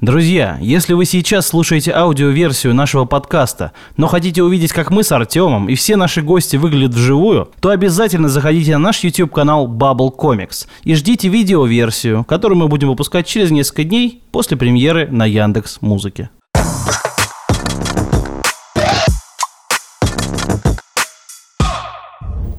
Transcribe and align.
Друзья, 0.00 0.58
если 0.60 0.92
вы 0.92 1.04
сейчас 1.06 1.48
слушаете 1.48 1.90
аудиоверсию 1.90 2.72
нашего 2.72 3.04
подкаста, 3.04 3.72
но 3.96 4.06
хотите 4.06 4.44
увидеть, 4.44 4.72
как 4.72 4.92
мы 4.92 5.02
с 5.02 5.10
Артемом 5.10 5.68
и 5.68 5.74
все 5.74 5.96
наши 5.96 6.22
гости 6.22 6.54
выглядят 6.54 6.94
вживую, 6.94 7.50
то 7.58 7.70
обязательно 7.70 8.28
заходите 8.28 8.74
на 8.74 8.78
наш 8.78 9.02
YouTube-канал 9.02 9.66
Bubble 9.66 10.16
Comics 10.16 10.68
и 10.84 10.94
ждите 10.94 11.26
видеоверсию, 11.26 12.22
которую 12.22 12.58
мы 12.58 12.68
будем 12.68 12.90
выпускать 12.90 13.26
через 13.26 13.50
несколько 13.50 13.82
дней 13.82 14.22
после 14.30 14.56
премьеры 14.56 15.08
на 15.10 15.26
Яндекс 15.26 15.78
Музыке. 15.80 16.30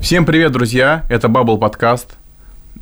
Всем 0.02 0.26
привет, 0.26 0.52
друзья! 0.52 1.06
Это 1.08 1.30
Bubble 1.30 1.58
подкаст. 1.58 2.18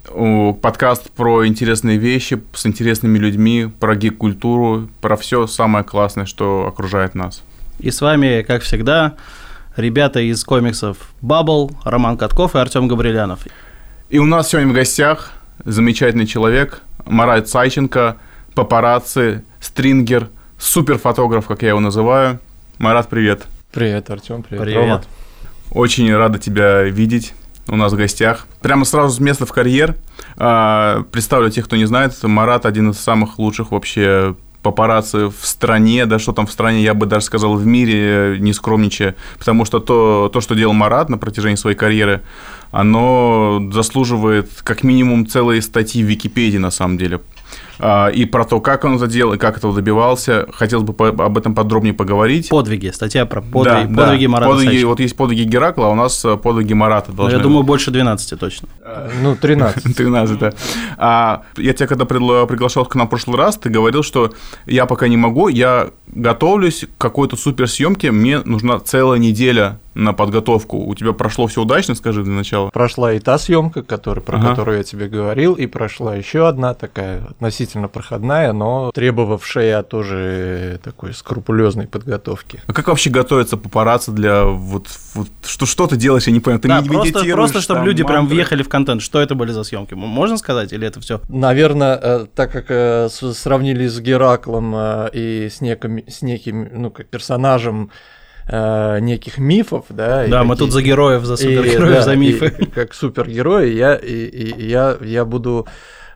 Подкаст 0.08 1.12
про 1.12 1.46
интересные 1.46 1.98
вещи 1.98 2.42
с 2.54 2.66
интересными 2.66 3.18
людьми, 3.18 3.70
про 3.80 3.96
гик-культуру, 3.96 4.89
про 5.02 5.18
все 5.18 5.48
самое 5.48 5.84
классное, 5.84 6.26
что 6.26 6.65
окружает 6.68 7.14
нас. 7.14 7.43
И 7.79 7.92
с 7.92 8.02
вами, 8.02 8.42
как 8.42 8.64
всегда, 8.64 9.15
ребята 9.75 10.20
из 10.20 10.43
комиксов 10.43 10.98
Bubble, 11.21 11.71
Роман 11.84 12.18
Катков 12.18 12.56
и 12.56 12.60
Артем 12.60 12.88
Габрилянов. 12.88 13.42
И 14.10 14.18
у 14.20 14.25
нас 14.25 14.50
сегодня 14.50 14.71
в 14.71 14.74
гостях 14.74 15.34
замечательный 15.65 16.26
человек 16.26 16.82
Марат 17.06 17.50
Сайченко, 17.50 18.18
папарацци, 18.56 19.43
стрингер, 19.60 20.29
суперфотограф, 20.57 21.48
как 21.48 21.62
я 21.62 21.70
его 21.70 21.79
называю. 21.79 22.39
Марат, 22.78 23.10
привет. 23.10 23.46
Привет, 23.71 24.10
Артем, 24.10 24.43
привет, 24.43 24.64
Привет. 24.64 24.79
Рома. 24.79 25.04
Очень 25.71 26.15
рада 26.15 26.39
тебя 26.39 26.84
видеть 26.84 27.34
у 27.68 27.76
нас 27.76 27.94
в 27.94 27.96
гостях. 27.96 28.48
Прямо 28.62 28.86
сразу 28.86 29.16
с 29.16 29.20
места 29.20 29.46
в 29.46 29.52
карьер. 29.52 29.96
А, 30.38 31.04
Представлю 31.12 31.50
тех, 31.50 31.66
кто 31.66 31.76
не 31.76 31.86
знает, 31.86 32.22
Марат 32.23 32.66
один 32.66 32.92
из 32.92 33.00
самых 33.00 33.40
лучших 33.40 33.72
вообще 33.72 34.36
папарацци 34.62 35.30
в 35.30 35.45
стране, 35.45 36.06
да 36.06 36.20
что 36.20 36.34
там 36.34 36.45
в 36.45 36.52
стране, 36.52 36.81
я 36.81 36.94
бы 36.94 37.06
даже 37.06 37.26
сказал 37.26 37.56
в 37.56 37.66
мире, 37.66 38.38
не 38.40 38.52
скромничая, 38.54 39.16
потому 39.38 39.64
что 39.64 39.80
то, 39.80 40.30
то, 40.34 40.42
что 40.42 40.56
делал 40.56 40.74
Марат 40.74 41.09
на 41.09 41.18
протяжении 41.18 41.56
своей 41.56 41.78
карьеры, 41.78 42.22
оно 42.72 43.62
заслуживает 43.72 44.50
как 44.64 44.84
минимум 44.84 45.26
целой 45.26 45.62
статьи 45.62 46.04
в 46.04 46.08
Википедии 46.08 46.58
на 46.58 46.72
самом 46.72 46.98
деле. 46.98 47.22
А, 47.80 48.08
И 48.09 48.25
про 48.25 48.44
то, 48.45 48.59
как 48.59 48.83
он 48.86 48.97
делал, 49.08 49.33
и 49.33 49.38
как 49.38 49.58
этого 49.58 49.73
добивался, 49.73 50.47
хотелось 50.53 50.86
бы 50.86 50.94
по- 50.94 51.09
об 51.09 51.38
этом 51.38 51.53
подробнее 51.56 51.94
поговорить. 51.94 52.50
Подвиги, 52.50 52.89
статья 52.89 53.25
про 53.25 53.42
подвиги, 53.42 53.88
Да, 53.94 54.02
подвиги 54.03 54.25
да. 54.25 54.31
Марата 54.31 54.52
Подвиги-. 54.53 54.84
Вот 54.84 55.00
есть 55.00 55.16
подвиги 55.16 55.44
Геракла, 55.44 55.88
а 55.88 55.89
у 55.89 55.95
нас 55.95 56.23
э, 56.25 56.38
подвиги 56.38 56.73
Марата 56.73 57.11
Ну, 57.11 57.17
должны 57.17 57.38
Я 57.38 57.42
думаю, 57.44 57.64
больше 57.64 57.92
12 57.92 58.39
точно. 58.39 58.67
Ну, 59.22 59.36
13. 59.36 59.95
13, 59.95 60.39
да. 60.39 60.53
А, 60.97 61.44
я 61.58 61.73
тебя 61.73 61.88
когда 61.88 62.06
приглашал 62.06 62.86
к 62.86 62.95
нам 62.95 63.08
в 63.08 63.09
прошлый 63.09 63.38
раз, 63.38 63.58
ты 63.58 63.69
говорил, 63.69 64.03
что 64.03 64.31
я 64.66 64.86
пока 64.86 65.08
не 65.08 65.17
могу, 65.17 65.47
я 65.47 65.89
готовлюсь 66.08 66.86
к 66.97 67.02
какой-то 67.02 67.36
суперсъемке, 67.36 68.12
мне 68.12 68.39
нужна 68.39 68.80
целая 68.80 69.19
неделя 69.19 69.80
на 69.94 70.14
подготовку. 70.14 70.78
У 70.78 70.94
тебя 70.95 71.12
прошло 71.14 71.47
все 71.47 71.62
удачно, 71.64 71.95
скажи 71.95 72.23
для 72.23 72.34
начала. 72.34 72.69
Прошла 72.69 73.14
и 73.14 73.19
та 73.19 73.38
съемка, 73.39 73.81
который, 73.81 74.19
про 74.22 74.38
Ага. 74.38 74.50
которую 74.50 74.78
я 74.78 74.84
тебе 74.84 75.08
говорил, 75.08 75.53
и 75.53 75.66
прошла 75.66 76.16
еще 76.16 76.47
одна 76.47 76.73
такая 76.75 77.23
относительно 77.30 77.67
проходная, 77.76 78.54
но 78.54 78.92
требовавшая 78.94 79.84
тоже 79.84 80.80
такой 80.84 81.14
скрупулезной 81.14 81.88
подготовки. 81.88 82.62
А 82.68 82.74
как 82.74 82.88
вообще 82.88 83.09
готовиться 83.09 83.58
папарацци 83.58 84.12
для 84.12 84.44
вот, 84.46 84.88
вот 85.14 85.28
что, 85.46 85.66
что 85.66 85.88
ты 85.88 85.98
делаешь, 85.98 86.28
я 86.28 86.34
не 86.34 86.40
понял, 86.40 86.59
ты 86.59 86.68
Да, 86.68 86.82
не 86.82 86.88
просто, 86.90 87.24
просто 87.34 87.62
чтобы 87.62 87.80
там, 87.80 87.86
люди 87.88 88.04
прям 88.04 88.20
мантры? 88.22 88.36
въехали 88.36 88.64
в 88.64 88.70
контент. 88.70 89.02
Что 89.02 89.20
это 89.22 89.36
были 89.36 89.52
за 89.52 89.64
съемки? 89.64 89.94
Можно 89.94 90.38
сказать? 90.38 90.74
Или 90.74 90.88
это 90.88 91.00
все? 91.02 91.22
Наверное, 91.30 92.00
э, 92.02 92.26
так 92.34 92.52
как 92.52 92.66
э, 92.70 93.09
сравнили 93.09 93.88
с 93.88 94.00
Гераклом 94.00 94.74
э, 94.76 95.09
и 95.14 95.50
с, 95.50 95.62
неким, 95.62 96.00
с 96.08 96.22
неким, 96.22 96.70
ну, 96.74 96.90
как 96.92 97.08
персонажем 97.08 97.92
э, 98.48 99.00
неких 99.00 99.38
мифов, 99.40 99.86
да. 99.90 100.26
и 100.26 100.30
Да, 100.30 100.44
мы 100.44 100.56
какие- 100.56 100.66
тут 100.68 100.74
за 100.74 100.81
героев, 100.81 101.26
за 101.26 101.34
И, 101.34 101.38
супергероев, 101.38 101.94
да, 101.96 102.02
за 102.02 102.14
и 102.14 102.18
мифы. 102.18 102.50
как 102.74 102.94
супергерой, 102.94 103.74
я, 103.75 103.96
и, 103.96 104.14
и 104.25 104.68
я, 104.70 104.97
я 105.02 105.25
буду 105.25 105.68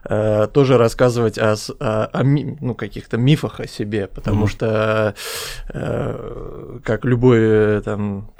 э, 0.04 0.46
тоже 0.52 0.78
рассказывать 0.78 1.38
о, 1.38 1.54
о- 1.80 2.04
о 2.12 2.22
ми- 2.22 2.56
ну, 2.60 2.74
каких-то 2.74 3.16
мифах 3.18 3.60
о 3.60 3.66
себе, 3.66 4.06
потому 4.06 4.40
Мгм. 4.42 4.48
что, 4.48 5.14
э, 5.72 6.78
как 6.84 7.04
любой 7.04 7.38
э, 7.40 7.82
там 7.84 8.30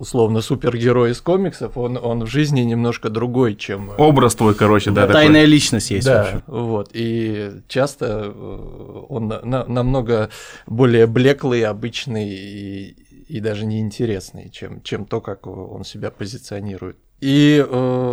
условно 0.00 0.40
супергерой 0.42 1.10
из 1.10 1.20
комиксов, 1.20 1.76
он, 1.76 1.96
он 2.00 2.22
в 2.24 2.28
жизни 2.28 2.60
немножко 2.60 3.08
другой, 3.10 3.56
чем... 3.56 3.90
э, 3.90 3.94
Образ 3.98 4.36
твой, 4.36 4.54
короче, 4.54 4.92
да, 4.92 5.02
такой. 5.08 5.14
Тайная 5.14 5.44
личность 5.44 5.90
есть. 5.90 6.06
да, 6.06 6.42
вот. 6.46 6.90
И 6.92 7.50
часто 7.66 8.32
э, 8.32 9.02
он 9.08 9.26
на- 9.28 9.64
намного 9.66 10.30
более 10.68 11.06
блеклый, 11.08 11.64
обычный 11.64 12.28
и, 12.28 12.96
и 13.28 13.40
даже 13.40 13.66
неинтересный, 13.66 14.50
чем, 14.50 14.82
чем 14.82 15.04
то, 15.04 15.20
как 15.20 15.48
он 15.48 15.82
себя 15.84 16.10
позиционирует. 16.12 16.96
И 17.20 17.66
э, 17.68 18.07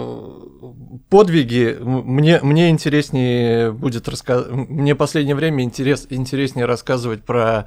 подвиги 1.09 1.77
мне, 1.81 2.39
мне 2.41 2.69
интереснее 2.69 3.71
будет 3.71 4.07
рассказывать. 4.07 4.69
Мне 4.69 4.95
последнее 4.95 5.35
время 5.35 5.63
интерес, 5.63 6.07
интереснее 6.09 6.65
рассказывать 6.65 7.23
про, 7.23 7.65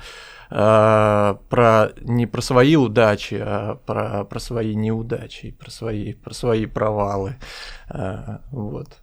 э, 0.51 1.35
про 1.49 1.93
не 2.01 2.27
про 2.27 2.41
свои 2.41 2.77
удачи, 2.77 3.39
а 3.41 3.77
про, 3.87 4.25
про 4.25 4.39
свои 4.39 4.75
неудачи, 4.75 5.51
про 5.53 5.71
свои, 5.71 6.13
про 6.13 6.35
свои 6.35 6.67
провалы. 6.67 7.37
Э, 7.89 8.39
вот. 8.51 8.99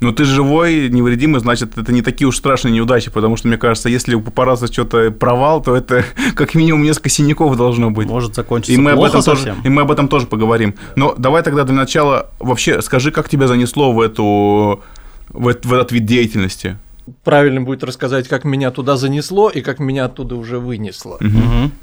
Ну 0.00 0.10
ты 0.12 0.24
живой, 0.24 0.88
невредимый, 0.88 1.40
значит, 1.40 1.78
это 1.78 1.92
не 1.92 2.02
такие 2.02 2.26
уж 2.26 2.36
страшные 2.36 2.72
неудачи, 2.72 3.12
потому 3.12 3.36
что, 3.36 3.46
мне 3.46 3.56
кажется, 3.56 3.88
если 3.88 4.14
у 4.16 4.20
папарацци 4.20 4.66
что-то 4.66 5.12
провал, 5.12 5.62
то 5.62 5.76
это 5.76 6.04
как 6.34 6.54
минимум 6.56 6.82
несколько 6.82 7.08
синяков 7.10 7.56
должно 7.56 7.92
быть. 7.92 8.08
Может 8.08 8.34
закончиться 8.34 8.72
И 8.72 8.76
мы, 8.76 8.90
об 8.90 8.96
плохо 8.96 9.10
этом 9.10 9.22
тоже, 9.22 9.42
совсем. 9.44 9.62
и 9.62 9.68
мы 9.68 9.82
об 9.82 9.92
этом 9.92 10.08
тоже 10.08 10.26
поговорим. 10.26 10.74
Но 10.96 11.14
давай 11.16 11.42
тогда 11.44 11.62
для 11.62 11.74
начала 11.76 12.30
вообще 12.40 12.82
скажи, 12.82 13.12
как 13.12 13.28
тебя 13.28 13.46
занесло 13.46 13.92
в, 13.92 14.00
эту, 14.00 14.82
в, 15.28 15.54
в 15.62 15.72
этот 15.72 15.92
вид 15.92 16.04
деятельности? 16.04 16.76
Правильно 17.22 17.60
будет 17.60 17.84
рассказать, 17.84 18.28
как 18.28 18.44
меня 18.44 18.70
туда 18.70 18.96
занесло 18.96 19.50
и 19.50 19.60
как 19.60 19.78
меня 19.78 20.06
оттуда 20.06 20.36
уже 20.36 20.58
вынесло. 20.58 21.18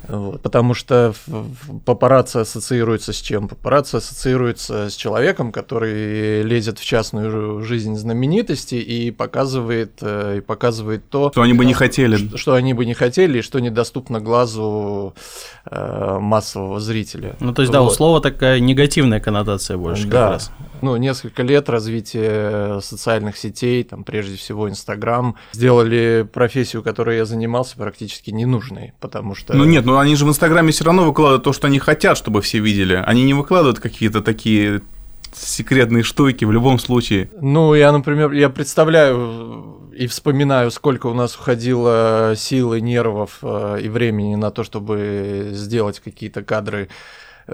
Вот. 0.08 0.42
Потому 0.42 0.74
что 0.74 1.14
папарацци 1.86 2.40
ассоциируется 2.40 3.14
с 3.14 3.18
чем? 3.18 3.48
Папарацци 3.48 3.98
ассоциируется 3.98 4.90
с 4.90 4.96
человеком, 4.96 5.52
который 5.52 6.42
лезет 6.44 6.80
в 6.80 6.86
частную 6.86 7.30
жи- 7.62 7.66
жизнь 7.68 7.96
знаменитости 7.96 8.76
и 8.76 9.12
показывает, 9.12 9.92
э, 10.02 10.38
и 10.38 10.42
показывает 10.42 11.08
то, 11.10 11.30
Что 11.31 11.42
они 11.44 11.54
бы 11.54 11.66
не 11.66 11.74
хотели. 11.74 12.16
что, 12.18 12.38
что 12.38 12.54
они 12.54 12.74
бы 12.74 12.86
не 12.86 12.94
хотели 12.94 13.40
и 13.40 13.42
что 13.42 13.60
недоступно 13.60 14.20
глазу 14.20 15.14
э, 15.70 16.18
массового 16.20 16.80
зрителя. 16.80 17.36
Ну, 17.40 17.54
то 17.54 17.62
есть, 17.62 17.72
да, 17.72 17.81
у 17.81 17.86
Вот. 17.86 17.94
слова 17.96 18.22
такая 18.22 18.60
негативная 18.60 19.20
коннотация 19.20 19.78
больше 19.78 20.04
как 20.04 20.12
Да. 20.12 20.30
раз. 20.31 20.52
Ну, 20.81 20.96
несколько 20.98 21.44
лет 21.44 21.70
развития 21.70 22.80
социальных 22.81 23.38
сетей, 23.38 23.84
там, 23.84 24.04
прежде 24.04 24.36
всего, 24.36 24.68
Инстаграм, 24.68 25.11
сделали 25.52 26.28
профессию, 26.32 26.84
которой 26.84 27.18
я 27.18 27.26
занимался, 27.26 27.78
практически 27.78 28.32
ненужной, 28.32 28.94
потому 29.00 29.36
что... 29.36 29.54
Ну 29.54 29.66
нет, 29.66 29.86
ну 29.86 29.98
они 29.98 30.16
же 30.16 30.26
в 30.26 30.30
Инстаграме 30.30 30.72
все 30.72 30.84
равно 30.84 31.04
выкладывают 31.04 31.44
то, 31.44 31.54
что 31.54 31.68
они 31.68 31.80
хотят, 31.80 32.18
чтобы 32.18 32.42
все 32.42 32.60
видели. 32.60 33.02
Они 33.06 33.24
не 33.24 33.34
выкладывают 33.34 33.80
какие-то 33.80 34.22
такие 34.22 34.82
секретные 35.34 36.04
штуки 36.04 36.46
в 36.46 36.52
любом 36.52 36.80
случае. 36.80 37.30
Ну, 37.40 37.74
я, 37.74 37.92
например, 37.92 38.32
я 38.32 38.50
представляю 38.50 39.80
и 39.94 40.08
вспоминаю, 40.08 40.72
сколько 40.72 41.08
у 41.08 41.14
нас 41.14 41.36
уходило 41.36 42.34
сил 42.38 42.74
и 42.74 42.82
нервов 42.82 43.40
э, 43.42 43.80
и 43.84 43.90
времени 43.90 44.36
на 44.36 44.52
то, 44.52 44.64
чтобы 44.64 45.50
сделать 45.52 46.00
какие-то 46.00 46.44
кадры 46.44 46.90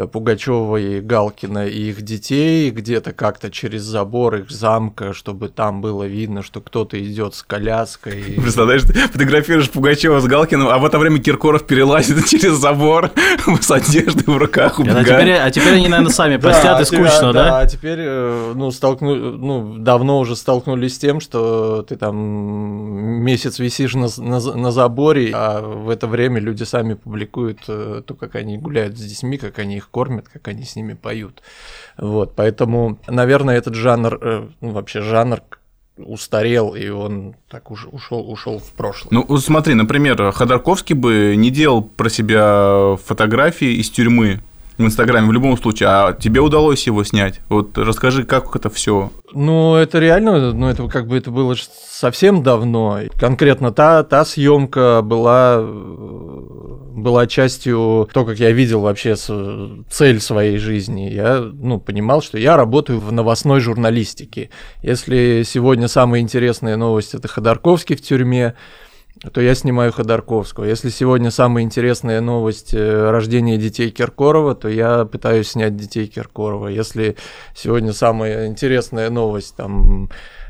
Пугачева 0.06 0.78
и 0.78 1.02
Галкина 1.02 1.68
и 1.68 1.90
их 1.90 2.02
детей 2.04 2.70
где-то 2.70 3.14
как-то 3.14 3.50
через 3.50 3.82
забор 3.82 4.36
их 4.36 4.52
замка, 4.52 5.14
чтобы 5.14 5.50
там 5.50 5.82
было 5.82 6.04
видно, 6.04 6.44
что 6.44 6.62
кто-то 6.62 7.02
идет 7.04 7.34
с 7.36 7.44
коляской. 7.44 8.22
Представляешь, 8.42 8.84
ты 8.84 8.94
фотографируешь 8.94 9.70
Пугачева 9.70 10.20
с 10.20 10.26
Галкиным, 10.26 10.68
а 10.68 10.78
в 10.78 10.86
это 10.86 11.00
время 11.00 11.20
Киркоров 11.20 11.66
перелазит 11.66 12.26
через 12.28 12.54
забор 12.54 13.12
с 13.62 13.72
одеждой 13.72 14.26
в 14.26 14.38
руках, 14.38 14.80
А 14.80 14.84
теперь, 14.84 14.98
убегает. 14.98 15.42
а 15.44 15.52
теперь 15.52 15.74
они, 15.76 15.88
наверное, 15.88 16.12
сами 16.14 16.38
простят 16.38 16.82
и 16.82 16.86
скучно, 16.86 17.34
да? 17.34 17.60
А 17.60 17.66
теперь, 17.66 18.00
э, 18.00 18.54
ну, 18.56 18.72
столкну, 18.72 19.16
ну, 19.16 19.78
давно 19.78 20.20
уже 20.20 20.36
столкнулись 20.36 20.96
с 20.96 21.00
тем, 21.00 21.20
что 21.20 21.82
ты 21.88 21.96
там 21.96 22.16
месяц 22.18 23.60
висишь 23.60 23.96
на, 23.96 24.08
на, 24.18 24.40
на 24.40 24.72
заборе, 24.72 25.32
а 25.34 25.62
в 25.62 25.90
это 25.90 26.08
время 26.08 26.40
люди 26.40 26.64
сами 26.64 26.94
публикуют 26.94 27.60
э, 27.68 28.02
то, 28.06 28.14
как 28.14 28.36
они 28.36 28.58
гуляют 28.58 28.98
с 28.98 29.02
детьми, 29.02 29.38
как 29.38 29.60
они 29.60 29.78
их 29.78 29.87
кормят, 29.90 30.28
как 30.28 30.48
они 30.48 30.64
с 30.64 30.76
ними 30.76 30.94
поют. 30.94 31.42
Вот, 31.98 32.36
поэтому, 32.36 33.00
наверное, 33.08 33.58
этот 33.58 33.76
жанр, 33.76 34.20
э, 34.22 34.48
ну, 34.62 34.70
вообще 34.72 35.02
жанр 35.02 35.42
устарел, 35.98 36.76
и 36.76 36.90
он 36.90 37.36
так 37.50 37.72
уж 37.72 37.88
ушел, 37.92 38.30
ушел 38.30 38.60
в 38.60 38.72
прошлое. 38.74 39.10
Ну, 39.12 39.38
смотри, 39.38 39.74
например, 39.74 40.32
Ходорковский 40.32 40.96
бы 40.96 41.36
не 41.36 41.50
делал 41.50 41.82
про 41.82 42.10
себя 42.10 42.96
фотографии 43.04 43.80
из 43.80 43.90
тюрьмы. 43.90 44.42
В 44.78 44.84
Инстаграме 44.84 45.28
в 45.28 45.32
любом 45.32 45.58
случае, 45.58 45.90
а 45.90 46.14
тебе 46.14 46.40
удалось 46.40 46.86
его 46.86 47.04
снять. 47.04 47.42
Вот 47.50 47.78
расскажи, 47.78 48.24
как 48.24 48.56
это 48.56 48.70
все. 48.70 49.12
Ну, 49.34 49.76
это 49.76 50.00
реально, 50.00 50.54
ну, 50.54 50.68
это 50.68 50.88
как 50.88 51.08
бы 51.08 51.18
это 51.18 51.32
было 51.32 51.56
совсем 51.90 52.44
давно. 52.44 53.00
Конкретно 53.20 53.72
та, 53.72 54.04
та 54.04 54.24
съемка 54.24 55.02
была, 55.04 55.62
была 55.62 57.28
частью 57.28 58.08
того, 58.14 58.26
как 58.28 58.40
я 58.40 58.52
видел 58.52 58.82
вообще 58.82 59.16
цель 59.16 60.22
своей 60.22 60.58
жизни. 60.58 61.10
Я 61.12 61.40
ну, 61.40 61.80
понимал, 61.80 62.22
что 62.22 62.38
я 62.38 62.56
работаю 62.56 63.00
в 63.00 63.12
новостной 63.12 63.60
журналистике. 63.60 64.50
Если 64.84 65.44
сегодня 65.46 65.88
самая 65.88 66.22
интересная 66.22 66.78
новость 66.78 67.16
это 67.16 67.28
Ходорковский 67.28 67.96
в 67.96 68.02
тюрьме, 68.02 68.56
то 69.34 69.42
я 69.42 69.56
снимаю 69.56 69.92
Ходорковского. 69.92 70.66
Если 70.66 70.90
сегодня 70.90 71.32
самая 71.32 71.64
интересная 71.64 72.22
новость 72.22 72.74
э, 72.74 73.10
рождения 73.10 73.58
детей 73.58 73.90
Киркорова, 73.90 74.56
то 74.56 74.68
я 74.70 75.06
пытаюсь 75.06 75.50
снять 75.50 75.76
детей 75.76 76.08
Киркорова. 76.08 76.68
Если 76.68 77.16
сегодня 77.56 77.94
самая 77.94 78.48
интересная 78.48 79.10
новость 79.10 79.56
там 79.56 80.10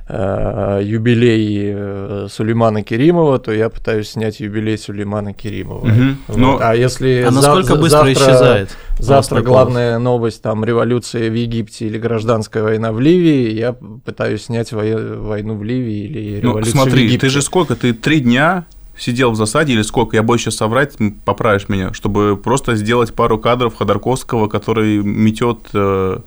юбилей 0.09 1.74
э, 1.75 2.27
Сулеймана 2.31 2.81
Керимова, 2.81 3.39
то 3.39 3.51
я 3.51 3.69
пытаюсь 3.69 4.09
снять 4.12 4.39
юбилей 4.39 4.77
Сулеймана 4.77 5.33
Керимова. 5.33 5.86
Угу. 5.86 6.04
Вот. 6.27 6.38
Но... 6.38 6.59
А 6.62 6.75
если 6.75 7.25
а 7.27 7.31
насколько 7.31 7.75
за- 7.75 7.81
быстро 7.81 7.98
завтра, 7.98 8.13
исчезает? 8.13 8.77
Завтра 9.00 9.42
главная 9.42 10.00
новость 10.00 10.42
там 10.42 10.63
революция 10.63 11.30
в 11.30 11.33
Египте 11.33 11.88
или 11.88 11.98
гражданская 11.98 12.63
война 12.63 12.94
в 12.94 13.01
Ливии, 13.01 13.51
я 13.51 13.74
пытаюсь 13.74 14.44
снять 14.44 14.71
вой- 14.71 15.18
войну 15.18 15.56
в 15.56 15.63
Ливии 15.63 16.06
или 16.06 16.42
ну, 16.42 16.51
революцию 16.51 16.75
ну, 16.75 16.81
смотри, 16.83 17.01
в 17.01 17.06
Египте. 17.07 17.27
ты 17.27 17.30
же 17.30 17.42
сколько? 17.42 17.75
Ты 17.75 17.94
три 17.94 18.21
дня 18.21 18.65
сидел 18.98 19.31
в 19.31 19.36
засаде 19.36 19.74
или 19.74 19.81
сколько, 19.81 20.15
я 20.15 20.24
боюсь 20.24 20.42
сейчас 20.42 20.56
соврать, 20.56 20.95
поправишь 21.25 21.69
меня, 21.69 21.94
чтобы 21.94 22.38
просто 22.38 22.75
сделать 22.75 23.13
пару 23.13 23.38
кадров 23.38 23.75
Ходорковского, 23.75 24.48
который 24.48 25.03
метет 25.03 25.60
э, 25.74 26.19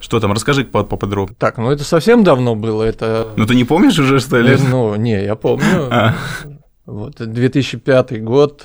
что 0.00 0.18
там? 0.20 0.32
Расскажи 0.32 0.64
поподробнее. 0.64 1.36
Так, 1.38 1.58
ну 1.58 1.70
это 1.70 1.84
совсем 1.84 2.24
давно 2.24 2.54
было. 2.54 2.82
Это... 2.82 3.28
Ну 3.36 3.46
ты 3.46 3.54
не 3.54 3.64
помнишь 3.64 3.98
уже, 3.98 4.18
что 4.18 4.38
ли? 4.40 4.56
Ну, 4.56 4.96
не, 4.96 5.22
я 5.22 5.34
помню. 5.36 5.88
А. 5.90 6.14
Вот, 6.86 7.16
2005 7.18 8.24
год. 8.24 8.62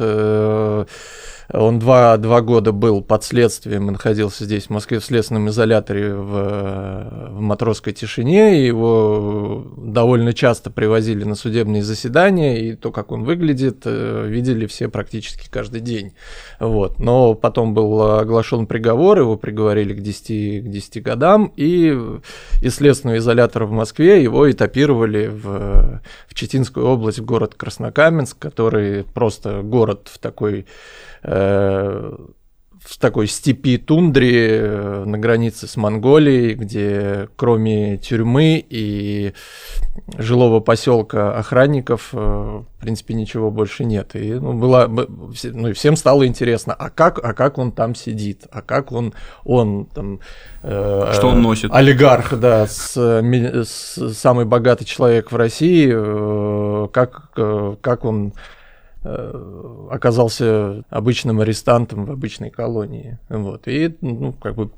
Он 1.52 1.80
два, 1.80 2.18
два 2.18 2.42
года 2.42 2.72
был 2.72 3.02
под 3.02 3.24
следствием 3.24 3.88
и 3.88 3.92
находился 3.92 4.46
здесь, 4.46 4.66
в 4.66 4.70
Москве, 4.72 5.00
в 5.00 5.06
следственном 5.06 5.50
изоляторе 5.50 6.14
в, 6.14 7.32
в 7.32 7.40
матросской 7.40 7.94
тишине. 7.94 8.66
Его 8.66 9.66
довольно 9.78 10.34
часто 10.34 10.72
привозили 10.72 11.24
на 11.24 11.36
судебные 11.36 11.84
заседания, 11.84 12.60
и 12.62 12.76
то, 12.76 12.92
как 12.92 13.12
он 13.12 13.24
выглядит, 13.24 13.82
э, 13.86 14.26
видели 14.28 14.66
все 14.66 14.90
практически 14.90 15.50
каждый 15.50 15.82
день. 15.82 16.14
Вот. 16.60 17.00
Но 17.00 17.36
потом 17.36 17.74
был 17.74 18.02
оглашен 18.02 18.66
приговор, 18.66 19.20
его 19.20 19.38
приговорили 19.38 19.94
к 19.94 20.02
10, 20.02 20.66
к 20.66 20.70
10 20.70 21.04
годам, 21.04 21.54
и 21.56 21.98
из 22.62 22.76
следственного 22.76 23.18
изолятора 23.18 23.66
в 23.66 23.72
Москве 23.72 24.22
его 24.24 24.50
этапировали 24.50 25.28
в, 25.28 26.02
в 26.28 26.34
Читинскую 26.34 26.88
область, 26.88 27.20
в 27.20 27.26
город 27.26 27.54
Краснокаменск, 27.56 28.38
который 28.40 29.04
просто 29.04 29.62
город 29.62 30.10
в 30.12 30.18
такой 30.20 30.66
в 32.86 33.00
такой 33.00 33.28
степи 33.28 33.78
тундре 33.78 34.60
э, 34.60 35.04
на 35.06 35.18
границе 35.18 35.68
с 35.68 35.76
Монголией, 35.76 36.54
где 36.54 37.30
кроме 37.36 37.98
тюрьмы 37.98 38.64
и 38.70 39.34
жилого 40.18 40.60
поселка 40.60 41.36
охранников, 41.36 42.10
э, 42.14 42.18
в 42.18 42.80
принципе, 42.80 43.16
ничего 43.16 43.50
больше 43.50 43.86
нет. 43.86 44.16
И 44.16 44.34
ну, 44.34 44.54
было, 44.54 44.88
ну, 44.88 45.68
и 45.70 45.74
всем 45.74 45.96
стало 45.96 46.28
интересно, 46.28 46.74
а 46.74 46.92
как, 46.92 47.20
а 47.24 47.34
как 47.34 47.58
он 47.58 47.72
там 47.72 47.96
сидит, 47.96 48.44
а 48.52 48.62
как 48.62 48.92
он, 48.92 49.14
он 49.44 49.86
там... 49.86 50.20
Э, 50.62 51.12
Что 51.14 51.30
он 51.30 51.42
носит? 51.42 51.72
Олигарх, 51.74 52.38
да, 52.40 52.68
с, 52.68 52.96
с, 52.96 54.14
самый 54.14 54.46
богатый 54.46 54.86
человек 54.86 55.32
в 55.32 55.36
России, 55.36 55.92
э, 55.92 56.88
как, 56.92 57.32
э, 57.36 57.76
как 57.82 58.06
он 58.06 58.34
Э, 58.34 58.54
оказался 59.92 60.84
обычным 60.90 61.40
арестантом 61.42 62.06
в 62.06 62.12
обычной 62.12 62.50
колонии. 62.50 63.20
Вот. 63.30 63.68
И, 63.68 63.96
ну, 64.02 64.34
как 64.34 64.56
бы 64.56 64.72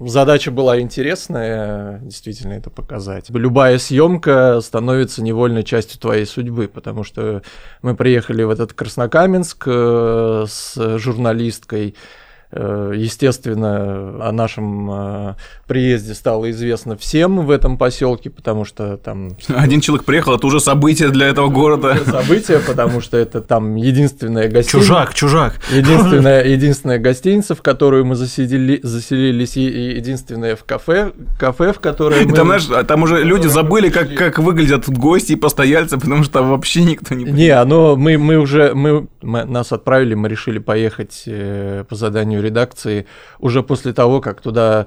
Задача 0.00 0.50
была 0.50 0.80
интересная, 0.80 2.00
действительно 2.00 2.54
это 2.54 2.68
показать. 2.68 3.30
Любая 3.30 3.78
съемка 3.78 4.60
становится 4.60 5.22
невольной 5.22 5.62
частью 5.62 6.00
твоей 6.00 6.26
судьбы, 6.26 6.66
потому 6.66 7.04
что 7.04 7.42
мы 7.80 7.94
приехали 7.94 8.42
в 8.42 8.50
этот 8.50 8.72
Краснокаменск 8.72 9.62
э, 9.68 10.46
с 10.48 10.98
журналисткой, 10.98 11.90
Э, 11.90 12.27
естественно, 12.50 14.26
о 14.26 14.32
нашем 14.32 14.90
э, 14.90 15.34
приезде 15.66 16.14
стало 16.14 16.50
известно 16.50 16.96
всем 16.96 17.44
в 17.44 17.50
этом 17.50 17.76
поселке, 17.76 18.30
потому 18.30 18.64
что 18.64 18.96
там... 18.96 19.36
Один 19.48 19.82
человек 19.82 20.06
приехал, 20.06 20.34
это 20.34 20.46
уже 20.46 20.58
событие 20.58 21.10
для 21.10 21.26
этого 21.28 21.48
города. 21.48 21.96
Событие, 22.06 22.58
потому 22.60 23.02
что 23.02 23.18
это 23.18 23.42
там 23.42 23.74
единственная 23.74 24.48
гостиница... 24.48 24.78
Чужак, 24.78 25.14
чужак. 25.14 25.60
Единственная, 25.70 26.42
единственная 26.44 26.98
гостиница, 26.98 27.54
в 27.54 27.60
которую 27.60 28.06
мы 28.06 28.14
засидели, 28.14 28.80
заселились, 28.82 29.58
и 29.58 29.64
единственное 29.96 30.56
в 30.56 30.64
кафе, 30.64 31.12
кафе, 31.38 31.74
в 31.74 31.80
которое 31.80 32.24
мы... 32.24 32.32
Там, 32.32 32.46
знаешь, 32.46 32.86
там 32.86 33.02
уже 33.02 33.22
люди 33.22 33.46
забыли, 33.46 33.90
как, 33.90 34.14
как 34.14 34.38
выглядят 34.38 34.88
гости 34.88 35.32
и 35.32 35.36
постояльцы, 35.36 35.98
потому 35.98 36.22
что 36.24 36.34
там 36.34 36.50
вообще 36.50 36.82
никто 36.82 37.14
не... 37.14 37.24
Не, 37.24 37.50
оно, 37.50 37.94
мы, 37.94 38.16
мы 38.16 38.38
уже, 38.38 38.72
мы, 38.74 39.06
мы, 39.20 39.44
нас 39.44 39.70
отправили, 39.72 40.14
мы 40.14 40.30
решили 40.30 40.58
поехать 40.58 41.24
э, 41.26 41.84
по 41.86 41.94
заданию 41.94 42.37
заданию 42.38 42.42
редакции 42.42 43.06
уже 43.40 43.62
после 43.62 43.92
того, 43.92 44.20
как 44.20 44.40
туда 44.40 44.86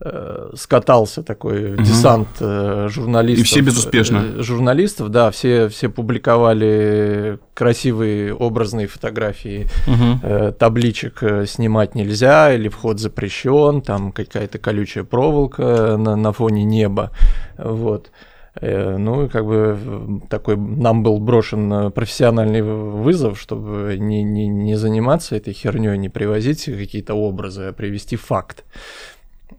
э, 0.00 0.50
скатался 0.54 1.22
такой 1.22 1.74
угу. 1.74 1.82
десант 1.82 2.28
э, 2.40 2.88
журналистов. 2.90 3.44
И 3.44 3.46
все 3.46 3.60
безуспешно. 3.60 4.24
Э, 4.36 4.42
журналистов, 4.42 5.08
да, 5.08 5.30
все, 5.30 5.68
все 5.68 5.88
публиковали 5.88 7.38
красивые 7.54 8.34
образные 8.34 8.86
фотографии, 8.86 9.66
угу. 9.86 10.20
э, 10.22 10.52
табличек 10.58 11.22
э, 11.22 11.46
снимать 11.46 11.94
нельзя 11.94 12.54
или 12.54 12.68
вход 12.68 12.98
запрещен, 12.98 13.80
там 13.82 14.12
какая-то 14.12 14.58
колючая 14.58 15.04
проволока 15.04 15.96
на, 15.96 16.16
на 16.16 16.32
фоне 16.32 16.64
неба, 16.64 17.10
вот. 17.58 18.06
Э, 18.06 18.27
ну, 18.60 19.24
и 19.24 19.28
как 19.28 19.44
бы 19.46 20.20
такой 20.28 20.56
нам 20.56 21.02
был 21.02 21.18
брошен 21.18 21.72
э, 21.72 21.90
профессиональный 21.90 22.62
вызов, 22.62 23.40
чтобы 23.40 23.96
не, 23.98 24.22
не, 24.22 24.48
не 24.48 24.76
заниматься 24.76 25.36
этой 25.36 25.52
херней, 25.52 25.96
не 25.96 26.08
привозить 26.08 26.64
какие-то 26.64 27.14
образы, 27.14 27.64
а 27.64 27.72
привести 27.72 28.16
факт. 28.16 28.64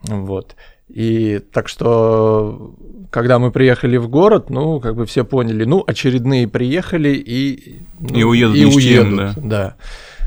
Вот. 0.04 0.56
И 0.90 1.40
так 1.52 1.68
что, 1.68 2.74
когда 3.12 3.38
мы 3.38 3.52
приехали 3.52 3.98
в 3.98 4.10
город, 4.10 4.50
ну, 4.50 4.80
как 4.80 4.96
бы 4.96 5.06
все 5.06 5.24
поняли, 5.24 5.64
ну, 5.64 5.84
очередные 5.86 6.48
приехали 6.48 7.10
и... 7.10 7.82
Ну, 8.00 8.18
и 8.18 8.24
уедут. 8.24 8.56
И 8.58 8.66
уедут, 8.66 8.82
чем, 8.82 9.18
да. 9.18 9.34
да. 9.38 9.76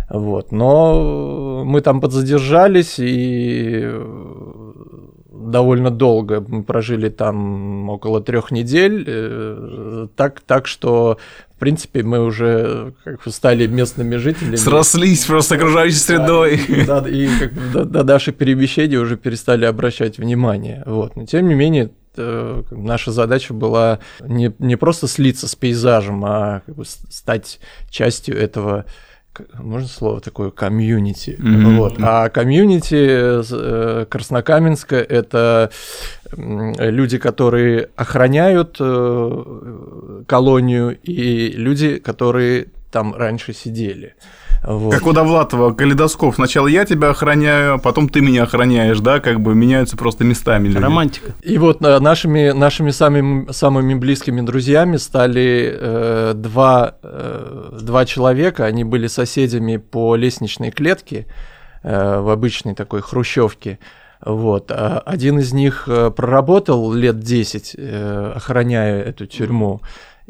Вот. 0.08 0.52
Но 0.52 1.64
мы 1.64 1.80
там 1.80 2.00
подзадержались, 2.00 2.96
и 2.98 3.90
довольно 5.50 5.90
долго. 5.90 6.44
Мы 6.46 6.62
прожили 6.62 7.08
там 7.08 7.88
около 7.88 8.20
трех 8.20 8.50
недель, 8.50 9.04
э, 9.06 10.08
так, 10.16 10.40
так 10.40 10.66
что, 10.66 11.18
в 11.54 11.58
принципе, 11.58 12.02
мы 12.02 12.20
уже 12.24 12.94
как 13.04 13.22
бы 13.24 13.30
стали 13.30 13.66
местными 13.66 14.16
жителями. 14.16 14.56
Срослись 14.56 15.24
просто 15.24 15.56
окружающей 15.56 15.96
средой. 15.96 16.60
Да, 16.86 17.04
и 17.08 17.28
как 17.38 17.52
бы, 17.52 17.60
до, 17.72 17.84
до 17.84 18.04
наших 18.04 18.36
перемещений 18.36 18.96
уже 18.96 19.16
перестали 19.16 19.64
обращать 19.64 20.18
внимание. 20.18 20.82
Вот. 20.86 21.16
Но 21.16 21.26
тем 21.26 21.48
не 21.48 21.54
менее, 21.54 21.90
э, 22.16 22.62
наша 22.70 23.12
задача 23.12 23.54
была 23.54 23.98
не, 24.20 24.52
не 24.58 24.76
просто 24.76 25.08
слиться 25.08 25.48
с 25.48 25.54
пейзажем, 25.54 26.24
а 26.24 26.62
как 26.66 26.76
бы 26.76 26.84
стать 26.84 27.60
частью 27.90 28.38
этого 28.38 28.86
можно 29.54 29.88
слово 29.88 30.20
такое 30.20 30.50
комьюнити. 30.50 31.38
Mm-hmm. 31.38 31.76
Вот. 31.76 31.94
А 32.00 32.28
комьюнити 32.28 33.42
э, 33.50 34.06
Краснокаменска 34.08 34.96
это 34.96 35.70
люди, 36.36 37.18
которые 37.18 37.88
охраняют 37.96 38.76
э, 38.80 40.22
колонию, 40.26 40.98
и 41.02 41.48
люди, 41.48 41.98
которые 41.98 42.68
там 42.90 43.14
раньше 43.14 43.52
сидели. 43.52 44.14
Вот. 44.64 44.94
Как 44.94 45.06
у 45.06 45.12
Довлатова, 45.12 45.72
калейдоскоп. 45.72 46.36
Сначала 46.36 46.68
я 46.68 46.84
тебя 46.84 47.10
охраняю, 47.10 47.80
потом 47.80 48.08
ты 48.08 48.20
меня 48.20 48.44
охраняешь, 48.44 49.00
да, 49.00 49.18
как 49.18 49.40
бы 49.40 49.54
меняются 49.54 49.96
просто 49.96 50.24
местами 50.24 50.68
люди. 50.68 50.78
Романтика. 50.78 51.34
И 51.42 51.58
вот 51.58 51.82
э, 51.82 51.98
нашими, 51.98 52.52
нашими 52.52 52.90
самыми, 52.90 53.50
самыми 53.50 53.94
близкими 53.94 54.40
друзьями 54.40 54.98
стали 54.98 55.76
э, 55.78 56.32
два, 56.36 56.94
э, 57.02 57.78
два 57.82 58.04
человека, 58.04 58.64
они 58.64 58.84
были 58.84 59.08
соседями 59.08 59.78
по 59.78 60.14
лестничной 60.14 60.70
клетке 60.70 61.26
э, 61.82 62.20
в 62.20 62.30
обычной 62.30 62.74
такой 62.74 63.02
хрущевке. 63.02 63.80
Вот. 64.24 64.70
А 64.70 65.02
один 65.04 65.40
из 65.40 65.52
них 65.52 65.84
э, 65.88 66.12
проработал 66.14 66.92
лет 66.92 67.18
10, 67.18 67.74
э, 67.76 68.32
охраняя 68.36 69.02
эту 69.02 69.26
тюрьму. 69.26 69.80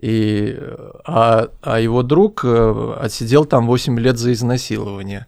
И, 0.02 0.58
а, 1.06 1.48
а 1.62 1.78
его 1.78 2.02
друг 2.02 2.44
э, 2.44 2.94
отсидел 3.00 3.44
там 3.44 3.68
8 3.68 3.98
лет 4.00 4.18
за 4.18 4.32
изнасилование. 4.32 5.26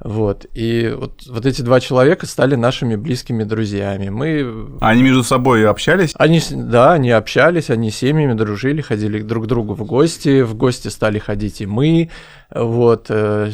Вот. 0.00 0.46
И 0.54 0.94
вот, 0.96 1.22
вот 1.26 1.46
эти 1.46 1.62
два 1.62 1.80
человека 1.80 2.26
стали 2.26 2.54
нашими 2.54 2.96
близкими 2.96 3.44
друзьями. 3.44 4.08
Мы... 4.08 4.78
Они 4.80 5.02
между 5.02 5.22
собой 5.22 5.66
общались? 5.68 6.12
Они, 6.16 6.40
да, 6.50 6.94
они 6.94 7.10
общались, 7.10 7.70
они 7.70 7.90
семьями 7.90 8.34
дружили, 8.34 8.80
ходили 8.82 9.20
друг 9.22 9.44
к 9.44 9.46
другу 9.48 9.74
в 9.74 9.84
гости. 9.84 10.42
В 10.42 10.54
гости 10.54 10.88
стали 10.88 11.18
ходить 11.18 11.60
и 11.60 11.66
мы. 11.66 12.10
Вот. 12.54 13.06
Э, 13.08 13.50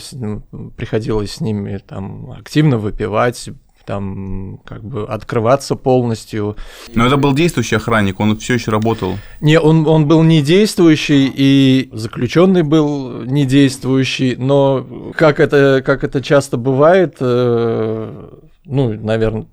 приходилось 0.77 1.35
с 1.35 1.41
ними 1.41 1.79
там 1.79 2.33
активно 2.33 2.79
выпивать, 2.79 3.49
там 3.85 4.61
как 4.65 4.83
бы 4.85 5.07
открываться 5.07 5.77
полностью. 5.77 6.57
Но 6.95 7.07
это 7.07 7.17
был 7.17 7.35
действующий 7.35 7.77
охранник, 7.77 8.21
он 8.21 8.37
все 8.39 8.55
еще 8.55 8.71
работал. 8.71 9.19
Не, 9.41 9.61
он, 9.61 9.87
он 9.87 10.07
был 10.07 10.23
не 10.23 10.43
действующий, 10.43 11.33
и 11.35 11.91
заключенный 11.93 12.63
был 12.63 13.23
не 13.23 13.45
действующий, 13.45 14.37
но 14.37 14.87
как 15.15 15.41
это, 15.41 15.83
как 15.85 16.05
это 16.05 16.23
часто 16.23 16.57
бывает, 16.57 17.17
э, 17.21 18.29
ну, 18.65 18.93
наверное, 18.95 19.47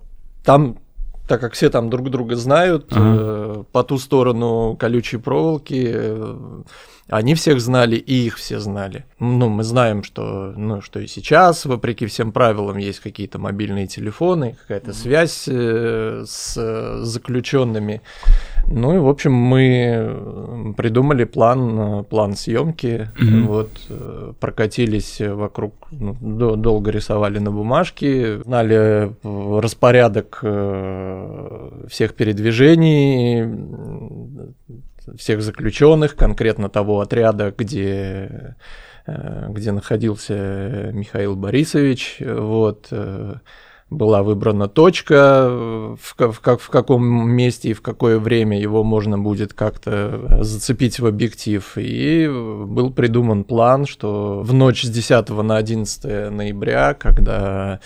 там 0.43 0.77
так 1.29 1.41
как 1.41 1.53
все 1.53 1.69
там 1.69 1.91
друг 1.91 2.09
друга 2.09 2.35
знают, 2.35 2.87
ага. 2.89 3.01
э, 3.01 3.63
по 3.71 3.83
ту 3.83 3.99
сторону 3.99 4.75
колючей 4.79 5.17
проволоки 5.17 5.91
э, 5.93 6.35
они 7.09 7.35
всех 7.35 7.59
знали, 7.59 7.95
и 7.95 8.25
их 8.25 8.37
все 8.37 8.59
знали. 8.59 9.05
Ну, 9.19 9.49
мы 9.49 9.63
знаем, 9.63 10.03
что, 10.03 10.53
ну, 10.55 10.81
что 10.81 10.99
и 10.99 11.07
сейчас, 11.07 11.65
вопреки 11.65 12.05
всем 12.05 12.31
правилам, 12.31 12.77
есть 12.77 12.99
какие-то 12.99 13.39
мобильные 13.39 13.87
телефоны, 13.87 14.55
какая-то 14.61 14.93
связь 14.93 15.45
э, 15.47 16.23
с 16.25 17.03
заключенными. 17.03 18.01
Ну 18.67 18.95
и, 18.95 18.99
в 18.99 19.07
общем, 19.07 19.33
мы 19.33 20.73
придумали 20.77 21.23
план, 21.23 22.05
план 22.05 22.35
съемки, 22.35 23.09
mm-hmm. 23.19 23.41
вот, 23.43 23.71
э, 23.89 24.33
прокатились 24.39 25.19
вокруг, 25.21 25.73
ну, 25.91 26.15
долго 26.55 26.91
рисовали 26.91 27.39
на 27.39 27.51
бумажке, 27.51 28.41
знали 28.43 29.11
распорядок 29.23 30.39
э, 30.43 31.85
всех 31.89 32.13
передвижений, 32.13 33.45
всех 35.17 35.41
заключенных, 35.41 36.15
конкретно 36.15 36.69
того 36.69 37.01
отряда, 37.01 37.53
где, 37.57 38.55
э, 39.05 39.47
где 39.49 39.71
находился 39.71 40.91
Михаил 40.93 41.35
Борисович. 41.35 42.17
Вот, 42.21 42.87
э, 42.91 43.35
была 43.89 44.21
выбрана 44.21 44.67
точка, 44.67 45.47
в, 45.49 45.97
в, 46.31 46.39
как, 46.41 46.59
в 46.59 46.69
каком 46.69 47.29
месте 47.29 47.69
и 47.69 47.73
в 47.73 47.81
какое 47.81 48.19
время 48.19 48.59
его 48.59 48.83
можно 48.83 49.17
будет 49.17 49.53
как-то 49.53 50.43
зацепить 50.43 50.99
в 50.99 51.05
объектив. 51.05 51.65
И 51.75 52.27
был 52.27 52.91
придуман 52.91 53.43
план, 53.43 53.85
что 53.85 54.41
в 54.41 54.53
ночь 54.53 54.83
с 54.83 54.89
10 54.89 55.29
на 55.29 55.57
11 55.57 56.31
ноября, 56.31 56.93
когда 56.93 57.79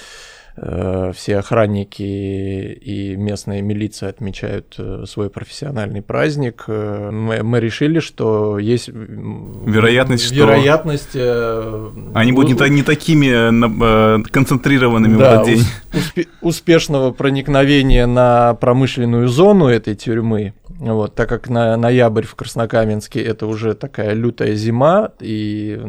все 0.55 1.37
охранники 1.39 2.03
и 2.03 3.15
местная 3.15 3.63
милиция 3.63 4.09
отмечают 4.09 4.75
э, 4.77 5.05
свой 5.07 5.31
профессиональный 5.31 6.03
праздник, 6.03 6.65
э, 6.67 7.09
мы, 7.11 7.41
мы 7.41 7.59
решили, 7.59 7.99
что 7.99 8.59
есть 8.59 8.87
вероятность, 8.87 10.31
вероятность 10.31 11.09
что 11.09 11.91
они 12.13 12.31
будут 12.33 12.59
не, 12.59 12.69
не 12.69 12.83
такими 12.83 14.29
концентрированными 14.29 15.17
да, 15.17 15.41
в 15.41 15.45
день. 15.47 15.63
Успе 15.91 16.27
успешного 16.41 17.11
проникновения 17.11 18.05
на 18.05 18.53
промышленную 18.53 19.27
зону 19.29 19.67
этой 19.67 19.95
тюрьмы. 19.95 20.53
Вот, 20.69 21.15
так 21.15 21.29
как 21.29 21.49
на 21.49 21.77
ноябрь 21.77 22.25
в 22.25 22.35
Краснокаменске 22.35 23.23
это 23.23 23.47
уже 23.47 23.73
такая 23.73 24.13
лютая 24.13 24.53
зима, 24.53 25.11
и 25.19 25.81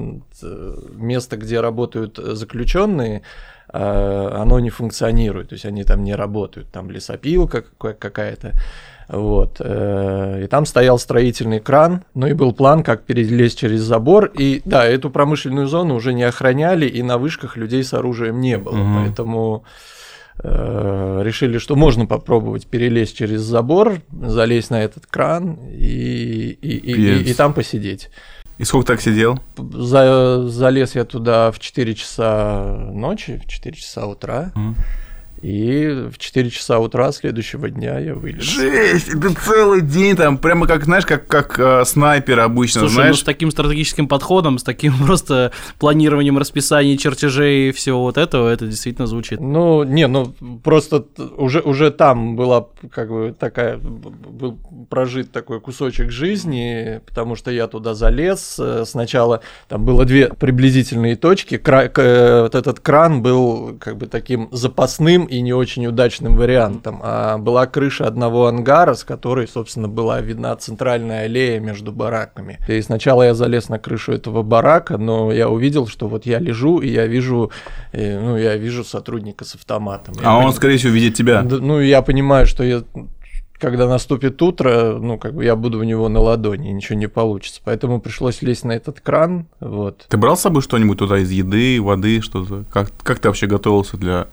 место, 0.95 1.37
где 1.37 1.61
работают 1.61 2.17
заключенные, 2.17 3.19
Э, 3.19 3.23
оно 3.77 4.61
не 4.61 4.71
функционирует, 4.71 5.49
то 5.49 5.55
есть 5.55 5.65
они 5.65 5.83
там 5.85 6.05
не 6.05 6.15
работают, 6.15 6.69
там 6.71 6.91
лесопилка 6.91 7.65
какая-то, 7.79 8.53
вот. 9.09 9.57
Э, 9.61 10.43
и 10.45 10.47
там 10.47 10.67
стоял 10.67 10.99
строительный 10.99 11.61
кран, 11.61 12.05
ну 12.15 12.27
и 12.27 12.33
был 12.33 12.53
план, 12.53 12.83
как 12.83 13.03
перелезть 13.05 13.59
через 13.59 13.81
забор. 13.81 14.27
И 14.27 14.63
да, 14.65 14.85
эту 14.87 15.11
промышленную 15.11 15.67
зону 15.67 15.95
уже 15.95 16.15
не 16.15 16.23
охраняли, 16.23 16.87
и 16.87 17.03
на 17.03 17.19
вышках 17.19 17.57
людей 17.57 17.85
с 17.85 17.93
оружием 17.95 18.41
не 18.41 18.59
было. 18.59 18.81
Угу. 18.81 18.95
Поэтому 18.97 19.65
э, 20.43 21.21
решили, 21.23 21.59
что 21.59 21.77
можно 21.77 22.07
попробовать 22.07 22.67
перелезть 22.67 23.17
через 23.17 23.43
забор, 23.43 24.01
залезть 24.11 24.71
на 24.71 24.83
этот 24.83 25.07
кран 25.07 25.59
и, 25.71 26.57
и, 26.61 26.77
и, 26.77 26.93
и, 26.93 27.31
и 27.31 27.35
там 27.35 27.53
посидеть. 27.53 28.11
И 28.59 28.65
сколько 28.65 28.87
так 28.87 29.01
сидел? 29.01 29.39
За, 29.57 30.49
залез 30.49 30.95
я 30.95 31.05
туда 31.05 31.51
в 31.51 31.59
4 31.59 31.95
часа 31.95 32.77
ночи, 32.93 33.41
в 33.45 33.49
4 33.49 33.77
часа 33.77 34.07
утра. 34.07 34.53
Mm. 34.55 34.75
И 35.45 36.09
в 36.11 36.17
4 36.17 36.49
часа 36.49 36.79
утра 36.79 37.13
следующего 37.13 37.69
дня 37.69 37.99
я 37.99 38.15
вылез. 38.15 38.43
Жесть! 38.43 39.09
Это 39.09 39.35
целый 39.35 39.83
день 39.83 40.17
там, 40.17 40.39
прямо 40.39 40.67
как, 40.67 40.85
знаешь, 40.85 41.05
как, 41.05 41.27
как 41.27 41.59
э, 41.59 41.85
снайпер 41.85 42.41
обычно, 42.41 42.81
Слушай, 42.81 42.95
знаешь? 42.95 43.11
ну 43.11 43.17
с 43.17 43.25
таким 43.25 43.51
стратегическим 43.51 44.09
подходом, 44.09 44.57
с 44.57 44.63
таким 44.63 44.95
просто 45.05 45.53
планированием 45.79 46.39
расписаний, 46.39 46.97
чертежей 46.97 47.69
и 47.69 47.73
всего 47.73 48.01
вот 48.05 48.17
этого, 48.17 48.49
это 48.49 48.67
действительно 48.67 49.07
звучит. 49.07 49.39
Ну, 49.39 49.83
не, 49.83 50.07
ну, 50.07 50.33
просто 50.63 51.05
уже, 51.37 51.61
уже 51.61 51.91
там 51.91 52.37
была 52.37 52.67
как 52.91 53.11
бы 53.11 53.37
такая, 53.39 53.77
был 53.77 54.59
прожит 54.89 55.31
такой 55.31 55.61
кусочек 55.61 56.11
жизни, 56.11 57.03
потому 57.05 57.37
что 57.37 57.51
я 57.51 57.67
туда 57.67 57.93
залез. 57.93 58.57
Э, 58.59 58.85
сначала 58.87 59.43
там 59.69 59.85
было 59.85 60.07
две 60.07 60.29
приблизительные 60.29 61.17
точки. 61.17 61.59
Кра- 61.59 61.91
э, 61.95 62.41
вот 62.45 62.55
этот 62.55 62.81
кран 62.81 63.21
был 63.21 63.77
как 63.79 63.99
бы 63.99 64.07
таким 64.07 64.49
запасным 64.51 65.29
и 65.35 65.41
не 65.41 65.53
очень 65.53 65.87
удачным 65.87 66.37
вариантом. 66.37 67.01
А 67.03 67.39
была 67.39 67.67
крыша 67.67 68.07
одного 68.07 68.47
ангара, 68.47 68.95
с 68.95 69.05
которой, 69.05 69.49
собственно, 69.49 69.89
была 69.89 70.21
видна 70.21 70.55
центральная 70.57 71.25
аллея 71.25 71.61
между 71.61 71.93
бараками. 71.93 72.59
И 72.69 72.81
сначала 72.83 73.23
я 73.23 73.35
залез 73.35 73.69
на 73.69 73.79
крышу 73.79 74.13
этого 74.13 74.43
барака, 74.43 74.99
но 74.99 75.33
я 75.33 75.49
увидел, 75.49 75.87
что 75.87 76.09
вот 76.09 76.27
я 76.27 76.39
лежу, 76.39 76.79
и 76.79 76.89
я 76.89 77.07
вижу, 77.07 77.51
э, 77.93 78.19
ну, 78.19 78.37
я 78.37 78.57
вижу 78.57 78.85
сотрудника 78.85 79.45
с 79.45 79.55
автоматом. 79.55 80.15
А 80.21 80.23
я 80.23 80.35
он, 80.37 80.43
поним... 80.45 80.57
скорее 80.57 80.77
всего, 80.79 80.93
видит 80.93 81.15
тебя. 81.15 81.43
Ну, 81.43 81.81
я 81.81 82.03
понимаю, 82.03 82.47
что 82.47 82.63
я 82.65 82.83
когда 83.59 83.89
наступит 83.89 84.43
утро, 84.43 84.99
ну, 85.01 85.17
как 85.17 85.35
бы 85.35 85.45
я 85.45 85.57
буду 85.57 85.79
в 85.79 85.85
него 85.85 86.09
на 86.09 86.21
ладони, 86.21 86.69
ничего 86.69 86.99
не 86.99 87.07
получится. 87.07 87.61
Поэтому 87.65 88.01
пришлось 88.01 88.43
лезть 88.43 88.65
на 88.65 88.73
этот 88.73 89.01
кран. 89.01 89.47
Вот. 89.61 90.07
Ты 90.09 90.17
брал 90.17 90.37
с 90.37 90.41
собой 90.41 90.61
что-нибудь 90.61 90.99
туда 90.99 91.19
из 91.19 91.31
еды, 91.31 91.81
воды, 91.81 92.21
что-то? 92.21 92.65
Как, 92.71 92.91
как 93.03 93.21
ты 93.21 93.29
вообще 93.29 93.47
готовился 93.47 93.97
для 93.97 94.27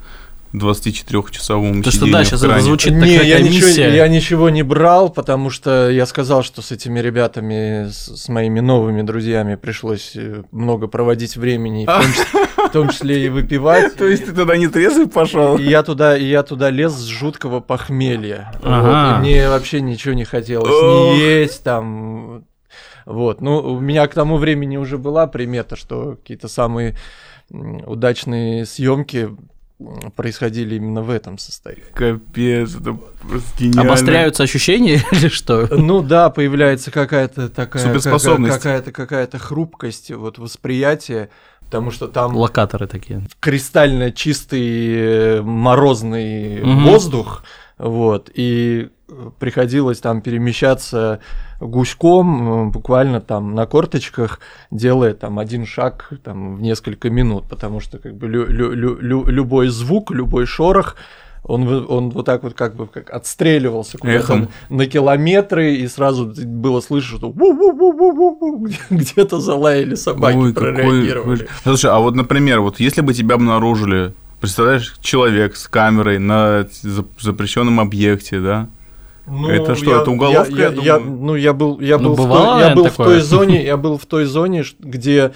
24-часовому 0.54 1.82
То, 1.84 1.92
что 1.92 2.12
да, 2.12 2.24
сейчас 2.24 2.44
это 2.44 2.60
звучит 2.60 2.94
не, 2.94 3.16
я 3.16 3.40
ничего, 3.40 3.68
я 3.68 4.08
ничего 4.08 4.50
не 4.50 4.64
брал, 4.64 5.10
потому 5.10 5.50
что 5.50 5.90
я 5.90 6.06
сказал, 6.06 6.44
что 6.44 6.62
с 6.62 6.72
этими 6.72 7.00
ребятами, 7.00 7.90
с, 7.90 8.24
с 8.24 8.30
моими 8.30 8.60
новыми 8.60 9.02
друзьями 9.02 9.56
пришлось 9.56 10.12
э, 10.16 10.44
много 10.52 10.88
проводить 10.88 11.38
времени, 11.38 11.86
в 11.86 11.88
том, 11.88 12.12
числе, 12.12 12.48
в 12.58 12.70
том 12.72 12.90
числе 12.90 13.26
и 13.26 13.30
выпивать. 13.30 13.96
То 13.98 14.08
есть 14.08 14.26
ты 14.26 14.34
туда 14.34 14.58
не 14.58 14.68
трезвый 14.68 15.08
пошел? 15.08 15.58
И 15.58 15.64
я 15.64 15.84
туда, 15.84 16.18
и 16.18 16.26
я 16.26 16.44
туда 16.44 16.70
лез 16.70 16.94
с 16.94 17.06
жуткого 17.06 17.62
похмелья. 17.62 18.52
Ага. 18.62 19.14
Вот, 19.14 19.22
мне 19.22 19.48
вообще 19.48 19.80
ничего 19.82 20.14
не 20.14 20.26
хотелось 20.26 20.72
не 20.72 21.20
есть 21.20 21.64
там. 21.64 22.46
Вот, 23.06 23.42
ну, 23.42 23.58
у 23.58 23.80
меня 23.80 24.08
к 24.08 24.14
тому 24.14 24.38
времени 24.38 24.78
уже 24.78 24.98
была 24.98 25.28
примета, 25.28 25.76
что 25.76 26.18
какие-то 26.18 26.48
самые 26.48 26.96
удачные 27.50 28.66
съемки 28.66 29.30
происходили 30.16 30.76
именно 30.76 31.02
в 31.02 31.10
этом 31.10 31.38
состоянии. 31.38 31.84
Капец, 31.94 32.76
это 32.76 32.94
просто 32.94 33.64
гениально. 33.64 33.82
Обостряются 33.82 34.44
ощущения 34.44 35.02
или 35.12 35.28
что? 35.28 35.68
Ну 35.72 36.02
да, 36.02 36.30
появляется 36.30 36.92
какая-то 36.92 37.50
такая... 37.50 37.84
Суперспособность. 37.84 38.56
Какая-то 38.56 38.92
какая-то 38.92 39.38
хрупкость, 39.40 40.12
вот 40.12 40.38
восприятие, 40.38 41.30
потому 41.66 41.92
что 41.92 42.08
там... 42.08 42.36
Локаторы 42.36 42.88
такие. 42.88 43.24
Кристально 43.40 44.12
чистый 44.12 45.42
морозный 45.42 46.62
угу. 46.62 46.90
воздух, 46.90 47.44
вот, 47.78 48.30
и 48.34 48.90
приходилось 49.40 50.00
там 50.00 50.22
перемещаться 50.22 51.20
гуськом, 51.62 52.68
э, 52.68 52.72
буквально 52.72 53.22
там 53.22 53.54
на 53.56 53.66
корточках, 53.66 54.40
делая 54.72 55.14
там 55.14 55.40
один 55.40 55.66
шаг 55.66 56.10
там 56.24 56.56
в 56.56 56.62
несколько 56.62 57.10
минут, 57.10 57.46
потому 57.50 57.80
что 57.80 58.00
как 58.00 58.16
бы 58.16 58.28
лю- 58.28 58.48
лю- 58.48 58.98
лю- 59.00 59.26
любой 59.28 59.70
звук, 59.70 60.12
любой 60.12 60.46
шорох, 60.46 60.96
он, 61.44 61.68
он 61.90 62.10
вот 62.12 62.26
так 62.26 62.44
вот 62.44 62.54
как 62.54 62.76
бы 62.76 62.88
как 62.88 63.10
отстреливался 63.10 63.98
куда-то 63.98 64.48
на 64.70 64.86
километры, 64.86 65.76
и 65.76 65.88
сразу 65.88 66.34
было 66.46 66.82
слышно, 66.82 67.18
что 67.18 67.34
где-то 68.90 69.40
залаяли 69.40 69.96
собаки, 69.96 70.38
Ой, 70.38 70.54
прореагировали. 70.54 71.44
Какой... 71.44 71.56
Слушай, 71.64 71.92
а 71.92 72.00
вот, 72.00 72.16
например, 72.16 72.62
вот 72.62 72.80
если 72.80 73.02
бы 73.02 73.14
тебя 73.14 73.36
обнаружили, 73.36 74.14
представляешь, 74.40 74.96
человек 75.02 75.56
с 75.56 75.68
камерой 75.68 76.20
на 76.20 76.68
запрещенном 77.20 77.80
объекте, 77.80 78.40
да, 78.40 78.68
ну, 79.28 79.50
это 79.50 79.76
что, 79.76 79.92
я, 79.92 80.02
это 80.02 80.12
уголовка? 80.12 80.54
Я, 80.54 80.70
я, 80.70 80.82
я, 80.82 81.00
ну, 81.00 81.36
я 81.36 81.54
был, 81.54 81.80
я 81.80 81.98
ну, 81.98 82.16
был, 82.16 82.26
в, 82.26 82.30
той, 82.30 82.60
я 82.60 82.76
был 82.76 82.86
в 82.86 82.96
той 82.96 83.22
зоне, 83.22 83.64
я 83.64 83.78
был 83.78 83.98
в 83.98 84.06
той 84.06 84.26
зоне, 84.26 84.64
где 84.80 85.32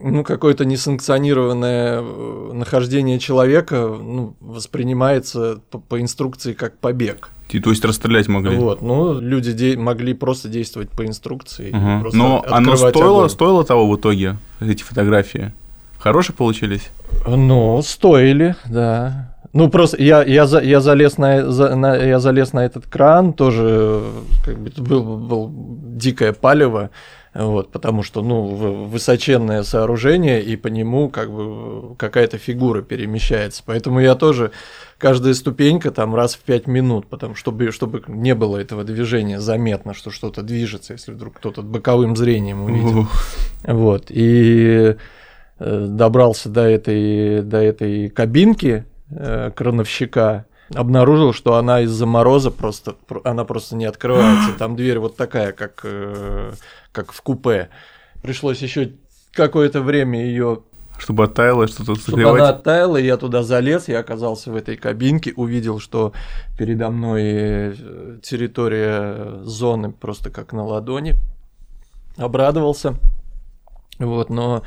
ну, 0.00 0.24
какое-то 0.24 0.64
несанкционированное 0.64 2.00
э, 2.00 2.50
нахождение 2.52 3.18
человека 3.18 3.76
ну, 3.86 4.36
воспринимается 4.40 5.60
по, 5.70 5.78
по 5.78 6.00
инструкции 6.00 6.52
как 6.52 6.78
побег. 6.78 7.30
И, 7.50 7.60
то 7.60 7.70
есть 7.70 7.84
расстрелять 7.84 8.26
могли. 8.28 8.56
Вот, 8.56 8.82
ну, 8.82 9.20
люди 9.20 9.52
де- 9.52 9.76
могли 9.76 10.14
просто 10.14 10.48
действовать 10.48 10.90
по 10.90 11.06
инструкции. 11.06 11.70
Просто 12.00 12.18
Но 12.18 12.44
оно 12.48 12.76
стоило, 12.76 13.18
огонь. 13.18 13.30
стоило 13.30 13.64
того 13.64 13.88
в 13.88 13.96
итоге, 13.96 14.36
эти 14.60 14.82
фотографии? 14.82 15.52
Хорошие 15.98 16.34
получились? 16.34 16.90
Ну, 17.26 17.80
стоили, 17.82 18.56
да. 18.66 19.35
Ну, 19.56 19.70
просто 19.70 20.02
я, 20.02 20.22
я, 20.22 20.46
за- 20.46 20.60
я, 20.60 20.80
залез 20.80 21.16
на, 21.16 21.50
за- 21.50 21.74
на- 21.74 21.96
я 21.96 22.20
залез 22.20 22.52
на 22.52 22.66
этот 22.66 22.86
кран, 22.86 23.32
тоже 23.32 24.02
как 24.44 24.58
бы, 24.58 24.70
был, 24.82 25.16
был 25.16 25.50
дикое 25.96 26.34
палево, 26.34 26.90
вот, 27.32 27.72
потому 27.72 28.02
что, 28.02 28.22
ну, 28.22 28.44
высоченное 28.84 29.62
сооружение, 29.62 30.42
и 30.42 30.56
по 30.56 30.68
нему 30.68 31.08
как 31.08 31.32
бы 31.32 31.96
какая-то 31.96 32.36
фигура 32.36 32.82
перемещается. 32.82 33.62
Поэтому 33.64 33.98
я 33.98 34.14
тоже 34.14 34.50
каждая 34.98 35.32
ступенька 35.32 35.90
там 35.90 36.14
раз 36.14 36.34
в 36.34 36.40
пять 36.40 36.66
минут, 36.66 37.06
потому 37.06 37.34
чтобы, 37.34 37.72
чтобы 37.72 38.02
не 38.08 38.34
было 38.34 38.58
этого 38.58 38.84
движения 38.84 39.40
заметно, 39.40 39.94
что 39.94 40.10
что-то 40.10 40.42
движется, 40.42 40.92
если 40.92 41.12
вдруг 41.12 41.38
кто-то 41.38 41.62
боковым 41.62 42.14
зрением 42.14 42.64
увидел. 42.64 42.98
Ух. 43.00 43.12
Вот, 43.64 44.06
и 44.10 44.96
э, 45.58 45.86
добрался 45.88 46.50
до 46.50 46.60
этой, 46.60 47.40
до 47.40 47.56
этой 47.56 48.10
кабинки 48.10 48.84
э, 49.10 49.50
крановщика, 49.54 50.46
обнаружил, 50.74 51.32
что 51.32 51.54
она 51.56 51.80
из-за 51.82 52.06
мороза 52.06 52.50
просто, 52.50 52.92
про- 53.06 53.20
она 53.24 53.44
просто 53.44 53.76
не 53.76 53.84
открывается. 53.84 54.52
Там 54.58 54.76
дверь 54.76 54.98
вот 54.98 55.16
такая, 55.16 55.52
как, 55.52 55.80
э, 55.84 56.52
как 56.92 57.12
в 57.12 57.22
купе. 57.22 57.68
Пришлось 58.22 58.60
еще 58.62 58.92
какое-то 59.32 59.80
время 59.82 60.24
ее 60.24 60.62
Чтобы 60.98 61.24
оттаяло, 61.24 61.68
что-то 61.68 61.94
чтобы 61.94 62.22
она 62.22 62.30
согревать. 62.30 62.54
оттаяла, 62.54 62.96
я 62.96 63.16
туда 63.16 63.42
залез, 63.42 63.86
я 63.88 63.98
оказался 64.00 64.50
в 64.50 64.56
этой 64.56 64.76
кабинке, 64.76 65.32
увидел, 65.36 65.78
что 65.78 66.12
передо 66.58 66.90
мной 66.90 67.22
э, 67.24 68.18
территория 68.22 69.42
зоны 69.44 69.92
просто 69.92 70.30
как 70.30 70.52
на 70.52 70.64
ладони. 70.64 71.14
Обрадовался. 72.16 72.96
Вот, 73.98 74.28
но 74.28 74.62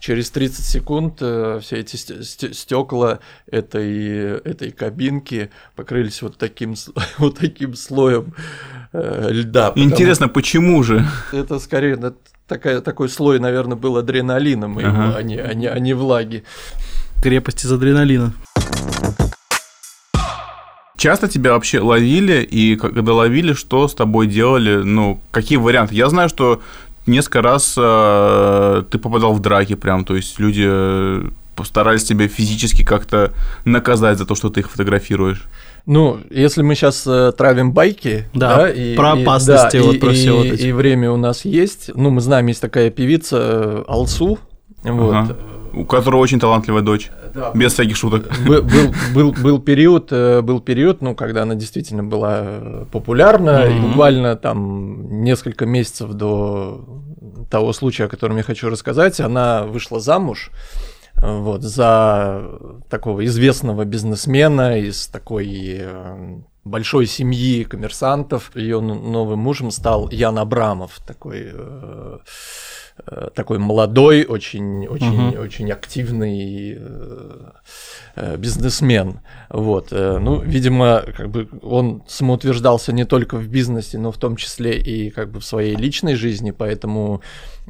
через 0.00 0.30
30 0.30 0.64
секунд 0.64 1.18
э, 1.20 1.58
все 1.62 1.76
эти 1.76 1.96
стекла 1.96 3.20
этой, 3.50 4.38
этой 4.40 4.72
кабинки 4.72 5.50
покрылись 5.74 6.20
вот 6.20 6.36
таким, 6.36 6.74
вот 7.18 7.38
таким 7.38 7.74
слоем 7.74 8.34
э, 8.92 9.28
льда. 9.30 9.72
Интересно, 9.74 10.28
почему 10.28 10.82
же? 10.82 11.04
это 11.32 11.58
скорее 11.58 11.96
на- 11.96 12.14
такая, 12.46 12.80
такой 12.82 13.08
слой, 13.08 13.38
наверное, 13.38 13.76
был 13.76 13.96
адреналина 13.96 14.68
моего, 14.68 14.90
Ага. 14.90 15.14
а, 15.16 15.22
не, 15.22 15.38
а, 15.38 15.54
не, 15.54 15.66
а 15.66 15.78
не 15.78 15.94
влаги. 15.94 16.44
Крепость 17.22 17.64
из 17.64 17.72
адреналина. 17.72 18.34
Часто 20.96 21.28
тебя 21.28 21.52
вообще 21.52 21.80
ловили, 21.80 22.42
и 22.42 22.76
когда 22.76 23.12
ловили, 23.12 23.52
что 23.52 23.88
с 23.88 23.94
тобой 23.94 24.26
делали, 24.26 24.76
ну, 24.76 25.20
какие 25.32 25.58
варианты? 25.58 25.94
Я 25.94 26.08
знаю, 26.08 26.28
что 26.28 26.62
несколько 27.06 27.42
раз 27.42 27.74
э, 27.76 28.82
ты 28.90 28.98
попадал 28.98 29.34
в 29.34 29.40
драки 29.40 29.74
прям, 29.74 30.04
то 30.04 30.16
есть 30.16 30.38
люди 30.38 30.64
э, 30.66 31.28
постарались 31.56 32.04
тебя 32.04 32.26
физически 32.28 32.84
как-то 32.84 33.32
наказать 33.64 34.18
за 34.18 34.26
то, 34.26 34.34
что 34.34 34.50
ты 34.50 34.60
их 34.60 34.70
фотографируешь. 34.70 35.44
Ну, 35.86 36.18
если 36.30 36.62
мы 36.62 36.74
сейчас 36.74 37.02
травим 37.36 37.72
байки, 37.72 38.26
Да, 38.34 38.68
про 38.96 39.12
опасности, 39.12 39.76
вот 39.76 39.94
и, 39.96 39.98
про 39.98 40.10
все 40.12 40.30
и- 40.30 40.36
вот 40.36 40.46
эти. 40.54 40.66
и 40.66 40.72
время 40.72 41.10
у 41.10 41.16
нас 41.16 41.44
есть. 41.44 41.90
Ну, 41.94 42.10
мы 42.10 42.20
знаем, 42.22 42.46
есть 42.46 42.60
такая 42.62 42.90
певица 42.90 43.36
э, 43.38 43.84
Алсу. 43.86 44.38
Вот. 44.82 45.14
Ага. 45.14 45.36
У 45.74 45.84
которого 45.84 46.20
очень 46.20 46.40
талантливая 46.40 46.82
дочь. 46.82 47.10
Да, 47.34 47.50
Без 47.54 47.72
всяких 47.72 47.96
шуток. 47.96 48.28
был, 48.46 48.62
был, 48.62 48.94
был, 49.14 49.32
был 49.32 49.58
период, 49.60 50.12
э, 50.12 50.40
был 50.40 50.60
период, 50.60 51.02
ну, 51.02 51.14
когда 51.14 51.42
она 51.42 51.54
действительно 51.54 52.04
была 52.04 52.40
э, 52.44 52.84
популярна, 52.92 53.66
и 53.66 53.74
Мгм. 53.74 53.88
буквально 53.88 54.36
там 54.36 55.22
несколько 55.24 55.66
месяцев 55.66 56.12
до 56.12 56.84
того 57.50 57.72
случая, 57.72 58.04
о 58.04 58.08
котором 58.08 58.36
я 58.36 58.42
хочу 58.42 58.70
рассказать, 58.70 59.20
она 59.20 59.64
вышла 59.64 59.98
замуж 60.00 60.50
вот, 61.16 61.62
за 61.62 62.42
такого 62.88 63.24
известного 63.24 63.84
бизнесмена 63.84 64.78
из 64.78 65.06
такой 65.08 65.76
э, 65.80 66.38
большой 66.64 67.06
семьи 67.06 67.64
коммерсантов. 67.64 68.50
Ее 68.54 68.80
новым 68.80 69.38
мужем 69.40 69.70
стал 69.70 70.08
Ян 70.10 70.38
Абрамов, 70.38 71.00
такой 71.06 71.50
э, 71.52 72.18
такой 73.34 73.58
молодой, 73.58 74.24
очень, 74.24 74.86
очень, 74.86 75.10
Мгм. 75.30 75.40
очень 75.40 75.70
активный 75.72 76.76
э, 76.78 77.50
э, 78.16 78.36
бизнесмен. 78.36 79.20
Вот, 79.50 79.88
э, 79.90 80.18
ну, 80.18 80.40
видимо, 80.40 81.02
как 81.16 81.28
бы 81.28 81.48
он 81.62 82.02
самоутверждался 82.06 82.92
не 82.92 83.04
только 83.04 83.36
в 83.36 83.48
бизнесе, 83.48 83.98
но 83.98 84.12
в 84.12 84.16
том 84.18 84.36
числе 84.36 84.78
и 84.78 85.10
как 85.10 85.30
бы 85.32 85.40
в 85.40 85.44
своей 85.44 85.74
личной 85.76 86.14
жизни, 86.14 86.52
поэтому 86.52 87.20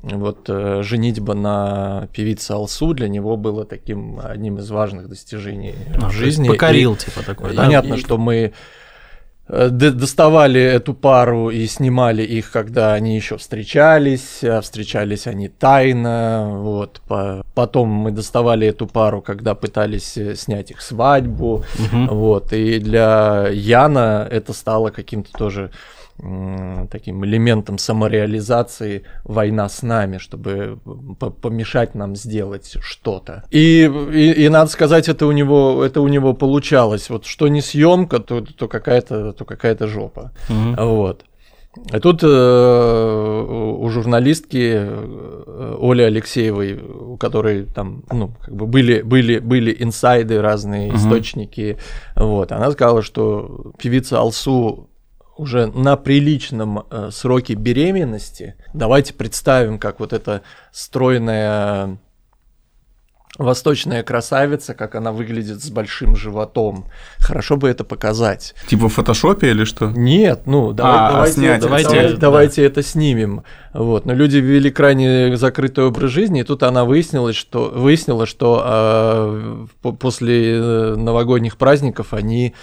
вот 0.02 0.44
э, 0.48 0.82
женитьба 0.82 1.34
на 1.34 2.08
певице 2.12 2.52
Алсу 2.52 2.92
для 2.92 3.08
него 3.08 3.36
было 3.38 3.64
таким 3.64 4.20
одним 4.22 4.58
из 4.58 4.70
важных 4.70 5.08
достижений 5.08 5.74
А, 6.00 6.10
в 6.10 6.12
жизни. 6.12 6.48
Покорил, 6.48 6.96
типа, 6.96 7.22
такой, 7.24 7.52
И 7.52 7.56
да? 7.56 7.62
Понятно, 7.64 7.94
И- 7.94 7.98
что 7.98 8.18
мы 8.18 8.34
э, 8.34 8.52
доставали 9.48 10.60
эту 10.60 10.94
пару 10.94 11.50
и 11.50 11.66
снимали 11.66 12.22
их, 12.22 12.50
когда 12.50 12.94
они 12.94 13.14
еще 13.16 13.36
встречались, 13.36 14.42
а 14.42 14.60
встречались 14.62 15.26
они 15.26 15.48
тайно, 15.48 16.50
вот. 16.60 17.00
По- 17.06 17.44
Потом 17.54 17.88
мы 17.88 18.10
доставали 18.10 18.66
эту 18.66 18.86
пару, 18.86 19.20
когда 19.22 19.54
пытались 19.54 20.16
э, 20.16 20.34
снять 20.34 20.70
их 20.70 20.80
свадьбу, 20.80 21.64
Мгм. 21.78 22.08
вот. 22.08 22.52
И 22.52 22.78
для 22.78 23.48
Яна 23.52 24.26
это 24.30 24.52
стало 24.52 24.90
каким-то 24.90 25.30
тоже 25.32 25.70
таким 26.90 27.24
элементом 27.24 27.76
самореализации 27.78 29.02
война 29.24 29.68
с 29.68 29.82
нами, 29.82 30.18
чтобы 30.18 30.78
по- 31.18 31.30
помешать 31.30 31.94
нам 31.94 32.14
сделать 32.16 32.76
что-то. 32.80 33.44
И, 33.50 33.90
и, 34.12 34.44
и 34.44 34.48
надо 34.48 34.70
сказать, 34.70 35.08
это 35.08 35.26
у 35.26 35.32
него 35.32 35.84
это 35.84 36.00
у 36.00 36.08
него 36.08 36.32
получалось. 36.34 37.10
Вот 37.10 37.26
что 37.26 37.48
не 37.48 37.60
съемка, 37.60 38.20
то, 38.20 38.40
то 38.40 38.68
какая-то 38.68 39.32
то 39.32 39.44
какая-то 39.44 39.86
жопа. 39.88 40.32
Мгм. 40.48 40.76
Вот. 40.76 41.24
А 41.90 41.98
тут 41.98 42.22
э, 42.22 42.26
у 42.28 43.88
журналистки 43.88 44.74
э, 44.76 45.76
Оли 45.80 46.02
Алексеевой, 46.02 46.74
у 46.74 47.16
которой 47.16 47.64
там, 47.64 48.04
ну, 48.12 48.30
как 48.40 48.54
бы 48.54 48.66
были, 48.66 49.02
были, 49.02 49.40
были 49.40 49.76
инсайды, 49.80 50.40
разные 50.40 50.88
Мгм. 50.92 50.96
источники, 50.96 51.78
вот, 52.14 52.52
она 52.52 52.70
сказала, 52.70 53.02
что 53.02 53.72
певица 53.76 54.18
Алсу 54.20 54.88
уже 55.36 55.66
на 55.66 55.96
приличном 55.96 56.84
э, 56.90 57.10
сроке 57.12 57.54
беременности. 57.54 58.54
Давайте 58.72 59.14
представим, 59.14 59.78
как 59.78 60.00
вот 60.00 60.12
эта 60.12 60.42
стройная 60.72 61.98
восточная 63.36 64.04
красавица, 64.04 64.74
как 64.74 64.94
она 64.94 65.10
выглядит 65.10 65.60
с 65.60 65.68
большим 65.68 66.14
животом. 66.14 66.86
Хорошо 67.18 67.56
бы 67.56 67.68
это 67.68 67.82
показать. 67.82 68.54
Типа 68.68 68.88
в 68.88 68.92
фотошопе 68.92 69.50
или 69.50 69.64
что? 69.64 69.90
Нет, 69.90 70.42
ну 70.46 70.72
давай- 70.72 70.94
А, 71.08 71.10
давайте, 71.10 71.34
снять 71.34 71.60
давайте, 71.60 72.08
да. 72.10 72.16
давайте 72.16 72.64
это 72.64 72.80
снимем. 72.84 73.42
Вот. 73.72 74.06
Но 74.06 74.12
люди 74.12 74.36
вели 74.36 74.70
крайне 74.70 75.36
закрытый 75.36 75.84
образ 75.84 76.12
жизни, 76.12 76.42
и 76.42 76.44
тут 76.44 76.62
она 76.62 76.84
выяснилась, 76.84 77.34
что 77.34 77.72
выяснила, 77.74 78.24
что 78.26 78.62
а, 78.64 79.66
по- 79.82 79.90
после 79.92 80.54
э, 80.56 80.94
новогодних 80.94 81.56
праздников 81.56 82.14
они 82.14 82.54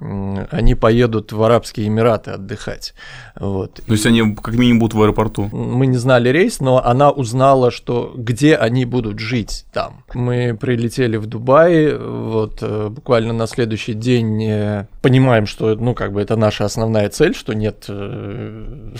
они 0.00 0.74
поедут 0.74 1.32
в 1.32 1.42
Арабские 1.42 1.88
Эмираты 1.88 2.32
отдыхать. 2.32 2.94
Вот. 3.34 3.80
То 3.86 3.92
есть 3.92 4.06
они 4.06 4.34
как 4.34 4.54
минимум 4.54 4.80
будут 4.80 4.94
в 4.94 5.02
аэропорту. 5.02 5.48
Мы 5.52 5.86
не 5.86 5.96
знали 5.96 6.28
рейс, 6.28 6.60
но 6.60 6.84
она 6.84 7.10
узнала, 7.10 7.70
что 7.70 8.12
где 8.16 8.56
они 8.56 8.84
будут 8.84 9.18
жить 9.18 9.64
там. 9.72 10.04
Мы 10.14 10.56
прилетели 10.58 11.16
в 11.16 11.26
Дубай, 11.26 11.96
вот 11.96 12.58
э, 12.62 12.88
буквально 12.88 13.32
на 13.32 13.46
следующий 13.46 13.94
день 13.94 14.42
э, 14.44 14.86
понимаем, 15.02 15.46
что 15.46 15.74
ну 15.74 15.94
как 15.94 16.12
бы 16.12 16.20
это 16.20 16.36
наша 16.36 16.64
основная 16.64 17.08
цель, 17.08 17.34
что 17.34 17.52
нет 17.52 17.86
э, 17.88 18.94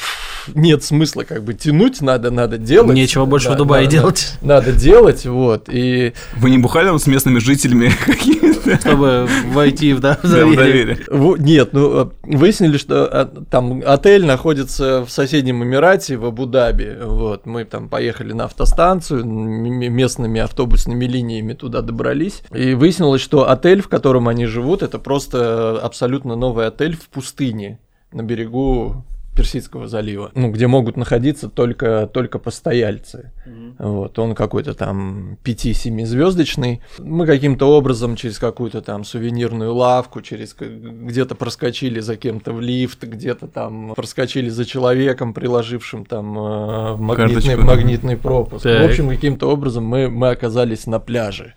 нет 0.55 0.83
смысла 0.85 1.23
как 1.25 1.45
бы 1.45 1.55
тянуть, 1.55 2.01
надо 2.01 2.31
надо 2.31 2.59
делать. 2.59 2.95
Нечего 2.95 3.25
больше 3.25 3.49
Да, 3.49 3.55
в 3.55 3.57
Дубае 3.59 3.85
да, 3.87 3.91
делать, 3.91 4.33
Надо 4.43 4.73
делать, 4.73 5.27
вот 5.27 5.69
и 5.69 6.13
Вы 6.37 6.51
не 6.51 6.59
бухали 6.59 6.87
там 6.87 6.99
с 6.99 7.07
местными 7.07 7.39
жителями 7.39 7.91
какими-то? 8.07 8.79
чтобы 8.81 9.29
войти 9.53 9.93
в 9.95 10.01
да- 10.01 10.19
в 10.23 10.23
Да, 10.23 10.29
в 10.47 10.55
доверие. 10.55 10.97
доверие. 11.09 11.37
Нет, 11.39 11.73
ну 11.73 12.03
э, 12.03 12.09
выяснили, 12.25 12.77
что 12.77 13.07
а, 13.07 13.25
там 13.51 13.83
отель 13.87 14.27
находится 14.27 15.05
в 15.07 15.11
соседнем 15.11 15.63
Эмирате, 15.65 16.17
в 16.17 16.25
Абу-Даби. 16.27 16.99
Вот, 17.03 17.47
мы 17.47 17.65
там 17.65 17.89
поехали 17.89 18.33
на 18.33 18.45
автостанцию, 18.45 19.25
местными 19.25 20.41
автобусными 20.41 21.05
линиями 21.07 21.55
туда 21.55 21.81
добрались. 21.81 22.43
И 22.55 22.75
выяснилось, 22.75 23.23
что 23.23 23.49
отель, 23.51 23.81
в 23.81 23.89
котором 23.89 24.29
они 24.29 24.47
живут, 24.47 24.83
это 24.83 24.99
просто 24.99 25.79
абсолютно 25.83 26.37
новый 26.37 26.67
отель 26.67 26.97
в 26.97 27.09
пустыне 27.09 27.79
на 28.13 28.23
берегу 28.23 29.05
Персидского 29.39 29.87
залива, 29.87 30.31
ну, 30.35 30.51
где 30.51 30.67
могут 30.67 30.97
находиться 30.97 31.49
только, 31.49 32.09
только 32.13 32.39
постояльцы. 32.39 33.33
Вот, 33.79 34.19
он 34.19 34.35
какой-то 34.35 34.75
там 34.75 35.39
5-7 35.45 36.05
звездочный. 36.05 36.81
Мы 36.99 37.27
каким-то 37.27 37.67
образом 37.67 38.17
через 38.17 38.39
какую-то 38.39 38.83
там 38.83 39.05
сувенирную 39.05 39.73
лавку, 39.75 40.21
через 40.21 40.55
где-то 40.59 41.35
проскочили 41.35 42.01
за 42.01 42.17
кем-то 42.17 42.53
в 42.53 42.61
лифт, 42.61 43.05
где-то 43.05 43.47
там 43.47 43.95
проскочили 43.95 44.49
за 44.49 44.65
человеком, 44.65 45.33
приложившим 45.33 46.05
там 46.05 46.39
э, 46.39 46.97
магнитный, 46.97 47.57
магнитный 47.57 48.17
пропуск. 48.17 48.65
Так. 48.65 48.83
В 48.83 48.85
общем, 48.87 49.09
каким-то 49.09 49.49
образом 49.49 49.85
мы, 49.85 50.09
мы 50.09 50.31
оказались 50.31 50.87
на 50.87 50.99
пляже 50.99 51.55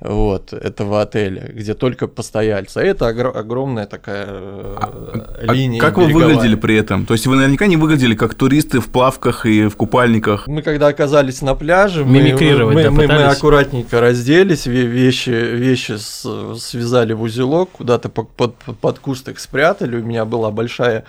вот, 0.00 0.52
этого 0.52 1.02
отеля, 1.02 1.50
где 1.52 1.74
только 1.74 2.06
постояльцы. 2.06 2.78
А 2.78 2.82
это 2.82 3.08
огр- 3.08 3.36
огромная 3.36 3.86
такая 3.86 4.26
э, 4.28 4.76
а, 4.78 5.52
линия. 5.52 5.80
А 5.80 5.84
как 5.84 5.98
береговая. 5.98 6.26
вы 6.28 6.34
выглядели 6.34 6.54
при 6.54 6.76
этом? 6.76 7.04
То 7.04 7.14
есть 7.18 7.26
вы 7.26 7.36
наверняка 7.36 7.66
не 7.66 7.76
выглядели 7.76 8.14
как 8.14 8.34
туристы 8.34 8.80
в 8.80 8.86
плавках 8.86 9.44
и 9.44 9.66
в 9.66 9.76
купальниках? 9.76 10.46
Мы 10.46 10.62
когда 10.62 10.86
оказались 10.86 11.42
на 11.42 11.54
пляже, 11.54 12.04
мы, 12.04 12.20
мы, 12.22 12.82
да, 12.82 12.90
мы, 12.90 13.06
мы 13.06 13.24
аккуратненько 13.24 14.00
разделись, 14.00 14.66
вещи, 14.66 15.30
вещи 15.30 15.96
с, 15.98 16.56
связали 16.58 17.12
в 17.12 17.22
узелок, 17.22 17.70
куда-то 17.72 18.08
под, 18.08 18.30
под, 18.30 18.54
под 18.54 18.98
куст 19.00 19.28
их 19.28 19.40
спрятали. 19.40 19.96
У 19.96 20.04
меня 20.04 20.24
была 20.24 20.50
большая 20.50 21.04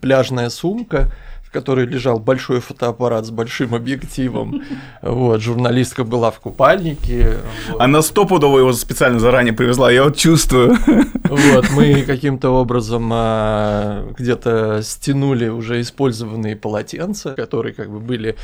пляжная 0.00 0.50
сумка 0.50 1.12
которой 1.52 1.86
лежал 1.86 2.18
большой 2.18 2.60
фотоаппарат 2.60 3.26
с 3.26 3.30
большим 3.30 3.74
объективом. 3.74 4.62
Вот, 5.02 5.40
журналистка 5.40 6.04
была 6.04 6.30
в 6.30 6.40
купальнике. 6.40 7.38
Вот. 7.70 7.80
Она 7.80 8.02
стопудово 8.02 8.60
его 8.60 8.72
специально 8.72 9.20
заранее 9.20 9.52
привезла, 9.52 9.90
я 9.90 10.04
вот 10.04 10.16
чувствую. 10.16 10.76
Вот, 11.24 11.70
мы 11.70 12.02
каким-то 12.02 12.50
образом 12.50 13.10
а, 13.12 14.06
где-то 14.18 14.80
стянули 14.82 15.48
уже 15.48 15.80
использованные 15.80 16.56
полотенца, 16.56 17.32
которые 17.32 17.74
как 17.74 17.90
бы 17.90 18.00
были 18.00 18.36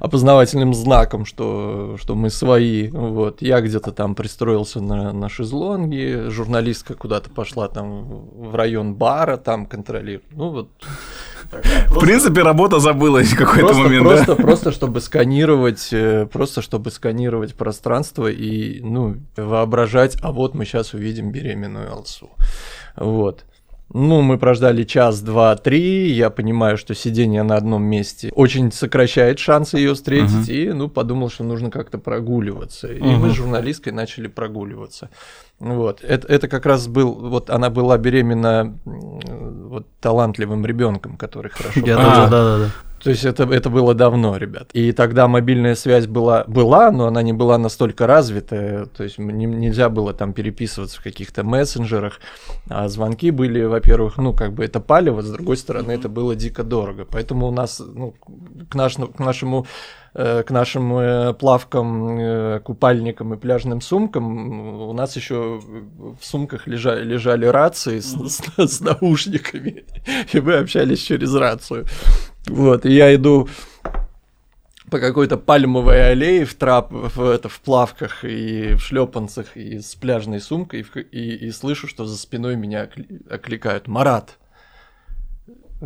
опознавательным 0.00 0.74
знаком, 0.74 1.24
что, 1.24 1.96
что 2.00 2.14
мы 2.14 2.30
свои. 2.30 2.88
Вот, 2.88 3.42
я 3.42 3.60
где-то 3.60 3.92
там 3.92 4.14
пристроился 4.14 4.80
на, 4.80 5.12
на 5.12 5.28
шезлонге, 5.28 6.30
журналистка 6.30 6.94
куда-то 6.94 7.30
пошла 7.30 7.68
там 7.68 8.04
в 8.36 8.54
район 8.54 8.94
бара, 8.94 9.36
там 9.36 9.66
контролирует. 9.66 10.24
Ну 10.32 10.50
вот 10.50 10.68
в 11.88 12.00
принципе, 12.00 12.42
работа 12.42 12.78
забылась 12.78 13.32
в 13.32 13.36
какой-то 13.36 13.74
момент. 13.74 14.04
Просто, 14.06 14.34
да? 14.36 14.42
просто, 14.42 14.72
чтобы 14.72 15.00
сканировать, 15.00 15.88
э, 15.92 16.26
просто 16.26 16.62
чтобы 16.62 16.90
сканировать 16.90 17.54
пространство 17.54 18.28
и, 18.28 18.80
ну, 18.80 19.16
воображать, 19.36 20.16
а 20.22 20.32
вот 20.32 20.54
мы 20.54 20.64
сейчас 20.64 20.94
увидим 20.94 21.30
беременную 21.32 21.92
Алсу. 21.92 22.30
Вот. 22.96 23.44
Ну, 23.92 24.20
мы 24.20 24.36
прождали 24.36 24.82
час, 24.82 25.20
два, 25.20 25.54
три. 25.56 26.10
Я 26.10 26.30
понимаю, 26.30 26.76
что 26.76 26.94
сидение 26.94 27.42
на 27.44 27.56
одном 27.56 27.84
месте 27.84 28.32
очень 28.34 28.72
сокращает 28.72 29.38
шансы 29.38 29.78
ее 29.78 29.94
встретить. 29.94 30.48
Uh-huh. 30.48 30.70
И, 30.70 30.72
ну, 30.72 30.88
подумал, 30.88 31.30
что 31.30 31.44
нужно 31.44 31.70
как-то 31.70 31.98
прогуливаться. 31.98 32.92
И 32.92 33.00
uh-huh. 33.00 33.16
мы 33.16 33.30
с 33.30 33.34
журналисткой 33.34 33.92
начали 33.92 34.26
прогуливаться. 34.26 35.10
Вот. 35.60 36.02
Это, 36.02 36.26
это 36.26 36.48
как 36.48 36.66
раз 36.66 36.88
был, 36.88 37.14
вот 37.14 37.48
она 37.48 37.70
была 37.70 37.96
беременна 37.96 38.76
вот 38.84 39.86
талантливым 40.00 40.66
ребенком, 40.66 41.16
который 41.16 41.50
хорошо. 41.50 41.80
Я 41.80 41.96
тоже, 41.96 42.28
да, 42.28 42.28
да, 42.28 42.58
да. 42.58 42.70
То 43.06 43.10
есть 43.10 43.24
это, 43.24 43.44
это 43.44 43.70
было 43.70 43.94
давно, 43.94 44.36
ребят. 44.36 44.70
И 44.72 44.90
тогда 44.90 45.28
мобильная 45.28 45.76
связь 45.76 46.08
была, 46.08 46.42
была, 46.48 46.90
но 46.90 47.06
она 47.06 47.22
не 47.22 47.32
была 47.32 47.56
настолько 47.56 48.08
развитая. 48.08 48.86
То 48.86 49.04
есть 49.04 49.18
не, 49.18 49.46
нельзя 49.46 49.88
было 49.88 50.12
там 50.12 50.32
переписываться 50.32 50.98
в 51.00 51.04
каких-то 51.04 51.44
мессенджерах. 51.44 52.18
А 52.68 52.88
звонки 52.88 53.30
были, 53.30 53.62
во-первых, 53.62 54.16
ну, 54.16 54.32
как 54.32 54.54
бы 54.54 54.64
это 54.64 54.80
палево, 54.80 55.22
с 55.22 55.30
другой 55.30 55.56
стороны, 55.56 55.92
это 55.92 56.08
было 56.08 56.34
дико 56.34 56.64
дорого. 56.64 57.06
Поэтому 57.08 57.46
у 57.46 57.52
нас, 57.52 57.80
ну, 57.80 58.12
к, 58.68 58.74
наш, 58.74 58.96
к 58.96 59.20
нашему 59.20 59.66
Э, 60.18 60.42
к 60.42 60.50
нашим 60.50 60.96
э, 60.96 61.34
плавкам, 61.34 62.18
э, 62.18 62.60
купальникам 62.60 63.34
и 63.34 63.36
пляжным 63.36 63.82
сумкам 63.82 64.88
у 64.88 64.92
нас 64.94 65.14
еще 65.14 65.60
в 66.18 66.24
сумках 66.24 66.66
лежали, 66.66 67.04
лежали 67.04 67.44
рации 67.44 68.00
с, 68.00 68.14
с, 68.14 68.40
с 68.56 68.80
наушниками, 68.80 69.84
и 70.32 70.40
мы 70.40 70.54
общались 70.54 71.02
через 71.02 71.34
рацию. 71.34 71.84
Вот, 72.46 72.86
и 72.86 72.92
я 72.92 73.14
иду 73.14 73.48
по 74.90 75.00
какой-то 75.00 75.36
пальмовой 75.36 76.10
аллее 76.10 76.44
в 76.44 76.54
трап, 76.54 76.90
в, 76.90 77.20
это, 77.20 77.48
в 77.48 77.60
плавках 77.60 78.24
и 78.24 78.74
в 78.74 78.80
шлепанцах 78.80 79.56
и 79.56 79.80
с 79.80 79.94
пляжной 79.94 80.40
сумкой, 80.40 80.80
и, 80.80 81.00
и, 81.10 81.46
и 81.46 81.50
слышу, 81.50 81.88
что 81.88 82.04
за 82.04 82.16
спиной 82.16 82.56
меня 82.56 82.88
окликают 83.28 83.88
«Марат!» 83.88 84.38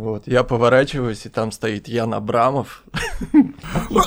Вот, 0.01 0.23
я 0.27 0.45
поворачиваюсь, 0.45 1.27
и 1.27 1.29
там 1.29 1.53
стоит 1.53 1.87
Ян 1.87 2.15
Абрамов. 2.15 2.85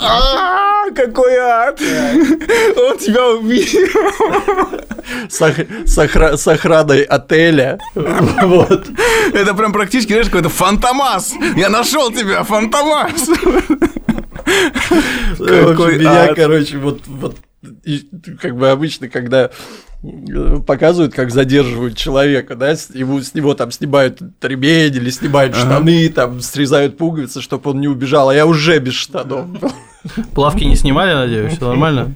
А, 0.02 0.90
какой 0.96 1.36
ад! 1.38 1.80
Он 1.82 2.98
тебя 2.98 3.30
убил! 3.30 3.64
С 5.30 6.48
охраной 6.48 7.04
отеля. 7.04 7.78
Вот. 7.94 8.88
Это 9.34 9.54
прям 9.54 9.72
практически, 9.72 10.14
знаешь, 10.14 10.28
какой-то 10.28 10.50
фантомас! 10.50 11.34
Я 11.56 11.70
нашел 11.70 12.12
тебя, 12.12 12.44
фантомас! 12.44 13.30
Какой 15.38 16.00
Меня, 16.00 16.34
короче, 16.34 16.78
вот 16.80 17.02
как 18.42 18.58
бы 18.58 18.72
обычно, 18.72 19.10
когда 19.10 19.52
показывают, 20.68 21.14
как 21.14 21.32
задерживают 21.32 21.96
человека, 21.96 22.56
да, 22.56 22.72
ему, 22.94 23.22
с 23.22 23.34
него 23.34 23.54
там 23.54 23.72
снимают 23.72 24.22
ремень 24.42 24.96
или 24.96 25.10
снимают 25.10 25.54
ага. 25.56 25.66
штаны, 25.66 26.10
там 26.10 26.42
срезают 26.42 26.98
пуговицы, 26.98 27.42
чтобы 27.42 27.72
он 27.72 27.80
не 27.80 27.88
убежал, 27.88 28.30
а 28.30 28.36
я 28.36 28.46
уже 28.46 28.80
без 28.80 28.94
штанов. 28.94 29.48
Плавки 30.34 30.66
не 30.66 30.76
снимали, 30.76 31.14
надеюсь, 31.14 31.54
все 31.54 31.68
нормально? 31.68 32.16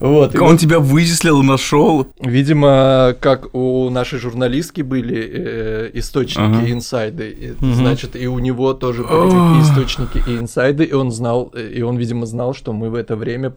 Вот. 0.00 0.34
Он 0.36 0.56
тебя 0.56 0.78
вычислил, 0.78 1.42
нашел. 1.42 2.08
Видимо, 2.20 3.16
как 3.20 3.54
у 3.54 3.90
нашей 3.90 4.18
журналистки 4.18 4.82
были 4.82 5.16
э, 5.16 5.90
источники 5.94 6.40
ага. 6.40 6.70
инсайды, 6.70 7.30
и, 7.30 7.50
угу. 7.52 7.72
значит, 7.74 8.16
и 8.16 8.26
у 8.26 8.38
него 8.38 8.74
тоже 8.74 9.02
были 9.02 9.62
источники 9.62 10.22
и 10.26 10.36
инсайды, 10.36 10.84
и 10.84 10.92
он 10.92 11.10
знал, 11.10 11.46
и 11.54 11.82
он, 11.82 11.96
видимо, 11.96 12.26
знал, 12.26 12.54
что 12.54 12.72
мы 12.72 12.90
в 12.90 12.94
это 12.94 13.16
время, 13.16 13.52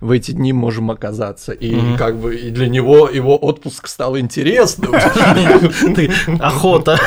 в 0.00 0.10
эти 0.10 0.32
дни 0.32 0.52
можем 0.52 0.90
оказаться. 0.90 1.52
И 1.52 1.74
угу. 1.74 1.96
как 1.98 2.16
бы 2.16 2.36
и 2.36 2.50
для 2.50 2.68
него 2.68 3.08
его 3.08 3.36
отпуск 3.36 3.86
стал 3.88 4.18
интересным. 4.18 4.94
Охота. 6.40 6.98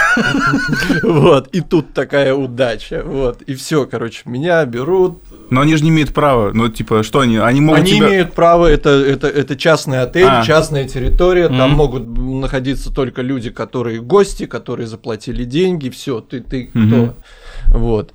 Вот, 1.04 1.48
и 1.50 1.62
тут 1.62 1.94
такая 1.94 2.34
удача. 2.34 3.04
Вот, 3.06 3.42
и 3.44 3.56
все, 3.56 3.86
короче, 3.86 4.22
меня 4.26 4.66
берут, 4.66 5.20
но 5.50 5.62
они 5.62 5.76
же 5.76 5.84
не 5.84 5.90
имеют 5.90 6.14
права. 6.14 6.52
Ну, 6.54 6.70
типа, 6.70 7.04
что 7.04 7.20
они? 7.20 7.38
Они 7.38 7.62
могут 7.62 7.82
Они 7.82 7.92
тебя... 7.94 8.08
имеют 8.10 8.34
право, 8.34 8.68
это, 8.68 8.90
это, 8.90 9.28
это 9.28 9.56
частный 9.56 10.02
отель, 10.02 10.28
а. 10.28 10.44
частная 10.44 10.88
территория, 10.88 11.46
mm-hmm. 11.46 11.58
там 11.58 11.72
могут 11.72 12.08
находиться 12.08 12.94
только 12.94 13.22
люди, 13.22 13.50
которые 13.50 14.02
гости, 14.02 14.46
которые 14.46 14.88
заплатили 14.88 15.44
деньги, 15.44 15.90
все, 15.90 16.22
ты, 16.22 16.42
ты 16.42 16.72
mm-hmm. 16.74 16.88
кто? 16.88 17.78
Вот. 17.78 18.14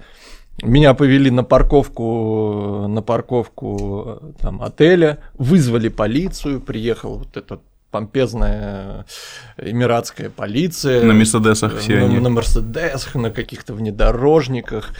Меня 0.62 0.92
повели 0.92 1.30
на 1.30 1.42
парковку, 1.42 2.86
на 2.88 3.00
парковку 3.02 4.34
там, 4.40 4.62
отеля, 4.62 5.18
вызвали 5.38 5.88
полицию, 5.88 6.60
приехал 6.60 7.18
вот 7.18 7.36
этот 7.36 7.62
помпезная 7.90 9.06
эмиратская 9.56 10.30
полиция. 10.30 11.02
На 11.02 11.12
Мерседесах 11.12 11.78
все 11.78 11.96
на, 11.98 12.04
они. 12.04 12.18
На 12.18 12.28
Мерседесах, 12.28 13.14
на 13.14 13.30
каких-то 13.30 13.74
внедорожниках. 13.74 14.90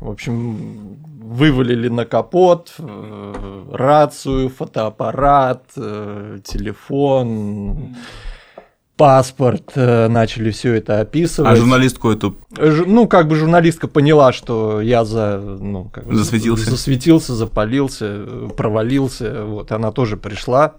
В 0.00 0.10
общем, 0.10 0.96
вывалили 1.20 1.88
на 1.88 2.04
капот 2.04 2.74
э, 2.78 3.64
рацию, 3.72 4.48
фотоаппарат, 4.48 5.64
э, 5.76 6.38
телефон, 6.44 7.96
паспорт, 8.96 9.72
э, 9.74 10.06
начали 10.06 10.52
все 10.52 10.74
это 10.74 11.00
описывать. 11.00 11.52
А 11.52 11.56
журналистку 11.56 12.10
эту? 12.10 12.36
Ну, 12.56 13.08
как 13.08 13.26
бы 13.26 13.34
журналистка 13.34 13.88
поняла, 13.88 14.32
что 14.32 14.80
я 14.80 15.04
за, 15.04 15.38
ну, 15.38 15.86
как 15.86 16.06
бы 16.06 16.14
засветился, 16.14 16.70
засветился, 16.70 17.34
запалился, 17.34 18.24
провалился, 18.56 19.44
вот, 19.44 19.72
она 19.72 19.90
тоже 19.90 20.16
пришла, 20.16 20.74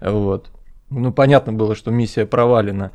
вот. 0.00 0.50
Ну, 0.88 1.12
понятно 1.12 1.52
было, 1.52 1.74
что 1.74 1.90
миссия 1.90 2.26
провалена. 2.26 2.92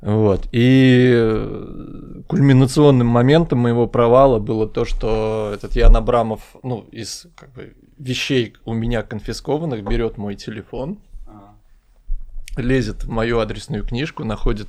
Вот. 0.00 0.46
И 0.52 1.10
э, 1.14 2.22
кульминационным 2.28 3.06
моментом 3.06 3.60
моего 3.60 3.86
провала 3.86 4.38
было 4.38 4.68
то, 4.68 4.84
что 4.84 5.50
этот 5.54 5.74
Ян 5.74 5.96
Абрамов, 5.96 6.40
ну, 6.62 6.86
из 6.92 7.26
как 7.34 7.52
бы, 7.52 7.74
вещей 7.98 8.54
у 8.64 8.74
меня 8.74 9.02
конфискованных, 9.02 9.82
берет 9.82 10.18
мой 10.18 10.34
телефон, 10.34 10.98
лезет 12.56 13.04
в 13.04 13.10
мою 13.10 13.38
адресную 13.40 13.84
книжку, 13.84 14.24
находит 14.24 14.68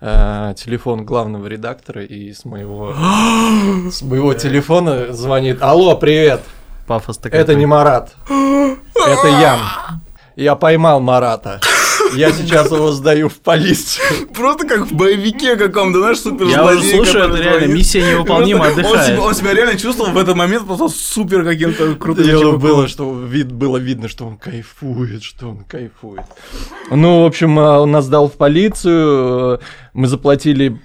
э, 0.00 0.54
телефон 0.56 1.04
главного 1.04 1.46
редактора 1.46 2.04
и 2.04 2.32
с 2.32 2.44
моего, 2.44 2.94
с 3.90 4.02
моего 4.02 4.34
телефона 4.34 5.12
звонит 5.12 5.62
«Алло, 5.62 5.96
привет!» 5.96 6.40
Пафос 6.86 7.20
Это 7.24 7.54
не 7.54 7.66
Марат, 7.66 8.14
это 8.28 9.28
Ян. 9.28 9.60
Я 10.34 10.56
поймал 10.56 11.00
Марата. 11.00 11.60
Я 12.14 12.32
сейчас 12.32 12.70
его 12.70 12.92
сдаю 12.92 13.28
в 13.28 13.36
полицию. 13.36 14.28
Просто 14.34 14.66
как 14.66 14.86
в 14.86 14.94
боевике 14.94 15.56
каком-то, 15.56 16.00
знаешь, 16.00 16.18
супер 16.18 16.46
Я 16.46 16.64
уже 16.64 16.82
слушаю, 16.82 17.24
это 17.24 17.36
реально 17.42 17.72
миссия 17.72 18.02
невыполнима, 18.02 18.64
Он 18.64 18.66
отдыхает. 18.72 19.06
себя, 19.06 19.22
он 19.22 19.34
себя 19.34 19.54
реально 19.54 19.78
чувствовал 19.78 20.12
в 20.12 20.18
этот 20.18 20.36
момент 20.36 20.66
просто 20.66 20.88
супер 20.88 21.44
каким-то 21.44 21.94
крутым 21.96 22.24
Дело 22.24 22.56
было, 22.56 22.88
что 22.88 23.18
вид, 23.18 23.52
было 23.52 23.76
видно, 23.76 24.08
что 24.08 24.26
он 24.26 24.36
кайфует, 24.36 25.22
что 25.22 25.50
он 25.50 25.64
кайфует. 25.64 26.24
Ну, 26.90 27.22
в 27.22 27.26
общем, 27.26 27.58
а, 27.58 27.80
он 27.80 27.90
нас 27.90 28.04
сдал 28.04 28.28
в 28.28 28.32
полицию, 28.32 29.54
э, 29.54 29.58
мы 29.92 30.06
заплатили 30.06 30.80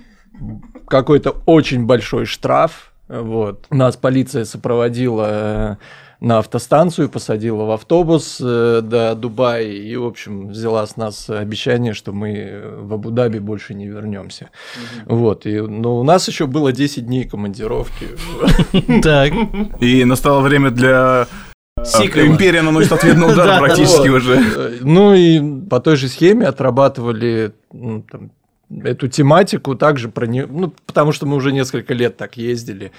какой-то 0.88 1.36
очень 1.46 1.86
большой 1.86 2.26
штраф, 2.26 2.92
вот. 3.08 3.66
Нас 3.70 3.96
полиция 3.96 4.46
сопроводила 4.46 5.28
э, 5.30 5.76
на 6.20 6.40
автостанцию, 6.40 7.10
посадила 7.10 7.66
в 7.66 7.72
автобус 7.72 8.40
э, 8.42 8.82
до 8.84 9.14
Дубая 9.16 9.64
и, 9.64 9.96
в 9.96 10.06
общем, 10.06 10.50
взяла 10.50 10.86
с 10.88 10.98
нас 10.98 11.30
обещание, 11.30 11.94
что 11.94 12.12
мы 12.12 12.62
в 12.80 12.94
Абу-Даби 12.94 13.38
больше 13.38 13.76
не 13.76 13.86
вернемся. 13.88 14.50
Вот. 15.06 15.46
И, 15.46 15.62
но 15.62 16.00
у 16.00 16.04
нас 16.04 16.28
еще 16.28 16.48
было 16.48 16.72
10 16.72 17.06
дней 17.06 17.26
командировки. 17.26 18.08
Так. 19.04 19.32
И 19.80 20.06
настало 20.06 20.42
время 20.42 20.72
для... 20.72 21.28
э, 21.78 21.86
Сиквела. 21.86 22.28
Империя 22.28 22.62
наносит 22.62 22.92
ответный 22.92 23.32
удар 23.32 23.46
Да, 23.48 23.60
практически 23.60 24.08
уже. 24.08 24.36
Э, 24.36 24.78
Ну 24.82 25.14
и 25.14 25.68
по 25.70 25.80
той 25.80 25.98
же 25.98 26.08
схеме 26.08 26.48
отрабатывали 26.48 27.54
ну, 27.72 28.04
эту 28.84 29.08
тематику 29.08 29.76
также 29.76 30.10
про 30.10 30.26
не... 30.26 30.46
ну 30.46 30.74
потому 30.86 31.12
что 31.12 31.26
мы 31.26 31.36
уже 31.36 31.52
несколько 31.52 31.94
лет 31.94 32.18
так 32.18 32.38
ездили. 32.38 32.92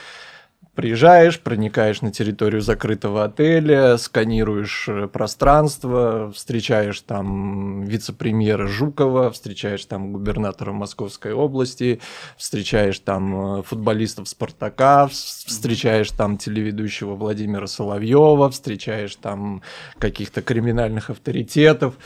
Приезжаешь, 0.79 1.41
проникаешь 1.41 2.03
на 2.03 2.13
территорию 2.13 2.61
закрытого 2.61 3.25
отеля, 3.25 3.97
сканируешь 3.99 4.89
э, 4.89 5.09
пространство, 5.09 6.31
встречаешь 6.31 7.01
там 7.01 7.83
вице-премьера 7.83 8.69
Жукова, 8.69 9.33
встречаешь 9.33 9.85
там 9.87 10.13
губернатора 10.13 10.71
Московской 10.71 11.33
области, 11.33 11.99
встречаешь 12.37 13.01
там 13.01 13.59
э, 13.59 13.63
футболистов 13.65 14.29
Спартака, 14.29 15.09
вс- 15.11 15.49
встречаешь 15.49 16.13
там 16.13 16.39
телеведущего 16.39 17.17
Владимира 17.17 17.67
Соловьева, 17.67 18.49
встречаешь 18.49 19.17
там 19.17 19.63
каких-то 19.99 20.43
криминальных 20.43 21.11
авторитетов. 21.11 21.97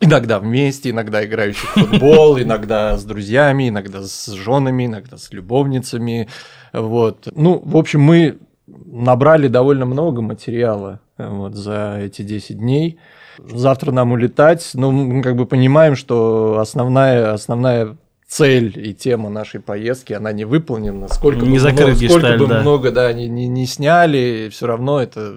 Иногда 0.00 0.40
вместе, 0.40 0.90
иногда 0.90 1.24
играющих 1.24 1.76
в 1.76 1.80
футбол, 1.88 2.36
иногда 2.40 2.96
с 2.96 3.04
друзьями, 3.04 3.68
иногда 3.68 4.02
с 4.02 4.26
женами, 4.28 4.86
иногда 4.86 5.18
с 5.18 5.30
любовницами. 5.30 6.28
Вот. 6.72 7.28
Ну, 7.34 7.60
в 7.64 7.76
общем, 7.76 8.00
мы 8.00 8.38
набрали 8.66 9.48
довольно 9.48 9.86
много 9.86 10.22
материала 10.22 11.00
вот, 11.18 11.54
за 11.54 11.98
эти 12.00 12.22
10 12.22 12.58
дней. 12.58 12.98
Завтра 13.38 13.92
нам 13.92 14.12
улетать, 14.12 14.70
но 14.74 14.90
мы 14.90 15.22
как 15.22 15.36
бы 15.36 15.46
понимаем, 15.46 15.96
что 15.96 16.58
основная, 16.58 17.32
основная 17.32 17.96
цель 18.32 18.72
и 18.76 18.94
тема 18.94 19.28
нашей 19.28 19.60
поездки, 19.60 20.12
она 20.12 20.32
не 20.32 20.44
выполнена. 20.44 21.08
Сколько 21.08 21.44
Не 21.44 21.54
бы 21.54 21.60
закрыт 21.60 21.96
много, 21.96 21.96
сколько 21.96 22.14
гештальт, 22.14 22.40
бы 22.40 22.46
да. 22.46 22.60
много 22.60 22.90
да, 22.90 23.12
не, 23.12 23.28
не, 23.28 23.46
не 23.46 23.66
сняли, 23.66 24.48
все 24.50 24.66
равно 24.66 25.00
это, 25.00 25.34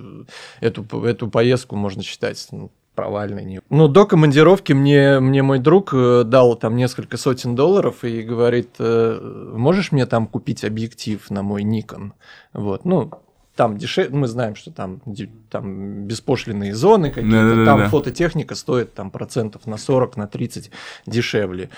эту, 0.62 0.84
эту 1.04 1.30
поездку 1.30 1.76
можно 1.76 2.04
считать 2.04 2.48
ну, 2.52 2.72
провальной. 2.96 3.46
Не- 3.46 3.62
Ну, 3.70 3.88
до 3.88 4.06
командировки 4.06 4.74
мне, 4.74 5.20
мне 5.20 5.44
мой 5.44 5.60
друг 5.60 5.94
э, 5.94 6.24
дал 6.26 6.56
там 6.56 6.76
несколько 6.76 7.18
сотен 7.18 7.56
долларов 7.56 8.04
и 8.04 8.22
говорит, 8.22 8.70
э, 8.80 9.52
можешь 9.56 9.92
мне 9.92 10.06
там 10.06 10.28
купить 10.28 10.64
объектив 10.64 11.30
на 11.30 11.44
мой 11.44 11.64
Nikon? 11.64 12.12
Вот, 12.54 12.86
ну, 12.86 13.12
там 13.56 13.78
дешевле, 13.78 14.18
мы 14.18 14.28
знаем, 14.28 14.56
что 14.56 14.70
там, 14.72 15.02
там 15.50 16.04
беспошлиные 16.04 16.76
зоны 16.76 17.10
какие-то, 17.10 17.38
Да-да-да-да. 17.38 17.66
там 17.66 17.90
фототехника 17.90 18.54
стоит 18.56 18.94
там 18.94 19.12
процентов 19.12 19.66
на 19.66 19.78
40, 19.78 20.18
на 20.18 20.28
30 20.28 20.72
дешевле. 21.06 21.70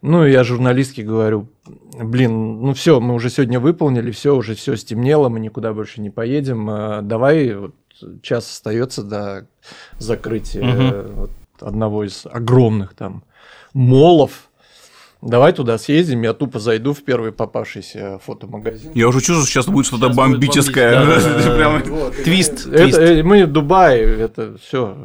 Ну, 0.00 0.24
я 0.24 0.44
журналистке 0.44 1.02
говорю, 1.02 1.48
блин, 2.00 2.60
ну 2.62 2.72
все, 2.72 3.00
мы 3.00 3.12
уже 3.14 3.28
сегодня 3.28 3.60
выполнили, 3.60 4.10
все, 4.12 4.34
уже 4.34 4.54
все 4.54 4.76
стемнело, 4.76 5.28
мы 5.28 5.40
никуда 5.40 5.74
больше 5.74 6.00
не 6.00 6.08
поедем, 6.10 6.70
э, 6.70 7.02
давай, 7.02 7.54
час 8.22 8.50
остается 8.50 9.02
до 9.02 9.46
закрытия 9.98 10.62
э, 10.62 11.12
вот 11.14 11.30
одного 11.60 12.04
из 12.04 12.26
огромных 12.30 12.94
там 12.94 13.22
молов. 13.72 14.48
Давай 15.22 15.52
туда 15.52 15.78
съездим, 15.78 16.22
я 16.22 16.34
тупо 16.34 16.58
зайду 16.58 16.92
в 16.92 17.02
первый 17.02 17.32
попавшийся 17.32 18.20
фотомагазин. 18.24 18.92
Я 18.94 19.08
уже 19.08 19.18
чувствую, 19.20 19.42
что 19.42 19.52
сейчас 19.52 19.66
будет 19.66 19.86
что-то 19.86 20.10
бомбическое. 20.10 21.04
твист. 22.24 22.66
э, 22.66 23.22
мы 23.22 23.46
в 23.46 23.52
Дубае, 23.52 24.20
это 24.20 24.56
все. 24.58 24.96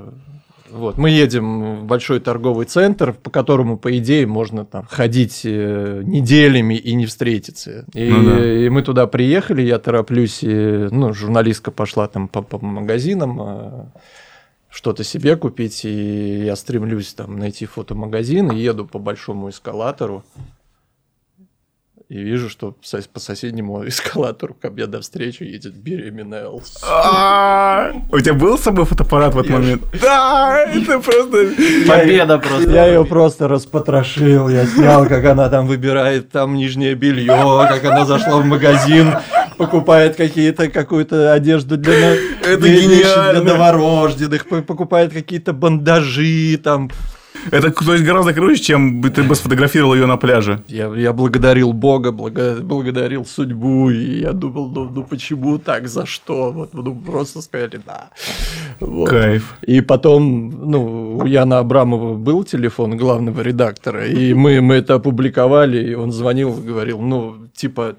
Вот, 0.72 0.98
мы 0.98 1.10
едем 1.10 1.82
в 1.82 1.84
большой 1.84 2.20
торговый 2.22 2.66
центр, 2.66 3.14
по 3.14 3.30
которому, 3.30 3.78
по 3.78 3.98
идее, 3.98 4.26
можно 4.26 4.66
там 4.66 4.88
ходить 4.90 5.42
э, 5.44 6.02
неделями 6.06 6.76
и 6.76 6.94
не 6.94 7.06
встретиться. 7.06 7.86
И, 7.94 8.10
Ну 8.10 8.24
да. 8.24 8.66
и 8.66 8.70
мы 8.70 8.82
туда 8.82 9.06
приехали, 9.08 9.62
я 9.62 9.80
тороплюсь, 9.80 10.40
и, 10.44 10.88
ну, 10.92 11.14
журналистка 11.14 11.72
пошла 11.72 12.08
там 12.08 12.30
по, 12.30 12.42
по 12.42 12.64
магазинам 12.66 13.42
э, 13.42 13.86
что-то 14.70 15.04
себе 15.04 15.36
купить, 15.36 15.84
и 15.84 16.46
я 16.46 16.56
стремлюсь 16.56 17.14
там 17.14 17.38
найти 17.38 17.66
фотомагазин, 17.66 18.52
и 18.52 18.60
еду 18.60 18.86
по 18.86 18.98
большому 18.98 19.50
эскалатору. 19.50 20.24
И 22.12 22.18
вижу, 22.24 22.50
что 22.50 22.76
по 23.14 23.20
соседнему 23.22 23.88
эскалатору 23.88 24.54
ко 24.54 24.70
мне 24.70 24.86
навстречу 24.86 25.46
едет 25.46 25.76
беременная. 25.76 26.46
А, 26.86 27.94
У 28.12 28.20
тебя 28.20 28.34
был 28.34 28.58
с 28.58 28.64
собой 28.64 28.84
фотоаппарат 28.84 29.34
в 29.34 29.40
этот 29.40 29.52
момент? 29.52 29.84
Да, 30.02 30.62
это 30.66 31.00
просто... 31.00 31.52
Победа 31.88 32.38
просто. 32.38 32.70
Я 32.70 32.88
ее 32.88 33.06
просто 33.06 33.48
распотрошил, 33.48 34.50
я 34.50 34.66
снял, 34.66 35.08
как 35.08 35.24
она 35.24 35.48
там 35.48 35.68
выбирает 35.68 36.30
там 36.32 36.56
нижнее 36.56 36.96
белье, 36.96 37.66
как 37.70 37.86
она 37.86 38.04
зашла 38.04 38.40
в 38.40 38.46
магазин, 38.46 39.14
покупает 39.58 40.18
какие-то 40.18 40.70
какую-то 40.70 41.32
одежду 41.32 41.78
для, 41.78 42.16
для 42.58 43.42
новорожденных, 43.42 44.50
по- 44.50 44.62
покупает 44.62 45.14
какие-то 45.14 45.54
бандажи 45.54 46.60
там. 46.62 46.90
Это 47.52 47.72
то 47.72 47.94
есть 47.94 48.06
гораздо 48.06 48.34
круче, 48.34 48.62
чем 48.62 49.02
ты 49.02 49.24
бы 49.24 49.36
сфотографировал 49.36 49.96
ее 49.96 50.06
на 50.06 50.18
пляже. 50.18 50.64
Я, 50.68 50.94
я 50.96 51.14
благодарил 51.14 51.74
Бога, 51.74 52.12
благо- 52.12 52.62
благодарил 52.62 53.26
судьбу, 53.26 53.90
и 53.90 54.20
я 54.22 54.34
думал, 54.34 54.70
ну, 54.70 54.90
ну 54.90 55.04
почему 55.04 55.58
так, 55.58 55.88
за 55.88 56.06
что? 56.06 56.52
Вот, 56.52 56.74
ну 56.74 56.96
просто 56.96 57.42
сказали, 57.42 57.80
да. 57.86 58.10
Вот. 58.80 59.10
Кайф. 59.10 59.56
И 59.68 59.82
потом, 59.82 60.50
ну, 60.72 61.18
у 61.18 61.26
Яна 61.26 61.60
Абрамова 61.60 62.16
был 62.16 62.44
телефон 62.44 62.98
главного 62.98 63.42
редактора, 63.42 64.06
и 64.06 64.34
мы, 64.34 64.62
мы 64.62 64.76
это 64.76 64.96
опубликовали, 64.96 65.92
и 65.92 65.96
он 65.96 66.12
звонил 66.12 66.52
говорил, 66.54 67.02
ну, 67.02 67.48
типа, 67.56 67.96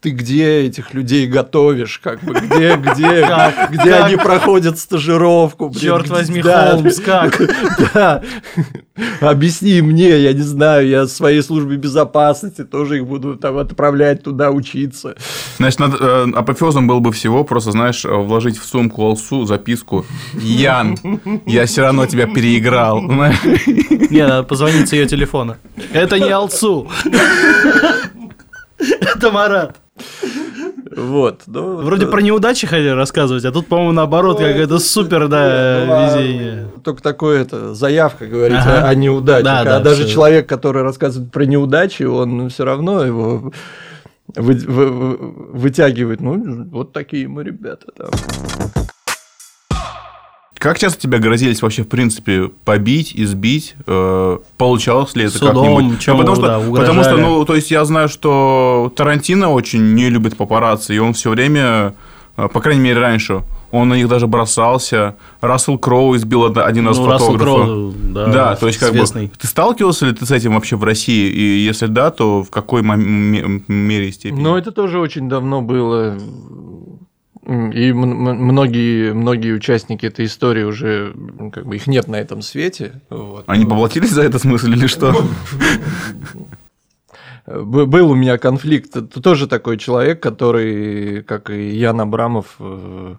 ты 0.00 0.10
где 0.10 0.60
этих 0.60 0.94
людей 0.94 1.26
готовишь, 1.26 1.98
как 1.98 2.22
бы, 2.22 2.32
где, 2.34 2.76
где, 2.76 3.28
где 3.70 3.94
они 3.94 4.16
проходят 4.16 4.78
стажировку, 4.78 5.72
Черт 5.74 6.08
возьми, 6.08 6.40
Холмс, 6.40 7.00
как? 7.00 7.40
да, 7.94 8.22
объясни 9.20 9.82
мне, 9.82 10.20
я 10.20 10.32
не 10.32 10.42
знаю, 10.42 10.86
я 10.86 11.02
в 11.02 11.08
своей 11.08 11.42
службе 11.42 11.76
безопасности 11.76 12.64
тоже 12.64 12.98
их 12.98 13.06
буду 13.06 13.36
там 13.36 13.58
отправлять 13.58 14.22
туда 14.22 14.52
учиться. 14.52 15.16
Значит, 15.56 15.80
над, 15.80 16.00
э, 16.00 16.26
апофеозом 16.34 16.86
было 16.86 17.00
бы 17.00 17.10
всего 17.10 17.42
просто, 17.42 17.72
знаешь, 17.72 18.04
э, 18.04 18.08
вложить 18.08 18.56
в 18.56 18.64
сумку 18.64 19.04
Алсу 19.04 19.46
записку 19.46 20.06
«Ян, 20.34 20.96
я 21.44 21.66
все 21.66 21.82
равно 21.82 22.06
тебя 22.06 22.26
переиграл». 22.26 23.02
Не, 24.10 24.26
надо 24.26 24.44
позвонить 24.44 24.88
с 24.88 24.92
ее 24.92 25.06
телефона. 25.06 25.58
Это 25.92 26.18
не 26.18 26.30
Алцу. 26.30 26.88
Это 28.78 29.30
Марат. 29.30 29.76
Вот. 30.96 31.42
ну, 31.46 31.76
Вроде 31.76 32.06
э, 32.06 32.08
про 32.08 32.20
неудачи 32.20 32.66
хотели 32.66 32.88
рассказывать, 32.88 33.44
а 33.44 33.52
тут, 33.52 33.66
по-моему, 33.66 33.92
наоборот, 33.92 34.38
как 34.38 34.56
это 34.56 34.78
супер, 34.78 35.22
Ну, 35.24 35.28
да, 35.28 35.84
ладно. 35.88 36.20
везение. 36.20 36.68
Только 36.82 37.02
такое 37.02 37.42
это 37.42 37.74
заявка 37.74 38.26
говорить 38.26 38.58
Ага. 38.60 38.86
о, 38.86 38.88
о 38.88 38.94
неудачах. 38.94 39.44
Да, 39.44 39.60
а 39.60 39.64
да, 39.64 39.80
даже 39.80 40.04
всё. 40.04 40.14
человек, 40.14 40.48
который 40.48 40.82
рассказывает 40.82 41.30
про 41.30 41.44
неудачи, 41.44 42.02
он 42.04 42.48
все 42.48 42.64
равно 42.64 43.04
его 43.04 43.52
вы- 44.36 44.54
вы- 44.54 44.86
вы- 44.88 45.16
вытягивает. 45.52 46.20
Ну, 46.20 46.64
вот 46.70 46.92
такие 46.92 47.28
мы 47.28 47.44
ребята. 47.44 47.86
там. 47.96 48.08
Как 50.58 50.78
часто 50.78 51.00
тебя 51.00 51.18
грозились 51.18 51.62
вообще, 51.62 51.82
в 51.84 51.88
принципе, 51.88 52.50
побить, 52.64 53.12
избить? 53.14 53.74
Э, 53.86 54.38
получалось 54.56 55.14
ли 55.14 55.24
это 55.26 55.38
Судом, 55.38 55.76
как-нибудь? 55.76 56.00
чему, 56.00 56.18
потому, 56.18 56.36
что, 56.36 56.46
да, 56.46 56.60
потому 56.80 57.02
что, 57.04 57.16
ну, 57.16 57.44
то 57.44 57.54
есть 57.54 57.70
я 57.70 57.84
знаю, 57.84 58.08
что 58.08 58.92
Тарантино 58.96 59.50
очень 59.50 59.94
не 59.94 60.08
любит 60.10 60.36
папарацци, 60.36 60.94
и 60.94 60.98
он 60.98 61.12
все 61.12 61.30
время, 61.30 61.94
э, 62.36 62.48
по 62.52 62.60
крайней 62.60 62.80
мере, 62.82 62.98
раньше, 63.00 63.42
он 63.70 63.88
на 63.90 63.94
них 63.94 64.08
даже 64.08 64.26
бросался. 64.26 65.16
Рассел 65.42 65.78
Кроу 65.78 66.16
избил 66.16 66.40
од- 66.42 66.56
один 66.58 66.88
раз 66.88 66.96
Ну, 66.98 67.06
Рассел 67.06 67.32
фотографа. 67.32 67.64
Кроу, 67.64 67.92
да, 67.92 68.26
Да, 68.26 68.56
то 68.56 68.66
есть 68.66 68.78
как 68.78 68.90
известный. 68.94 69.26
бы 69.26 69.32
ты 69.38 69.46
сталкивался 69.46 70.06
ли 70.06 70.14
ты 70.14 70.24
с 70.24 70.30
этим 70.30 70.54
вообще 70.54 70.76
в 70.76 70.84
России? 70.84 71.30
И 71.30 71.58
если 71.66 71.86
да, 71.86 72.10
то 72.10 72.42
в 72.42 72.50
какой 72.50 72.82
мере 72.82 74.08
и 74.08 74.12
степени? 74.12 74.40
Но 74.40 74.56
это 74.58 74.72
тоже 74.72 74.98
очень 74.98 75.28
давно 75.28 75.60
было. 75.60 76.16
И 77.48 77.92
многие, 77.94 79.14
многие 79.14 79.52
участники 79.52 80.04
этой 80.04 80.26
истории 80.26 80.64
уже, 80.64 81.14
как 81.50 81.66
бы, 81.66 81.76
их 81.76 81.86
нет 81.86 82.06
на 82.06 82.16
этом 82.16 82.42
свете. 82.42 83.00
Вот. 83.08 83.44
Они 83.46 83.64
поплатились 83.64 84.10
за 84.10 84.22
это 84.22 84.38
смысл 84.38 84.66
или 84.66 84.86
что? 84.86 85.16
Был 87.46 88.10
у 88.10 88.14
меня 88.14 88.36
конфликт. 88.36 88.94
Тоже 89.22 89.46
такой 89.46 89.78
человек, 89.78 90.22
который, 90.22 91.22
как 91.22 91.48
и 91.48 91.70
Ян 91.70 91.98
Абрамов, 92.02 92.56
э, 92.58 93.14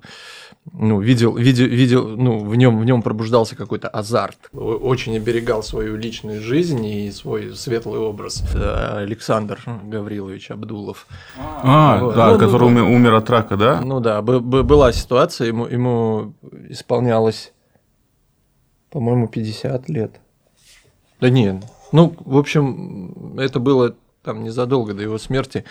ну, 0.73 0.99
видел, 0.99 1.35
видел, 1.35 1.65
видел, 1.65 2.07
ну, 2.07 2.39
в 2.39 2.55
нем, 2.55 2.79
в 2.79 2.85
нем 2.85 3.01
пробуждался 3.01 3.55
какой-то 3.55 3.87
азарт. 3.87 4.49
Очень 4.53 5.17
оберегал 5.17 5.63
свою 5.63 5.95
личную 5.95 6.41
жизнь 6.41 6.85
и 6.85 7.11
свой 7.11 7.55
светлый 7.55 7.99
образ. 7.99 8.43
Александр 8.55 9.59
Гаврилович 9.83 10.51
Абдулов. 10.51 11.07
А, 11.37 11.99
вот. 12.01 12.15
да, 12.15 12.33
ну, 12.33 12.39
который 12.39 12.69
ну, 12.69 12.93
умер 12.93 13.15
от 13.15 13.29
рака, 13.29 13.57
да? 13.57 13.81
Ну 13.81 13.99
да, 13.99 14.21
была 14.21 14.91
ситуация, 14.91 15.47
ему, 15.47 15.65
ему 15.65 16.33
исполнялось, 16.69 17.53
по-моему, 18.89 19.27
50 19.27 19.89
лет. 19.89 20.19
Да 21.19 21.29
нет, 21.29 21.63
ну, 21.91 22.15
в 22.19 22.37
общем, 22.37 23.37
это 23.37 23.59
было 23.59 23.95
там 24.23 24.43
незадолго 24.43 24.93
до 24.93 25.01
его 25.01 25.17
смерти. 25.17 25.65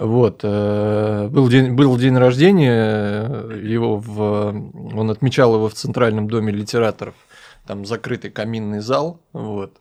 Вот. 0.00 0.40
Э, 0.42 1.28
был 1.28 1.48
день, 1.48 1.74
был 1.74 1.96
день 1.96 2.16
рождения 2.16 3.26
э, 3.28 3.60
его, 3.62 3.96
в, 3.96 4.48
он 4.96 5.10
отмечал 5.10 5.54
его 5.54 5.68
в 5.68 5.74
Центральном 5.74 6.28
доме 6.28 6.52
литераторов. 6.52 7.14
Там 7.66 7.84
закрытый 7.84 8.30
каминный 8.30 8.80
зал. 8.80 9.20
Вот. 9.32 9.76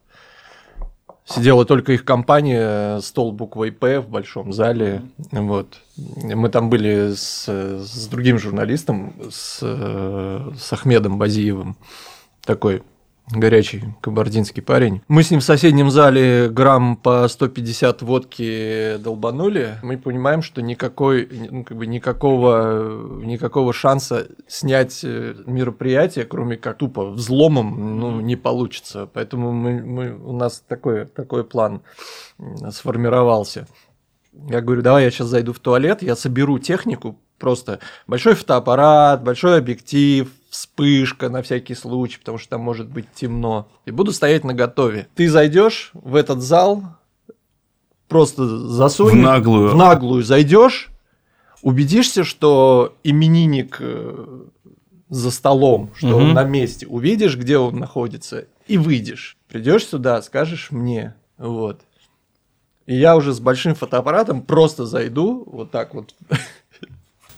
Сидела 1.26 1.66
только 1.66 1.92
их 1.92 2.06
компания, 2.06 3.00
стол 3.02 3.34
буквой 3.34 3.72
«П» 3.72 4.00
в 4.00 4.08
большом 4.08 4.54
зале. 4.54 5.02
Вот. 5.32 5.80
Мы 5.98 6.48
там 6.50 6.70
были 6.70 7.14
с, 7.14 7.48
с 7.48 8.08
другим 8.08 8.40
журналистом, 8.40 9.14
с, 9.30 9.60
с 9.60 10.74
Ахмедом 10.74 11.18
Базиевым. 11.18 11.76
Такой 12.46 12.82
горячий 13.32 13.84
кабардинский 14.02 14.62
парень. 14.62 15.02
Мы 15.08 15.24
с 15.24 15.32
ним 15.32 15.42
в 15.42 15.44
соседнем 15.44 15.90
зале 15.92 16.50
грамм 16.50 16.96
по 16.96 17.28
150 17.28 18.02
водки 18.02 18.98
долбанули. 18.98 19.78
Мы 19.84 19.98
понимаем, 19.98 20.42
что 20.42 20.62
никакой, 20.62 21.28
ну, 21.52 21.63
как 21.63 21.78
бы 21.78 21.88
никакого, 21.88 23.22
никакого 23.24 23.74
шанса 23.74 24.28
снять 24.48 25.02
э, 25.04 25.36
мероприятие, 25.46 26.26
кроме 26.26 26.58
как 26.58 26.78
тупо 26.78 27.10
взломом, 27.10 28.00
ну, 28.00 28.22
не 28.22 28.36
получится. 28.36 29.10
Поэтому 29.12 29.52
мы, 29.52 29.84
мы, 29.84 30.18
у 30.18 30.34
нас 30.34 30.63
такой, 30.68 31.06
такой 31.06 31.44
план 31.44 31.82
сформировался. 32.70 33.68
Я 34.50 34.62
говорю, 34.62 34.82
давай 34.82 35.04
я 35.04 35.12
сейчас 35.12 35.28
зайду 35.28 35.52
в 35.52 35.60
туалет, 35.60 36.04
я 36.04 36.16
соберу 36.16 36.60
технику, 36.60 37.20
просто 37.40 37.80
большой 38.06 38.36
фотоаппарат, 38.36 39.24
большой 39.24 39.58
объектив, 39.58 40.32
вспышка 40.58 41.30
на 41.30 41.43
всякий 41.43 41.76
случай, 41.76 42.17
потому 42.17 42.39
что 42.39 42.50
там 42.50 42.62
может 42.62 42.88
быть 42.89 43.06
темно. 43.13 43.67
И 43.86 43.91
буду 43.91 44.12
стоять 44.12 44.43
на 44.43 44.56
готове. 44.56 45.08
Ты 45.13 45.30
зайдешь 45.30 45.91
в 45.93 46.15
этот 46.15 46.41
зал, 46.41 46.84
просто 48.08 48.48
засунь. 48.48 49.20
В 49.20 49.24
наглую. 49.24 49.70
В 49.70 49.76
наглую 49.76 50.24
зайдешь, 50.24 50.89
убедишься, 51.62 52.24
что 52.24 52.96
именинник 53.04 53.78
э, 53.80 54.46
за 55.10 55.30
столом, 55.30 55.91
что 55.96 56.15
угу. 56.15 56.17
он 56.17 56.34
на 56.34 56.43
месте, 56.43 56.88
увидишь, 56.88 57.38
где 57.38 57.60
он 57.60 57.78
находится, 57.78 58.46
и 58.65 58.80
выйдешь. 58.80 59.38
Придешь 59.48 59.86
сюда, 59.86 60.24
скажешь 60.24 60.72
мне, 60.72 61.13
вот. 61.38 61.82
И 62.88 62.96
я 62.96 63.15
уже 63.15 63.32
с 63.34 63.39
большим 63.39 63.76
фотоаппаратом 63.76 64.41
просто 64.41 64.88
зайду, 64.88 65.43
вот 65.46 65.70
так 65.70 65.93
вот 65.93 66.15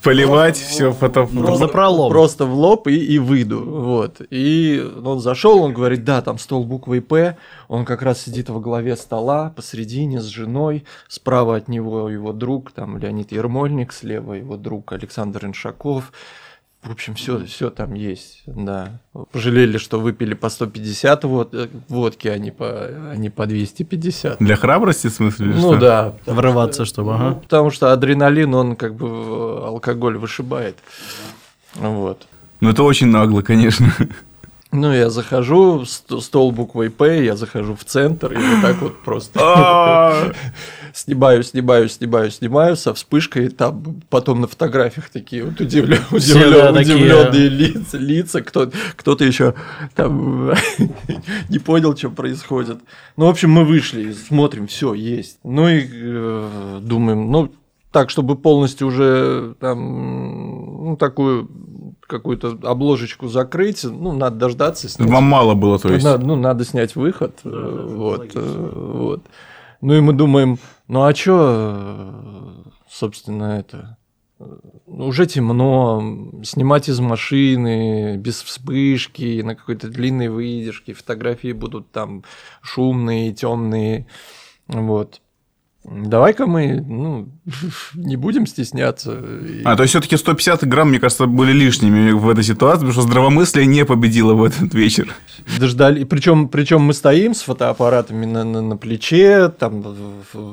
поливать 0.03 0.57
все 0.57 0.93
потом. 0.93 1.27
Просто, 1.27 1.67
пролом. 1.67 2.09
Просто 2.12 2.45
в 2.45 2.53
лоб 2.53 2.88
и, 2.88 2.95
и 2.95 3.19
выйду. 3.19 3.63
Вот. 3.63 4.21
И 4.29 4.83
он 5.03 5.19
зашел, 5.19 5.62
он 5.62 5.73
говорит, 5.73 6.03
да, 6.03 6.21
там 6.21 6.38
стол 6.38 6.65
буквой 6.65 7.01
П, 7.01 7.38
он 7.67 7.85
как 7.85 8.01
раз 8.01 8.21
сидит 8.21 8.49
во 8.49 8.59
главе 8.59 8.95
стола, 8.95 9.53
посредине 9.55 10.21
с 10.21 10.25
женой, 10.25 10.85
справа 11.07 11.57
от 11.57 11.67
него 11.67 12.09
его 12.09 12.33
друг, 12.33 12.71
там 12.71 12.97
Леонид 12.97 13.31
Ермольник, 13.31 13.93
слева 13.93 14.33
его 14.33 14.57
друг 14.57 14.91
Александр 14.93 15.45
Иншаков. 15.45 16.12
В 16.84 16.92
общем, 16.92 17.13
все, 17.15 17.46
все 17.46 17.70
там 17.70 17.94
есть, 17.94 18.44
да. 18.46 19.00
Пожалели, 19.34 19.78
что 19.78 20.00
выпили 20.00 20.34
по 20.34 20.50
150 20.50 21.26
вод, 21.26 21.54
э, 21.54 21.68
водки, 21.89 22.30
а 22.30 22.38
не 22.38 22.52
по, 22.52 22.68
а 22.68 23.15
не 23.18 23.30
по 23.30 23.46
250. 23.46 24.39
Для 24.39 24.56
храбрости, 24.56 25.08
в 25.08 25.12
смысле? 25.12 25.48
Ну 25.48 25.74
что? 25.74 25.78
да. 25.78 26.15
Врываться, 26.26 26.86
чтобы, 26.86 27.15
ага. 27.15 27.30
Ну, 27.32 27.36
потому 27.36 27.70
что 27.70 27.92
адреналин, 27.92 28.54
он 28.54 28.76
как 28.78 28.96
бы 28.96 29.08
алкоголь 29.65 30.18
вышибает. 30.18 30.78
Вот. 31.76 32.28
Ну, 32.62 32.70
это 32.70 32.84
очень 32.84 33.08
нагло, 33.08 33.42
конечно. 33.42 33.92
Ну, 34.71 34.93
я 34.93 35.10
захожу, 35.10 35.84
стол 35.86 36.51
буквой 36.51 36.91
П, 36.91 37.23
я 37.25 37.36
захожу 37.36 37.75
в 37.75 37.84
центр, 37.86 38.34
и 38.34 38.36
вот 38.36 38.62
так 38.62 38.79
вот 38.82 39.01
просто 39.01 39.39
а! 39.41 40.32
снимаю, 40.93 41.41
снимаю, 41.43 41.89
снимаю, 41.89 42.29
снимаю 42.29 42.75
со 42.75 42.93
вспышкой, 42.93 43.49
там 43.49 44.01
потом 44.10 44.41
на 44.41 44.47
фотографиях 44.47 45.10
такие 45.10 45.43
вот 45.43 45.60
удивленные 45.60 47.49
лица, 47.49 47.97
лица 47.97 48.41
кто, 48.41 48.71
кто-то 48.95 49.25
еще 49.25 49.55
там 49.95 50.53
не 51.49 51.58
понял, 51.58 51.97
что 51.97 52.12
происходит. 52.12 52.77
Ну, 53.17 53.25
в 53.25 53.29
общем, 53.29 53.49
мы 53.49 53.65
вышли, 53.65 54.13
смотрим, 54.13 54.67
все 54.67 54.93
есть. 54.93 55.39
Ну 55.43 55.67
и 55.67 55.84
э, 55.91 56.79
думаем, 56.84 57.32
ну, 57.32 57.51
так, 57.91 58.12
чтобы 58.12 58.36
полностью 58.36 58.88
уже 58.88 59.55
там, 59.60 60.86
ну, 60.86 60.95
такую 60.95 61.49
какую-то 62.10 62.58
обложечку 62.63 63.28
закрыть, 63.28 63.84
ну, 63.84 64.12
надо 64.12 64.36
дождаться. 64.36 64.89
Снять. 64.89 65.10
Вам 65.10 65.24
мало 65.24 65.54
было, 65.54 65.80
то 65.80 65.93
есть? 65.93 66.04
Надо, 66.04 66.26
ну, 66.26 66.36
надо 66.36 66.65
снять 66.65 66.95
выход. 66.95 67.39
Да, 67.43 67.52
вот, 67.52 68.19
логично. 68.19 68.41
вот. 68.41 69.24
Ну, 69.82 69.93
и 69.93 70.02
мы 70.02 70.13
думаем, 70.13 70.58
ну, 70.88 71.04
а 71.04 71.15
что, 71.15 72.65
собственно, 72.89 73.60
это... 73.60 73.98
Уже 74.86 75.26
темно, 75.26 76.41
снимать 76.43 76.88
из 76.88 77.02
машины, 77.02 78.15
без 78.17 78.41
вспышки, 78.41 79.41
на 79.41 79.54
какой-то 79.54 79.89
длинной 79.89 80.30
выдержке, 80.30 80.93
фотографии 80.93 81.52
будут 81.52 81.91
там 81.91 82.24
шумные, 82.62 83.34
темные, 83.34 84.08
вот. 84.67 85.22
Давай-ка 85.86 86.46
мы 86.46 86.82
ну, 86.82 87.30
не 87.94 88.18
будем 88.18 88.46
стесняться. 88.46 89.18
А, 89.63 89.78
то 89.78 89.84
есть 89.84 89.92
все-таки 89.92 90.18
150 90.18 90.68
грамм, 90.68 90.89
мне 90.89 91.00
кажется, 91.00 91.26
были 91.26 91.54
лишними 91.54 92.12
в 92.12 92.28
этой 92.30 92.44
ситуации, 92.44 92.82
потому 92.82 92.92
что 92.92 93.02
здравомыслие 93.04 93.65
не 93.65 93.86
победило 93.86 94.34
в 94.34 94.44
этот 94.44 94.74
вечер. 94.74 95.15
Дождали. 95.58 96.04
Причем, 96.04 96.50
причем 96.50 96.82
мы 96.82 96.94
стоим 96.94 97.34
с 97.34 97.42
фотоаппаратами 97.42 98.26
на, 98.26 98.44
на, 98.44 98.62
на 98.62 98.76
плече. 98.76 99.48
Там 99.58 99.84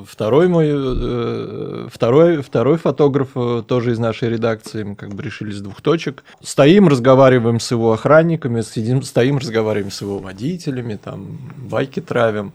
второй 0.09 0.47
мой 0.47 0.69
э, 0.71 1.89
второй, 1.93 2.41
второй 2.41 2.79
фотограф 2.79 3.31
э, 3.35 3.65
тоже 3.67 3.93
из 3.93 3.99
нашей 3.99 4.31
редакции. 4.31 4.85
Мы 4.85 4.95
как 4.95 5.12
бы 5.12 5.25
решили 5.25 5.51
с 5.51 5.61
двух 5.61 5.81
точек. 5.81 6.23
Стоим, 6.41 6.87
разговариваем 6.87 7.59
с 7.59 7.73
его 7.73 7.93
охранниками, 7.93 8.62
сидим, 8.62 9.03
стоим, 9.03 9.39
разговариваем 9.39 9.91
с 9.91 10.01
его 10.01 10.19
водителями, 10.19 10.95
там 11.03 11.41
байки 11.57 12.01
травим. 12.01 12.53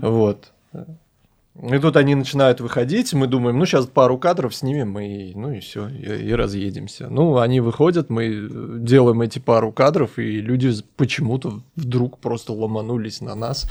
Угу. 0.00 0.10
Вот. 0.10 0.44
И 1.62 1.78
тут 1.78 1.96
они 1.96 2.14
начинают 2.14 2.60
выходить, 2.60 3.14
мы 3.14 3.26
думаем, 3.26 3.58
ну 3.58 3.64
сейчас 3.64 3.86
пару 3.86 4.18
кадров 4.18 4.54
снимем 4.54 4.98
и 4.98 5.32
ну 5.34 5.52
и 5.52 5.60
все, 5.60 5.88
и, 5.88 6.28
и 6.28 6.34
разъедемся. 6.34 7.08
Ну 7.08 7.38
они 7.38 7.60
выходят, 7.60 8.10
мы 8.10 8.48
делаем 8.78 9.22
эти 9.22 9.38
пару 9.38 9.72
кадров, 9.72 10.18
и 10.18 10.40
люди 10.40 10.70
почему-то 10.96 11.62
вдруг 11.74 12.18
просто 12.18 12.52
ломанулись 12.52 13.22
на 13.22 13.34
нас. 13.34 13.70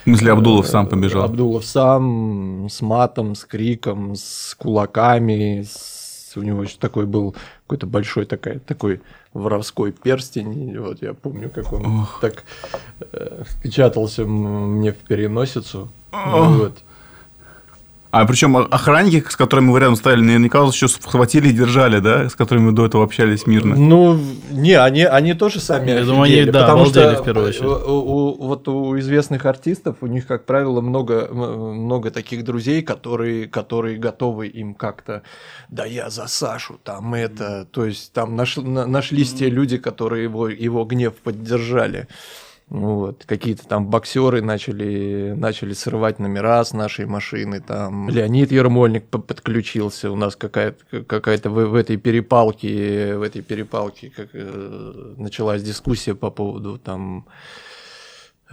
В 0.00 0.04
смысле, 0.04 0.32
Абдулов 0.32 0.66
сам 0.66 0.86
побежал? 0.86 1.24
Абдулов 1.24 1.64
сам 1.64 2.68
с 2.68 2.82
матом, 2.82 3.34
с 3.34 3.44
криком, 3.44 4.14
с 4.14 4.54
кулаками, 4.58 5.62
с... 5.62 6.36
у 6.36 6.42
него 6.42 6.64
еще 6.64 6.76
такой 6.78 7.06
был 7.06 7.34
какой-то 7.62 7.86
большой 7.86 8.26
такой, 8.26 8.58
такой 8.58 9.00
воровской 9.32 9.92
перстень. 9.92 10.78
Вот 10.78 11.00
я 11.00 11.14
помню, 11.14 11.48
как 11.48 11.72
он 11.72 12.00
Ох. 12.02 12.18
так 12.20 12.44
э, 13.00 13.42
впечатался 13.46 14.26
мне 14.26 14.92
в 14.92 14.96
переносицу. 14.96 15.90
Ох. 16.12 16.56
Вот. 16.58 16.82
А 18.12 18.26
причем 18.26 18.58
охранники, 18.58 19.24
с 19.26 19.36
которыми 19.36 19.70
вы 19.70 19.80
рядом 19.80 19.96
стояли, 19.96 20.20
наверняка 20.20 20.60
вас 20.60 20.74
еще 20.74 20.86
схватили 20.86 21.48
и 21.48 21.52
держали, 21.52 21.98
да, 21.98 22.28
с 22.28 22.34
которыми 22.34 22.66
вы 22.66 22.72
до 22.72 22.84
этого 22.84 23.04
общались 23.04 23.46
мирно. 23.46 23.74
Ну, 23.74 24.20
не, 24.50 24.74
они, 24.74 25.04
они 25.04 25.32
тоже 25.32 25.60
сами 25.60 25.92
Я 25.92 26.04
думаю, 26.04 26.24
они, 26.24 26.44
да, 26.44 26.60
потому 26.60 26.84
что 26.84 27.22
в 27.22 27.24
первую 27.24 27.48
очередь. 27.48 27.64
У, 27.64 27.70
у, 27.70 28.46
вот 28.48 28.68
у 28.68 28.98
известных 28.98 29.46
артистов, 29.46 29.96
у 30.02 30.06
них, 30.06 30.26
как 30.26 30.44
правило, 30.44 30.82
много, 30.82 31.26
много 31.32 32.10
таких 32.10 32.44
друзей, 32.44 32.82
которые, 32.82 33.48
которые 33.48 33.96
готовы 33.96 34.48
им 34.48 34.74
как-то, 34.74 35.22
да 35.70 35.86
я 35.86 36.10
за 36.10 36.26
Сашу, 36.26 36.78
там 36.84 37.14
это, 37.14 37.64
то 37.64 37.86
есть 37.86 38.12
там 38.12 38.36
наш, 38.36 38.58
нашлись 38.58 39.32
те 39.32 39.48
люди, 39.48 39.78
которые 39.78 40.24
его, 40.24 40.50
его 40.50 40.84
гнев 40.84 41.14
поддержали. 41.14 42.08
Вот. 42.72 43.24
Какие-то 43.26 43.68
там 43.68 43.86
боксеры 43.88 44.40
начали, 44.40 45.34
начали 45.36 45.74
срывать 45.74 46.18
номера 46.18 46.64
с 46.64 46.72
нашей 46.72 47.04
машины. 47.04 47.60
Там 47.60 48.08
Леонид 48.08 48.50
Ермольник 48.50 49.04
подключился. 49.08 50.10
У 50.10 50.16
нас 50.16 50.36
какая-то, 50.36 51.04
какая-то 51.04 51.50
в, 51.50 51.66
в 51.66 51.74
этой 51.74 51.98
перепалке, 51.98 53.18
в 53.18 53.22
этой 53.22 53.42
перепалке 53.42 54.10
как, 54.16 54.28
э, 54.32 55.14
началась 55.18 55.62
дискуссия 55.62 56.14
по 56.14 56.30
поводу 56.30 56.78
там 56.78 57.26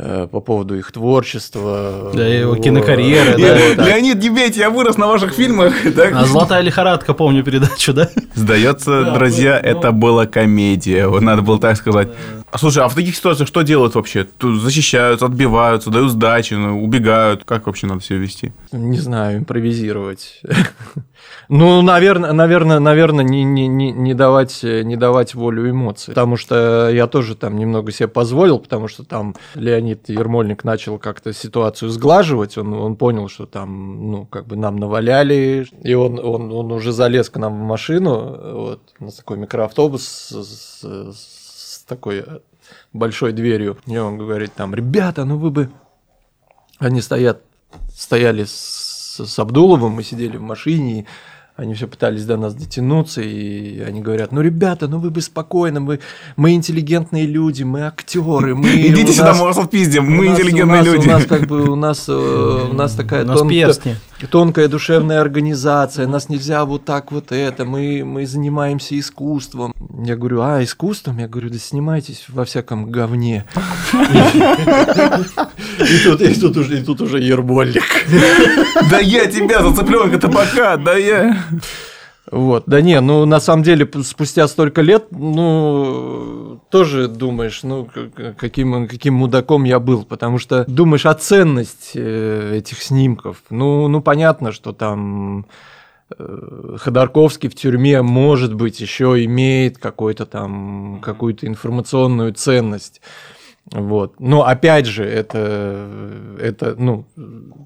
Э, 0.01 0.28
по 0.32 0.39
поводу 0.39 0.78
их 0.78 0.93
творчества. 0.93 2.11
Да, 2.13 2.26
его 2.26 2.55
кинокарьеры. 2.55 3.76
Да, 3.76 3.86
Леонид, 3.86 4.24
не 4.24 4.30
бейте, 4.30 4.61
я 4.61 4.70
вырос 4.70 4.95
на 4.97 5.07
ваших 5.07 5.34
фильмах. 5.34 5.74
А 6.13 6.26
«Золотая 6.26 6.61
лихорадка», 6.61 7.13
помню 7.13 7.43
передачу, 7.43 7.93
да? 7.93 8.09
Сдается, 8.34 9.11
друзья, 9.13 9.59
это 9.59 9.91
была 9.91 10.26
комедия, 10.26 11.07
надо 11.20 11.41
было 11.41 11.59
так 11.59 11.76
сказать. 11.76 12.09
А 12.52 12.58
слушай, 12.58 12.84
а 12.84 12.88
в 12.88 12.95
таких 12.95 13.16
ситуациях 13.16 13.47
что 13.47 13.62
делают 13.62 13.95
вообще? 13.95 14.24
Тут 14.24 14.62
защищаются, 14.62 15.28
отбиваются, 15.28 15.91
дают 15.91 16.12
сдачи, 16.12 16.56
ну, 16.56 16.84
убегают. 16.84 17.43
Как 17.43 17.68
вообще 17.68 17.86
надо 17.86 18.02
себя 18.02 18.18
вести? 18.18 18.54
Не 18.72 18.97
знаю, 18.97 19.39
импровизировать. 19.39 20.41
Ну, 21.50 21.82
наверное, 21.82 22.32
наверное, 22.32 22.80
наверное, 22.80 23.26
не, 23.26 23.43
не, 23.43 23.68
не, 23.68 24.14
давать, 24.14 24.62
не 24.64 24.95
давать 24.95 25.34
волю 25.34 25.70
эмоций. 25.70 26.14
Потому 26.14 26.38
что 26.38 26.89
я 26.89 27.08
тоже 27.08 27.36
там 27.36 27.58
немного 27.58 27.91
себе 27.91 28.08
позволил, 28.08 28.60
потому 28.60 28.88
что 28.88 29.04
там 29.04 29.36
Леонид 29.56 30.10
Ермольник 30.10 30.64
начал 30.64 31.00
как-то 31.00 31.34
ситуацию 31.34 31.89
сглаживать. 31.89 32.58
Он, 32.58 32.74
он 32.74 32.95
понял, 32.95 33.28
что 33.28 33.45
там, 33.45 34.12
ну, 34.12 34.26
как 34.28 34.47
бы 34.47 34.56
нам 34.56 34.78
наваляли. 34.78 35.68
И 35.84 35.93
он, 35.93 36.20
он, 36.20 36.52
он 36.52 36.72
уже 36.72 36.91
залез 36.91 37.30
к 37.30 37.38
нам 37.38 37.60
в 37.60 37.64
машину, 37.64 38.38
вот, 38.54 38.82
на 39.00 39.12
такой 39.12 39.38
микроавтобус 39.38 40.04
с, 40.04 40.32
с 40.84 41.39
такой 41.90 42.24
большой 42.94 43.34
дверью. 43.34 43.78
И 43.86 43.98
он 43.98 44.18
говорит 44.18 44.54
там, 44.54 44.74
ребята, 44.74 45.26
ну 45.26 45.38
вы 45.38 45.52
бы... 45.52 45.70
Они 46.78 47.02
стоят, 47.02 47.42
стояли 47.94 48.46
с, 48.46 49.22
с 49.26 49.40
Абдуловым, 49.40 49.92
мы 49.92 50.04
сидели 50.04 50.38
в 50.38 50.42
машине, 50.42 51.06
они 51.58 51.74
все 51.74 51.88
пытались 51.88 52.24
до 52.24 52.38
нас 52.38 52.54
дотянуться, 52.54 53.22
и 53.22 53.82
они 53.82 54.00
говорят, 54.00 54.32
ну, 54.32 54.40
ребята, 54.40 54.88
ну 54.88 55.00
вы 55.00 55.10
бы 55.10 55.20
спокойно, 55.20 55.82
мы, 55.82 56.00
мы 56.38 56.54
интеллигентные 56.54 57.26
люди, 57.26 57.64
мы 57.64 57.82
актеры, 57.82 58.56
мы... 58.56 58.70
Идите 58.88 59.12
сюда, 59.12 59.34
мы 59.34 59.44
вас 59.44 59.58
отпиздим, 59.58 60.10
мы 60.10 60.28
интеллигентные 60.28 60.84
люди. 60.84 61.10
У 61.10 61.12
нас 61.12 61.26
как 61.26 61.48
бы, 61.48 61.70
у 61.70 61.76
нас, 61.76 62.06
э, 62.08 62.68
у 62.72 62.74
нас 62.74 62.94
такая 62.94 63.26
тонкая 64.28 64.67
душевная 64.67 65.22
организация, 65.22 66.07
нас 66.07 66.30
нельзя 66.30 66.65
вот 66.65 66.86
так 66.86 67.11
вот 67.11 67.32
это, 67.32 67.65
мы, 67.65 68.03
мы 68.03 68.26
занимаемся 68.26 68.99
искусством. 68.99 69.74
Я 70.03 70.15
говорю, 70.15 70.41
а, 70.41 70.63
искусством? 70.63 71.20
Я 71.20 71.28
говорю, 71.28 71.49
да 71.49 71.57
снимайтесь 71.57 72.26
во 72.28 72.45
всяком 72.45 72.91
говне. 72.91 73.45
И 75.80 76.03
тут, 76.03 76.22
и 76.22 76.34
тут 76.39 76.57
уже, 76.57 76.80
и 76.80 76.84
тут 76.84 77.01
уже 77.01 77.20
ерболик. 77.20 77.84
Да 78.89 78.99
я 78.99 79.26
тебя 79.28 79.61
за 79.61 79.76
цыпленка 79.76 80.28
пока, 80.28 80.78
да 80.78 80.95
я. 80.95 81.43
Вот, 82.32 82.64
да 82.68 82.82
не, 82.82 83.00
ну 83.02 83.26
на 83.26 83.40
самом 83.40 83.64
деле 83.64 83.90
спустя 84.04 84.48
столько 84.48 84.82
лет, 84.82 85.08
ну 85.12 86.62
тоже 86.70 87.08
думаешь, 87.08 87.64
ну 87.64 87.90
каким 88.38 88.88
каким 88.88 89.16
мудаком 89.16 89.64
я 89.64 89.80
был, 89.80 90.04
потому 90.06 90.38
что 90.38 90.64
думаешь 90.68 91.08
о 91.08 91.14
ценности 91.16 91.98
э, 91.98 92.58
этих 92.58 92.84
снимков. 92.84 93.42
Ну, 93.50 93.88
ну 93.88 94.02
понятно, 94.02 94.52
что 94.52 94.74
там 94.74 95.48
э, 96.18 96.76
Ходорковский 96.78 97.50
в 97.50 97.56
тюрьме, 97.56 98.04
может 98.04 98.54
быть, 98.54 98.80
еще 98.80 99.24
имеет 99.26 99.80
какой-то 99.80 100.28
там 100.28 101.00
какую-то 101.02 101.48
информационную 101.48 102.34
ценность. 102.34 103.02
Вот. 103.72 104.20
Но 104.20 104.45
опять 104.45 104.86
же, 104.86 105.03
это, 105.05 105.88
это, 106.39 106.76
ну, 106.78 107.05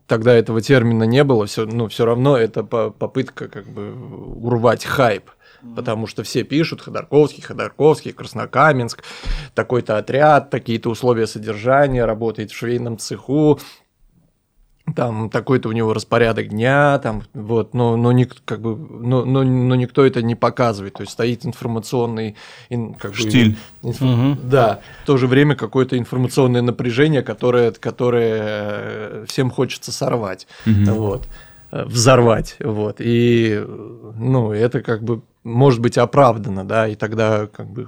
тогда 0.08 0.34
этого 0.34 0.62
термина 0.62 1.04
не 1.04 1.24
было, 1.24 1.46
все, 1.46 1.66
ну, 1.66 1.88
все 1.88 2.06
равно 2.06 2.38
это 2.38 2.64
попытка 2.64 3.48
как 3.48 3.68
бы 3.68 3.94
урвать 3.94 4.86
хайп. 4.86 5.30
Потому 5.78 6.08
что 6.08 6.24
все 6.24 6.44
пишут 6.44 6.82
Ходорковский, 6.82 7.42
Ходорковский, 7.42 8.12
Краснокаменск, 8.12 9.02
такой-то 9.54 9.98
отряд, 9.98 10.50
такие-то 10.50 10.90
условия 10.90 11.26
содержания, 11.26 12.04
работает 12.04 12.52
в 12.52 12.56
швейном 12.56 12.98
цеху, 12.98 13.60
там 14.96 15.30
такой-то 15.30 15.70
у 15.70 15.72
него 15.72 15.94
распорядок 15.94 16.50
дня, 16.50 17.00
там 17.00 17.24
вот, 17.34 17.74
но, 17.74 17.96
но, 17.96 18.12
ник, 18.12 18.36
как 18.44 18.62
бы, 18.62 18.76
но, 18.76 19.24
но, 19.24 19.44
но 19.44 19.76
никто 19.76 20.06
это 20.06 20.22
не 20.22 20.36
показывает, 20.36 20.96
то 20.96 21.02
есть 21.02 21.14
стоит 21.14 21.46
информационный 21.46 22.36
как 23.00 23.16
штиль, 23.16 23.56
бы, 23.82 23.90
инф, 23.90 24.02
угу. 24.02 24.38
да, 24.44 24.82
в 25.04 25.06
то 25.06 25.18
же 25.18 25.28
время 25.28 25.56
какое-то 25.56 25.98
информационное 25.98 26.62
напряжение, 26.62 27.22
которое, 27.22 27.72
которое 27.72 28.42
э, 28.44 29.26
всем 29.28 29.50
хочется 29.52 29.92
сорвать, 29.92 30.48
угу. 30.66 30.92
вот, 30.92 31.28
э, 31.72 31.86
взорвать, 31.86 32.58
вот, 32.60 32.98
и 33.00 33.66
ну 34.18 34.52
это 34.52 34.82
как 34.82 35.02
бы 35.02 35.22
может 35.44 35.82
быть 35.82 35.98
оправдано, 35.98 36.66
да, 36.66 36.88
и 36.88 36.96
тогда 36.96 37.48
как 37.48 37.68
бы 37.68 37.86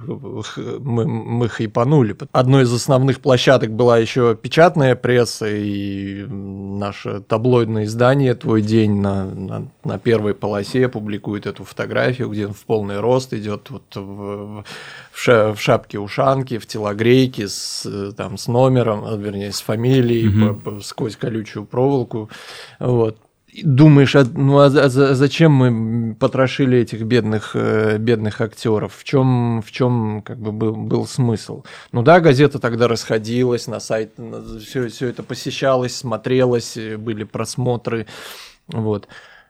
мы, 0.78 1.06
мы 1.06 1.48
хайпанули. 1.48 2.16
Одной 2.32 2.64
из 2.64 2.72
основных 2.72 3.20
площадок 3.20 3.70
была 3.70 3.98
еще 3.98 4.36
печатная 4.36 4.94
пресса 4.94 5.46
и 5.48 6.24
наше 6.26 7.20
таблоидное 7.20 7.84
издание 7.84 8.34
«Твой 8.34 8.60
день» 8.60 9.00
на, 9.00 9.24
на, 9.24 9.68
на 9.84 9.98
первой 9.98 10.34
полосе 10.34 10.88
публикует 10.88 11.46
эту 11.46 11.64
фотографию, 11.64 12.28
где 12.28 12.46
он 12.46 12.52
в 12.52 12.64
полный 12.66 13.00
рост 13.00 13.32
идет 13.32 13.70
вот 13.70 13.94
в, 13.94 14.64
в 15.12 15.56
шапке-ушанке, 15.58 16.58
в 16.58 16.66
телогрейке 16.66 17.48
с, 17.48 18.12
там, 18.16 18.36
с 18.36 18.48
номером, 18.48 19.18
вернее, 19.20 19.52
с 19.52 19.60
фамилией, 19.60 20.28
угу. 20.28 20.60
по, 20.60 20.70
по, 20.70 20.80
сквозь 20.80 21.16
колючую 21.16 21.64
проволоку. 21.64 22.28
Вот 22.78 23.18
думаешь, 23.64 24.14
а, 24.16 24.24
ну 24.24 24.58
а, 24.58 24.66
а 24.66 24.88
зачем 24.88 25.52
мы 25.52 26.14
потрошили 26.14 26.78
этих 26.78 27.02
бедных, 27.02 27.52
э, 27.54 27.98
бедных 27.98 28.40
актеров? 28.40 28.94
В 28.96 29.04
чем, 29.04 29.62
в 29.62 29.70
чем 29.72 30.22
как 30.22 30.38
бы 30.38 30.52
был, 30.52 30.74
был 30.74 31.06
смысл? 31.06 31.64
Ну 31.92 32.02
да, 32.02 32.20
газета 32.20 32.58
тогда 32.58 32.88
расходилась, 32.88 33.66
на 33.66 33.80
сайт 33.80 34.14
все, 34.60 34.88
все 34.88 35.08
это 35.08 35.22
посещалось, 35.22 35.96
смотрелось, 35.96 36.76
были 36.98 37.24
просмотры, 37.24 38.06
вот. 38.68 39.08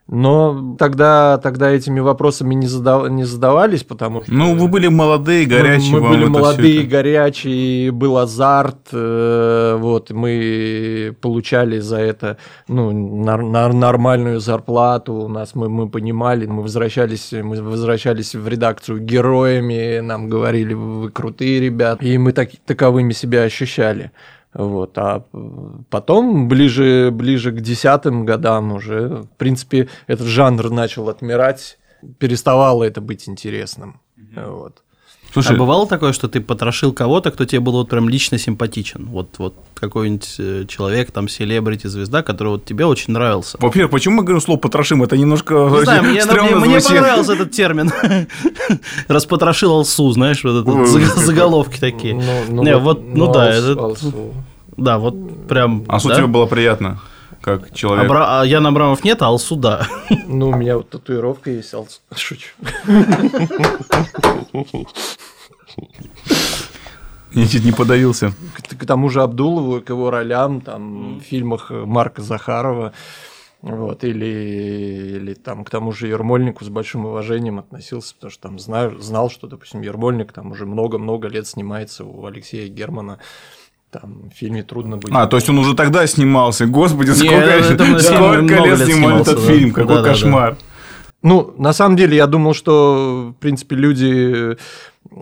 Но 0.08 0.76
тогда, 0.78 1.38
тогда 1.38 1.68
этими 1.68 1.98
вопросами 1.98 2.54
не, 2.54 2.68
задав, 2.68 3.10
не 3.10 3.24
задавались, 3.24 3.82
потому 3.82 4.22
что... 4.22 4.32
Ну, 4.32 4.54
вы 4.54 4.68
были 4.68 4.86
молодые, 4.86 5.46
горячие. 5.46 5.90
Мы, 5.90 6.00
мы 6.00 6.08
были 6.10 6.24
молодые, 6.26 6.84
горячие, 6.84 7.90
был 7.90 8.16
азарт, 8.16 8.88
э, 8.92 9.76
вот, 9.76 10.12
мы 10.12 11.12
получали 11.20 11.80
за 11.80 11.96
это 11.96 12.36
ну, 12.68 12.92
нар, 12.92 13.42
нар, 13.42 13.72
нормальную 13.72 14.38
зарплату, 14.38 15.12
у 15.12 15.28
нас 15.28 15.56
мы, 15.56 15.68
мы 15.68 15.88
понимали, 15.88 16.46
мы 16.46 16.62
возвращались, 16.62 17.32
мы 17.32 17.60
возвращались 17.60 18.36
в 18.36 18.46
редакцию 18.46 19.00
героями, 19.00 19.98
нам 19.98 20.28
говорили, 20.28 20.74
вы 20.74 21.10
крутые 21.10 21.58
ребята, 21.58 22.04
и 22.04 22.16
мы 22.16 22.30
так, 22.30 22.50
таковыми 22.64 23.12
себя 23.12 23.42
ощущали. 23.42 24.12
Вот. 24.56 24.96
А 24.96 25.22
потом, 25.90 26.48
ближе, 26.48 27.10
ближе 27.12 27.52
к 27.52 27.60
десятым 27.60 28.24
годам 28.24 28.72
уже, 28.72 29.08
в 29.08 29.28
принципе, 29.36 29.88
этот 30.06 30.26
жанр 30.26 30.70
начал 30.70 31.08
отмирать, 31.10 31.78
переставало 32.18 32.84
это 32.84 33.02
быть 33.02 33.28
интересным. 33.28 34.00
Mm-hmm. 34.16 34.50
Вот. 34.50 34.82
Слушай, 35.42 35.56
а 35.56 35.58
бывало 35.58 35.86
такое, 35.86 36.12
что 36.12 36.28
ты 36.28 36.40
потрошил 36.40 36.92
кого-то, 36.92 37.30
кто 37.30 37.44
тебе 37.44 37.60
был 37.60 37.72
вот 37.72 37.90
прям 37.90 38.08
лично 38.08 38.38
симпатичен? 38.38 39.04
Вот, 39.06 39.28
вот 39.36 39.54
какой-нибудь 39.74 40.36
э, 40.38 40.64
человек, 40.66 41.10
там, 41.10 41.28
селебрити, 41.28 41.88
звезда, 41.88 42.22
который 42.22 42.48
вот 42.48 42.64
тебе 42.64 42.86
очень 42.86 43.12
нравился. 43.12 43.58
Во-первых, 43.60 43.90
почему 43.90 44.16
мы 44.16 44.22
говорим 44.22 44.40
слово 44.40 44.58
«потрошим»? 44.58 45.02
Это 45.02 45.18
немножко 45.18 45.54
Не 45.54 45.84
знаю, 45.84 46.02
мне, 46.04 46.24
мне, 46.24 46.54
мне 46.54 46.80
понравился 46.80 47.34
этот 47.34 47.50
термин. 47.50 47.92
Распотрошил 49.08 49.72
алсу, 49.72 50.10
знаешь, 50.12 50.42
вот 50.42 50.66
это 50.66 51.20
заголовки 51.20 51.78
такие. 51.78 52.14
Ну, 52.14 52.22
ну, 52.48 52.62
Не, 52.62 52.78
вот, 52.78 53.02
ну, 53.02 53.26
ну 53.26 53.32
да, 53.32 53.50
это... 53.50 53.94
Да, 54.78 54.98
вот 54.98 55.48
прям... 55.48 55.84
Алсу 55.88 56.08
да? 56.08 56.16
тебе 56.16 56.26
было 56.26 56.46
приятно? 56.46 56.98
Как 57.46 57.72
человек. 57.72 58.06
Абра... 58.06 58.40
А 58.40 58.44
Ян 58.44 58.66
Абрамов 58.66 59.04
нет, 59.04 59.22
а 59.22 59.26
Алсу 59.26 59.54
да. 59.54 59.86
Ну, 60.26 60.48
у 60.48 60.56
меня 60.56 60.78
вот 60.78 60.90
татуировка 60.90 61.52
есть, 61.52 61.72
Алсу. 61.74 62.00
Шучу. 62.12 62.48
Я 67.32 67.46
чуть 67.46 67.64
не 67.64 67.70
подавился. 67.70 68.32
К, 68.56 68.76
к 68.76 68.84
тому 68.84 69.08
же 69.10 69.22
Абдулову, 69.22 69.80
к 69.80 69.90
его 69.90 70.10
ролям 70.10 70.60
там, 70.60 71.18
в 71.18 71.22
фильмах 71.22 71.70
Марка 71.70 72.20
Захарова, 72.20 72.92
вот, 73.62 74.02
или, 74.02 75.16
или 75.16 75.34
там 75.34 75.64
к 75.64 75.70
тому 75.70 75.92
же 75.92 76.08
Ермольнику 76.08 76.64
с 76.64 76.68
большим 76.68 77.06
уважением 77.06 77.60
относился, 77.60 78.16
потому 78.16 78.32
что 78.32 78.42
там 78.42 78.58
знаю, 78.58 79.00
знал, 79.00 79.30
что, 79.30 79.46
допустим, 79.46 79.82
Ермольник 79.82 80.32
там 80.32 80.50
уже 80.50 80.66
много-много 80.66 81.28
лет 81.28 81.46
снимается 81.46 82.04
у 82.04 82.26
Алексея 82.26 82.68
Германа 82.68 83.20
там 83.90 84.30
в 84.32 84.36
фильме 84.36 84.62
трудно 84.62 84.96
быть. 84.96 85.12
А, 85.14 85.26
то 85.26 85.36
есть 85.36 85.48
он 85.48 85.58
уже 85.58 85.74
тогда 85.74 86.06
снимался. 86.06 86.66
Господи, 86.66 87.10
сколько, 87.10 87.34
это, 87.34 88.02
сколько 88.02 88.54
лет 88.64 88.78
снимал 88.80 89.20
этот 89.20 89.36
да. 89.36 89.46
фильм, 89.46 89.72
какой 89.72 89.96
да, 89.96 90.02
кошмар. 90.02 90.50
Да, 90.50 90.56
да. 90.56 90.66
Ну, 91.22 91.54
на 91.58 91.72
самом 91.72 91.96
деле, 91.96 92.16
я 92.16 92.26
думал, 92.26 92.54
что, 92.54 93.32
в 93.36 93.40
принципе, 93.40 93.74
люди, 93.74 94.56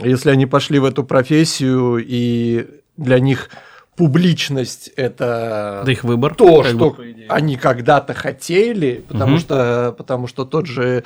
если 0.03 0.31
они 0.31 0.47
пошли 0.47 0.79
в 0.79 0.85
эту 0.85 1.05
профессию, 1.05 2.05
и 2.07 2.67
для 2.97 3.21
них 3.21 3.49
публичность 3.97 4.89
это 4.97 5.83
Да 5.85 5.93
их 5.93 6.05
выбор. 6.05 6.35
то, 6.35 6.63
как 6.63 6.73
что 6.73 6.91
бы, 6.91 7.27
они 7.29 7.57
когда-то 7.57 8.13
хотели, 8.13 9.05
потому 9.07 9.33
Мгм. 9.33 9.41
что 9.41 9.95
потому 9.97 10.27
что 10.27 10.45
тот 10.45 10.67
же 10.67 11.05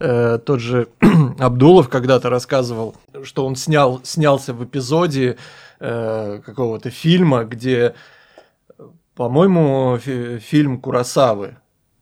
э, 0.00 0.38
тот 0.44 0.60
же 0.60 0.88
Абдулов 1.38 1.88
когда-то 1.88 2.28
рассказывал, 2.30 2.96
что 3.22 3.46
он 3.46 3.54
снял 3.56 4.00
снялся 4.02 4.52
в 4.52 4.64
эпизоде 4.64 5.36
э, 5.80 6.40
какого-то 6.44 6.90
фильма, 6.90 7.44
где, 7.44 7.94
по-моему, 9.14 9.98
фи- 9.98 10.38
фильм 10.38 10.80
Курасавы. 10.80 11.56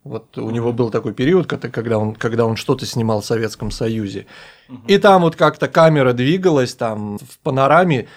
Вот 0.04 0.36
у 0.36 0.50
него 0.50 0.72
был 0.72 0.90
такой 0.90 1.14
период, 1.14 1.46
когда 1.46 1.98
он, 1.98 2.14
когда 2.14 2.44
он 2.44 2.56
что-то 2.56 2.86
снимал 2.86 3.20
в 3.20 3.26
Советском 3.26 3.70
Союзе. 3.70 4.26
И 4.88 4.98
там 4.98 5.22
вот 5.22 5.36
как-то 5.36 5.68
камера 5.68 6.12
двигалась, 6.12 6.74
там 6.74 7.18
в 7.18 7.38
панораме 7.38 8.08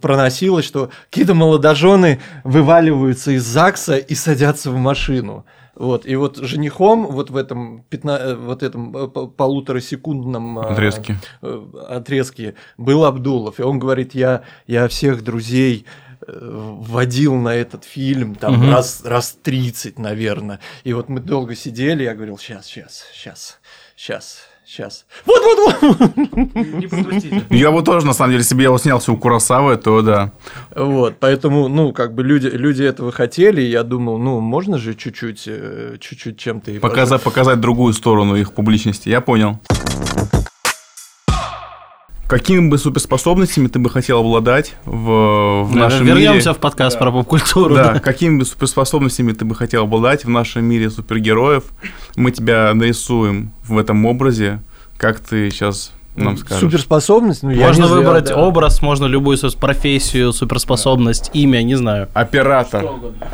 проносилось, 0.00 0.64
что 0.64 0.90
какие-то 1.10 1.34
молодожены 1.34 2.20
вываливаются 2.44 3.30
из 3.32 3.44
ЗАГСа 3.44 3.98
и 3.98 4.14
садятся 4.14 4.70
в 4.70 4.76
машину. 4.76 5.44
Вот, 5.74 6.04
и 6.06 6.16
вот 6.16 6.36
женихом 6.36 7.06
вот 7.06 7.30
в 7.30 7.36
этом, 7.36 7.84
15, 7.88 8.26
э, 8.26 8.34
вот 8.34 8.62
этом 8.62 8.94
э, 8.96 9.08
по- 9.08 9.26
полуторасекундном 9.26 10.58
э, 10.58 10.72
Отрезки. 10.72 11.16
э, 11.40 11.66
отрезке 11.88 12.54
был 12.76 13.04
Абдулов, 13.04 13.58
и 13.58 13.62
он 13.62 13.78
говорит, 13.78 14.14
я, 14.14 14.42
я 14.66 14.86
всех 14.88 15.22
друзей 15.24 15.86
водил 16.24 17.34
на 17.34 17.52
этот 17.54 17.82
фильм 17.84 18.36
там 18.36 18.54
Мгм. 18.60 18.70
раз, 18.70 19.02
раз 19.04 19.36
30, 19.42 19.98
наверное. 19.98 20.60
И 20.84 20.92
вот 20.92 21.08
мы 21.08 21.18
долго 21.20 21.56
сидели, 21.56 22.04
я 22.04 22.14
говорил, 22.14 22.38
сейчас, 22.38 22.66
сейчас, 22.66 23.04
сейчас, 23.12 23.58
сейчас, 23.96 24.42
сейчас. 24.72 25.04
Вот-вот-вот! 25.26 26.16
Не 26.36 26.86
пропустите. 26.86 27.44
Я 27.50 27.70
бы 27.70 27.82
тоже, 27.82 28.06
на 28.06 28.14
самом 28.14 28.30
деле, 28.30 28.40
если 28.40 28.54
бы 28.54 28.62
я 28.62 28.68
его 28.68 28.78
снялся 28.78 29.12
у 29.12 29.16
Курасавы, 29.16 29.76
то 29.76 30.02
да. 30.02 30.32
Вот, 30.74 31.16
поэтому, 31.20 31.68
ну, 31.68 31.92
как 31.92 32.14
бы 32.14 32.22
люди, 32.22 32.46
люди 32.46 32.82
этого 32.82 33.12
хотели, 33.12 33.60
и 33.60 33.70
я 33.70 33.82
думал, 33.82 34.18
ну, 34.18 34.40
можно 34.40 34.78
же 34.78 34.94
чуть-чуть, 34.94 35.44
э, 35.46 35.96
чуть-чуть 36.00 36.38
чем-то 36.38 36.72
Показать, 36.80 37.22
показать 37.22 37.60
другую 37.60 37.92
сторону 37.92 38.34
их 38.36 38.52
публичности. 38.52 39.08
Я 39.08 39.20
понял. 39.20 39.58
Какими 42.32 42.66
бы 42.70 42.78
суперспособностями 42.78 43.66
ты 43.66 43.78
бы 43.78 43.90
хотел 43.90 44.20
обладать 44.20 44.74
в, 44.86 45.64
в 45.64 45.76
нашем 45.76 46.06
Вернемся 46.06 46.48
мире? 46.48 46.54
в 46.54 46.56
подкаст 46.56 46.98
про 46.98 47.12
поп-культуру. 47.12 47.74
Да, 47.74 47.98
какими 47.98 48.38
бы 48.38 48.46
суперспособностями 48.46 49.32
ты 49.32 49.44
бы 49.44 49.54
хотел 49.54 49.82
обладать 49.82 50.24
в 50.24 50.30
нашем 50.30 50.64
мире 50.64 50.88
супергероев? 50.88 51.64
Мы 52.16 52.30
тебя 52.30 52.72
нарисуем 52.72 53.52
в 53.64 53.76
этом 53.76 54.06
образе. 54.06 54.62
Как 54.96 55.20
ты 55.20 55.50
сейчас 55.50 55.92
нам 56.16 56.36
скажешь? 56.36 56.60
Суперспособность, 56.60 57.42
ну, 57.42 57.50
я 57.50 57.66
Можно 57.68 57.82
не 57.82 57.88
знаю, 57.88 58.02
выбрать 58.04 58.28
да. 58.28 58.36
образ, 58.36 58.82
можно 58.82 59.06
любую 59.06 59.36
сос- 59.38 59.56
профессию, 59.58 60.32
суперспособность, 60.32 61.30
имя, 61.32 61.62
не 61.62 61.74
знаю. 61.74 62.08
Оператор 62.14 62.84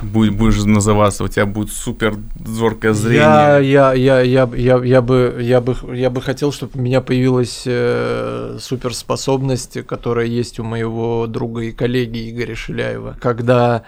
будь- 0.02 0.30
будешь 0.30 0.62
называться, 0.64 1.24
у 1.24 1.28
тебя 1.28 1.46
будет 1.46 1.72
супер 1.72 2.14
зоркое 2.44 2.92
Я, 2.92 2.94
зрение. 2.94 3.72
я, 3.72 3.92
я, 3.92 4.20
я, 4.20 4.48
я, 4.54 4.76
я, 4.84 5.02
бы, 5.02 5.36
я, 5.40 5.60
бы, 5.60 5.76
я 5.94 6.10
бы 6.10 6.22
хотел, 6.22 6.52
чтобы 6.52 6.72
у 6.76 6.80
меня 6.80 7.00
появилась 7.00 7.62
э, 7.66 8.58
суперспособность, 8.60 9.84
которая 9.86 10.26
есть 10.26 10.58
у 10.60 10.64
моего 10.64 11.26
друга 11.26 11.62
и 11.62 11.72
коллеги 11.72 12.30
Игоря 12.30 12.54
Шиляева. 12.54 13.16
Когда 13.20 13.82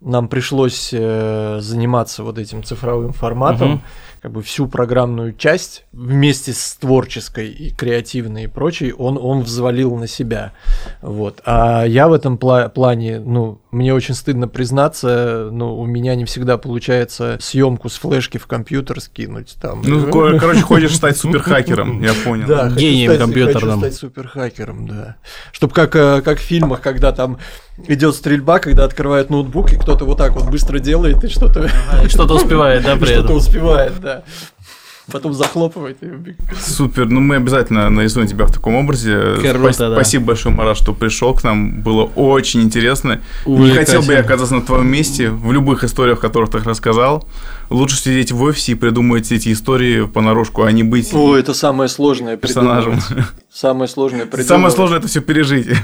нам 0.00 0.28
пришлось 0.28 0.90
э, 0.92 1.58
заниматься 1.60 2.22
вот 2.22 2.38
этим 2.38 2.62
цифровым 2.62 3.12
форматом, 3.12 3.68
Мгм. 3.70 3.82
Как 4.26 4.32
бы 4.32 4.42
всю 4.42 4.66
программную 4.66 5.34
часть 5.34 5.84
вместе 5.92 6.52
с 6.52 6.74
творческой 6.80 7.48
и 7.48 7.70
креативной 7.70 8.42
и 8.42 8.46
прочей, 8.48 8.92
он, 8.92 9.16
он 9.22 9.42
взвалил 9.42 9.94
на 9.94 10.08
себя. 10.08 10.50
Вот. 11.00 11.40
А 11.44 11.84
я 11.84 12.08
в 12.08 12.12
этом 12.12 12.34
пла- 12.34 12.68
плане, 12.68 13.20
ну, 13.20 13.60
мне 13.70 13.94
очень 13.94 14.14
стыдно 14.14 14.48
признаться, 14.48 15.48
но 15.52 15.78
у 15.78 15.86
меня 15.86 16.16
не 16.16 16.24
всегда 16.24 16.58
получается 16.58 17.38
съемку 17.40 17.88
с 17.88 17.98
флешки 17.98 18.36
в 18.38 18.48
компьютер 18.48 19.00
скинуть 19.00 19.54
там. 19.62 19.82
Ну, 19.84 20.10
ко- 20.10 20.36
короче, 20.40 20.60
хочешь 20.62 20.96
стать 20.96 21.16
суперхакером, 21.16 22.02
я 22.02 22.12
понял. 22.24 22.48
Да, 22.48 22.68
Гением 22.68 23.16
компьютерным. 23.18 23.78
Хочу 23.78 23.78
стать 23.78 23.94
суперхакером, 23.94 24.88
да. 24.88 25.16
Чтобы 25.52 25.72
как, 25.72 25.94
э, 25.94 26.20
как 26.22 26.38
в 26.38 26.42
фильмах, 26.42 26.80
когда 26.80 27.12
там 27.12 27.38
идет 27.88 28.14
стрельба, 28.14 28.58
когда 28.58 28.84
открывают 28.84 29.30
ноутбук, 29.30 29.72
и 29.72 29.76
кто-то 29.76 30.04
вот 30.04 30.18
так 30.18 30.32
вот 30.32 30.48
быстро 30.50 30.78
делает 30.78 31.22
и 31.24 31.28
что-то 31.28 31.70
И 32.04 32.08
Что-то 32.08 32.34
успевает, 32.36 32.84
да, 32.84 32.96
при 32.96 33.06
что-то 33.06 33.34
успевает, 33.34 34.00
да. 34.00 34.22
Потом 35.10 35.32
захлопывает 35.34 35.98
и 36.00 36.06
убегает. 36.06 36.40
Супер, 36.60 37.06
ну 37.06 37.20
мы 37.20 37.36
обязательно 37.36 37.88
нарисуем 37.90 38.26
тебя 38.26 38.44
в 38.46 38.52
таком 38.52 38.74
образе. 38.74 39.36
Круто, 39.36 39.72
Спас- 39.72 39.76
да. 39.76 39.92
Спасибо 39.92 40.24
большое, 40.26 40.52
Марат, 40.52 40.76
что 40.76 40.92
пришел 40.94 41.32
к 41.32 41.44
нам. 41.44 41.80
Было 41.80 42.02
очень 42.16 42.62
интересно. 42.62 43.20
Не 43.46 43.70
хотел 43.70 44.02
бы 44.02 44.14
я 44.14 44.20
оказаться 44.20 44.56
на 44.56 44.62
твоем 44.62 44.88
месте 44.88 45.30
в 45.30 45.52
любых 45.52 45.84
историях, 45.84 46.18
о 46.18 46.20
которых 46.22 46.50
ты 46.50 46.58
рассказал. 46.58 47.24
Лучше 47.70 47.98
сидеть 47.98 48.32
в 48.32 48.42
офисе 48.42 48.72
и 48.72 48.74
придумывать 48.74 49.30
эти 49.30 49.52
истории 49.52 50.06
понарошку, 50.06 50.64
а 50.64 50.72
не 50.72 50.82
быть 50.82 51.14
О, 51.14 51.36
это 51.36 51.54
самое 51.54 51.88
сложное 51.88 52.36
персонажем. 52.36 53.00
Самое 53.52 53.88
сложное 53.88 54.26
придумывать. 54.26 54.48
Самое 54.48 54.70
сложное 54.72 54.98
это 54.98 55.06
все 55.06 55.20
пережить. 55.20 55.68